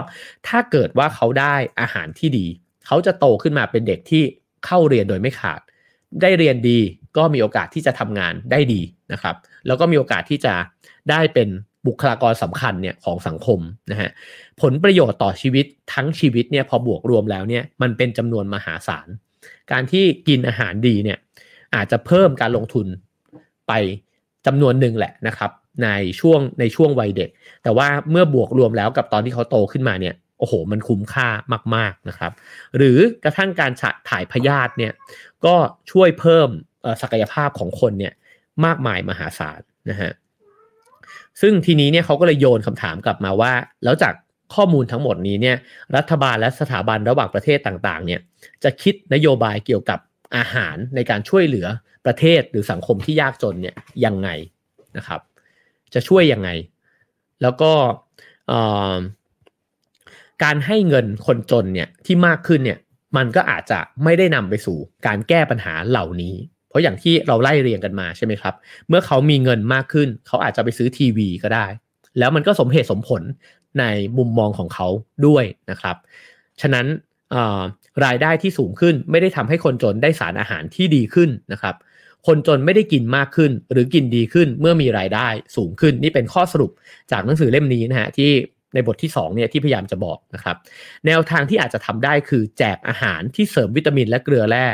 [0.47, 2.45] ถ้าเกิดว่าเขาได้อาหารที่ดี
[2.85, 4.23] เขาจะโตขึ้นมาเป็นเด็กที่
[4.65, 5.61] เข้าเรียนโดยไม่ขาด
[6.21, 6.79] ได้เรียนดี
[7.17, 8.81] ก็มีโอกาสที่จะทำงานได้ดี
[9.13, 9.35] นะครับ
[9.67, 10.53] แล้วก็มีโอกาสที่จะ
[11.09, 11.49] ได้เป็น
[11.87, 13.59] บุคลากรสำคัญเนี่ยของสังคม
[13.91, 14.09] นะฮะ
[14.61, 19.07] ผลประโยชน์ต่อชีวิตทั้งชีวิตเนี่ยพอบวกรวมแล้วเนี่ยมันเป็นจำนวนมหาศาล
[19.71, 21.17] การที่กินอาหารดีเนี่ย
[21.75, 22.87] อาจจะเพิ่มการลงทุน
[23.67, 23.73] ไป
[24.45, 25.51] จำนวนหนึ่งแหละนะครับ
[25.83, 27.29] ในช่วงในช่วงวัยเด็ก
[27.63, 31.27] แต่ว่าเมื่อบวกรวมแล้วกับตอนที่เขาโตขึ้นมาเนี่ยโอ้โห มันคุ้มค่า
[31.75, 32.31] มาก ๆนะครับ
[32.77, 33.71] หรือกระทั่งการ
[34.09, 34.93] ถ่ายพยาธิเนี่ย
[35.45, 35.55] ก็
[35.91, 36.49] ช่วยเพิ่ม
[37.01, 38.13] ศักยภาพของคนเนี่ย
[38.65, 40.11] มากมายมหาศาลนะฮะ
[41.41, 43.53] ซึ่งทีนี้เนี่ยเขาก็เลยโยนคำถามกลับมาว่า
[43.83, 44.13] แล้วจาก
[44.55, 45.57] ข้อมูลทั้งหมดนี้เนี่ย
[45.95, 48.19] รัฐบาลและสถาบันระหว่างประเทศต่างๆเนี่ย
[48.63, 49.99] จะคิดนโยบายเกี่ยวกับ
[50.37, 51.67] อาหารในการช่วยเหลือ
[52.05, 54.29] ประเทศหรือสังคมที่ยากจนเนี่ยยังไง
[54.97, 55.21] นะครับ
[55.95, 56.49] จะช่วยยังไง
[57.41, 57.71] แล้วก็
[60.43, 62.79] การให้เงินคนจนเนี่ยที่มากขึ้นเนี่ย
[63.17, 64.77] มันก็อาจจะไม่ได้นำไปสู่
[65.07, 66.33] การแก้ปัญหาเหล่านี้
[66.69, 68.55] เพราะอย่างที่เราไล่เรียงกันมาใช่ไหมครับ
[68.87, 71.67] เมื่อเขามีเงินมากขึ้น เขาอาจจะไปซื้อทีวีก็ได้
[72.19, 73.21] แล้วมันก็สมเหตุสมผล
[73.79, 73.83] ใน
[74.17, 74.87] มุมมองของเขา
[75.27, 75.95] ด้วยนะครับ
[76.61, 76.85] ฉะนั้น
[78.05, 81.75] รายได้ที่สูงขึ้นไม่ได้ทำให้คนจนได้สารอาหารที่ดีขึ้นนะครับ
[82.25, 86.71] คนจนไม่ได้กินมากขึ้น หรือกินดีขึ้นเมื่อมีรายได้สูงขึ้น นี่เป็นข้อสรุป
[87.11, 88.31] จากหนังสือเล่มนี้นะฮะที่
[88.73, 90.55] ในบทที่2เนี่ยที่พยายามจะบอกนะครับ
[91.05, 94.65] แนวทางที่อาจจะทำได้คือแจกอาหารที่เสริมวิตามินและเกลือแร่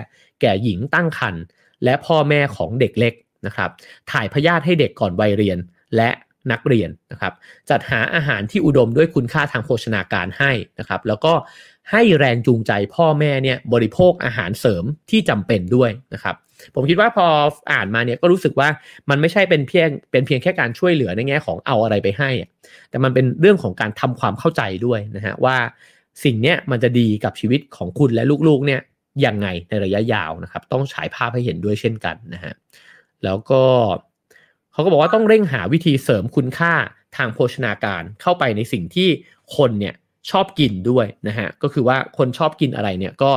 [0.42, 1.44] แก่หญิงตั้งครรภ์
[1.84, 3.14] และพ่อแม่ของเด็กเล็ก
[3.46, 3.70] นะครับ
[4.12, 5.58] ถ่ายพยาธิให้เด็กก่อนวัยเรียน
[5.96, 6.10] และ
[6.52, 7.34] นักเรียนนะครับ
[7.70, 11.34] จัดหาอาหารที่อุดมด้วยคุณค่าทางโภชนาการให้นะครับ แล้วก็
[11.92, 16.36] ให้แรงจูงใจพ่อแม่เนี่ยบริโภคอาหารเสริมที่จำเป็นด้วยนะครับ
[16.76, 17.26] ผมคิดว่าพอ
[17.72, 18.70] อ่านมาเนี่ยก็รู้สึกว่า
[19.10, 22.30] มันไม่ใช่เป็นเพียงเป็นเพียงแค่การช่วยเหลือในแง่ของเอาอะไรไปให้
[22.90, 25.58] แต่มันเป็นเรื่องของการทำความเข้าใจด้วยนะฮะว่า
[26.24, 28.82] สิ่งเนี้ยมันจะดีกับชีวิตของคุณและลูกๆเนี่ย
[29.26, 32.54] ยังไงในระยะยาวนะครับ ต้องฉายภาพให้เห็นด้วยเช่นกันนะฮะ
[33.24, 33.64] แล้วก็
[34.72, 36.74] เขาก็บอกว่าต้องเร่งหาวิธีเสริมคุณค่า
[37.18, 39.10] ทางโภชนาการเข้าไปในสิ่งที่
[39.58, 39.96] คนเนี่ย
[40.32, 43.32] ชอบกินด้วยนะฮะก็คือว่าคนชอบกินอะไรเนี่ยก็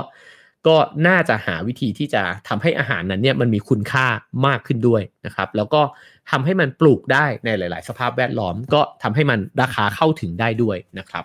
[0.67, 0.77] ก็
[1.09, 4.07] น่าจะหาวิธีที่จะทำให้อาหารนั้นเนี่ยมันมีคุณค่า
[4.47, 5.83] มากขึ้นด้วยนะครับ แล้วก็
[6.31, 11.25] ทำให้มันปลูกได้ในหลาย ๆ สภาพแวดล้อม ก็ทำให้มันราคาเข้าถึงได้ด้วยนะครับ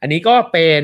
[0.00, 0.82] อันนี้ก็เป็น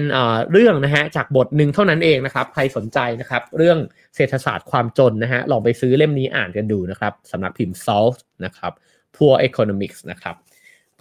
[0.52, 3.78] เรื่องนะฮะจากบทหนึ่งเท่านั้นเองนะครับ ใครสนใจนะครับ เรื่อง
[4.16, 8.72] เศรษฐศาสตร์ความจนนะฮะลองไปซื้อเล่มนี้อ่านกันดูนะครับสำนักพิมพ์ Salt นะครับ
[9.16, 10.36] Poor Economics นะครับ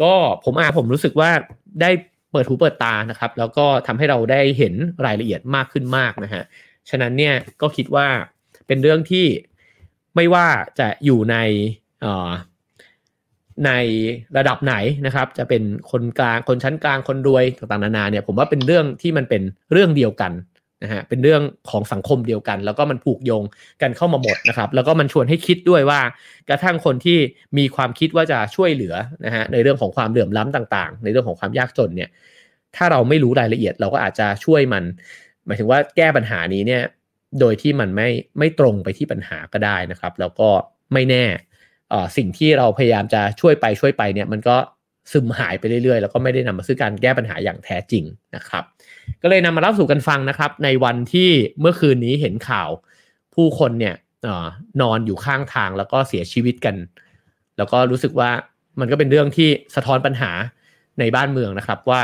[0.02, 0.14] ก็
[0.45, 1.32] ผมอ่านผมรู้สึกว่า
[1.82, 1.91] ได้
[2.32, 4.74] เปิดหูเปิดตานะครับ แล้วก็ทำให้เราได้เห็น
[5.06, 6.43] รายละเอียดมากขึ้นมากนะฮะ
[6.90, 8.08] ฉะนั้นเนี่ยก็คิดว่า
[8.68, 9.26] เป็นเรื่องที่
[10.16, 10.48] ไม่ว่า
[10.80, 11.38] จะอยู่ใน
[13.66, 13.72] ใน
[14.38, 14.76] ระดับไหน
[15.06, 20.32] นะครับ จะเป็นคนกลางคนชั้นกลางคนรวยต่างๆนานาเนี่ยผมว่าเป็นเรื่องที่มันเป็นเรื่องเดียวกัน
[20.84, 23.44] นะฮะเป็นเรื่องของสังคมเดียวกัน แล้วก็มันผูกโยง
[23.82, 26.00] กันเข้ามาหมดนะครับ แล้วก็มันชวนให้คิดด้วยว่า
[26.50, 27.18] กระทั่งคนที่
[27.58, 32.10] มีความคิดว่าจะช่วยเหลือนะฮะในเรื่องของความเหลื่อมล้ำต่าง ๆ ในเรื่องของความยากจนเนี่ย
[32.76, 34.84] ถ้าเราไม่รู้รายละเอียด เราก็อาจจะช่วยมัน
[35.48, 36.84] หมายถึงว่าแก้ปัญหานี้เนี่ย
[37.39, 40.50] โดยที่มันไม่ไม่ตรงไปที่ปัญหาก็ได้นะครับ แล้วก็
[40.93, 41.26] ไม่แน่
[42.18, 44.58] สิ่งที่เราพยายามจะช่วยไปช่วยไปเนี่ยมันก็
[45.12, 48.04] ซึมหายไปเรื่อยๆ แล้วก็ไม่ได้นำมาซึ่งการแก้ปัญหาอย่างแท้จริง
[48.36, 48.64] นะครับ
[49.22, 51.30] ก็เลยนำมาเล่าสู่กันฟังนะครับ ในวันที่
[51.60, 52.70] เมื่อคืนนี้เห็นข่าว
[53.36, 53.95] ผู้คนเนี่ย
[54.82, 56.76] นอนอยู่ข้างทางแล้วก็เสียชีวิตกัน
[57.58, 58.32] แล้วก็รู้สึกว่า
[58.80, 60.32] มันก็เป็นเรื่องที่สะท้อนปัญหา
[61.00, 62.02] ในบ้านเมืองนะครับว่า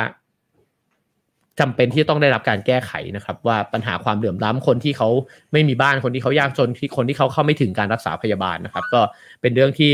[1.59, 5.09] จำเป็นที่ต้องได้รับการแก้ไขนะครับ ว่าปัญหาความเหลื่อมล้ำคนที่เขา
[5.53, 9.01] ไม่มีบ้านคนที่เขายากจนที่คนที่เขาเข้าไม่ถึงการรักษาพยาบาลนะครับ ก็
[9.41, 9.91] เป็นเรื่องที่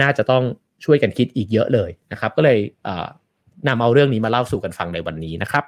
[0.00, 0.42] น่าจะต้อง
[0.84, 2.58] ช่วยกันคิดอีกเยอะเลยนะครับ ก็เลย
[3.68, 5.64] นำเอาเรื่องนี้มาเล่าสู่กันฟังในวันนี้นะครับ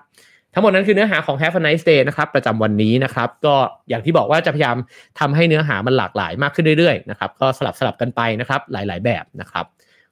[0.54, 3.54] ทั้งหมดนั้นคือเนื้อหาของ Have a nice day นะครับ ประจำวันนี้นะครับ ก็
[3.88, 4.76] อย่างที่บอกว่าจะพยายาม
[5.20, 9.64] ทำให้เนื้อหามันหลากหลายมากขึ้นเรื่อยๆนะครับก็สลับสลับกันไปนะครับ หลาย ๆ แบบนะครับ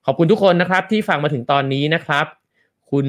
[0.07, 2.27] ขอบคุณทุกคนนะครับที่ฟังมาถึงตอนนี้นะครับ
[2.91, 3.07] คุณ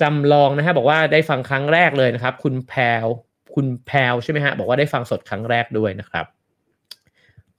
[0.00, 3.06] จำลองนะฮะบอกว่าได้ฟังครั้งแรกเลยนะครับ คุณแพลว
[3.54, 6.26] คุณแพลวใช่ไหมฮะบอกว่าได้ฟังสดครั้งแรกด้วยนะครับ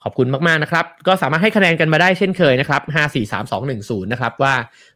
[0.04, 4.54] ขอบคุณมากๆนะครับ ก็สามารถให้คะแนนกันมาได้เช่นเคยนะครับห้าสี่สามสองหนึ่งศูนย์นะครับ ว่า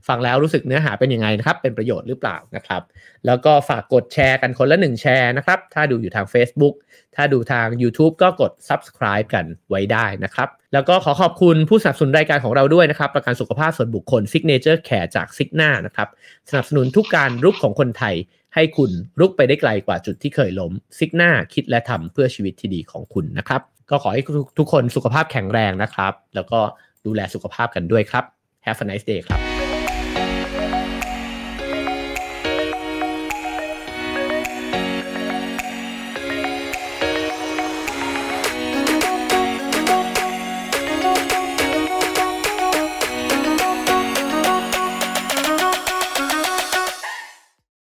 [0.07, 2.81] ฟังแล้วรู้สึกเนื้อหาเป็นยังไงนะครับ เป็นประโยชน์หรือเปล่านะครับ
[3.25, 6.75] แล้วก็ฝากกดแชร์กันคนละหนึ่งแชร์นะครับ ถ้าดูอยู่ทาง Facebook
[7.15, 16.07] ถ้าดูทาง YouTube ก็กด subscribe กันไว้ได้นะครับ แล้วก็ขอขอบคุณผู้สนับสนุนรายการของเราด้วยนะครับ ประกันสุขภาพส่วนบุคคล Signature Care จาก Signa นะครับ
[16.49, 18.15] สนับสนุนทุกการรุกของคนไทย
[18.55, 24.21] ให้คุณรุกไปได้ไกลกว่าจุดที่เคยล้ม Signa คิดและทำเพื่อชีวิตที่ดีของคุณนะครับ ก็ขอให้
[24.59, 26.59] ทุกคนสุขภาพแข็งแรงนะครับ แล้วก็
[27.05, 28.23] ดูแลสุขภาพกันด้วยครับ
[28.65, 29.52] Have a nice day ครับ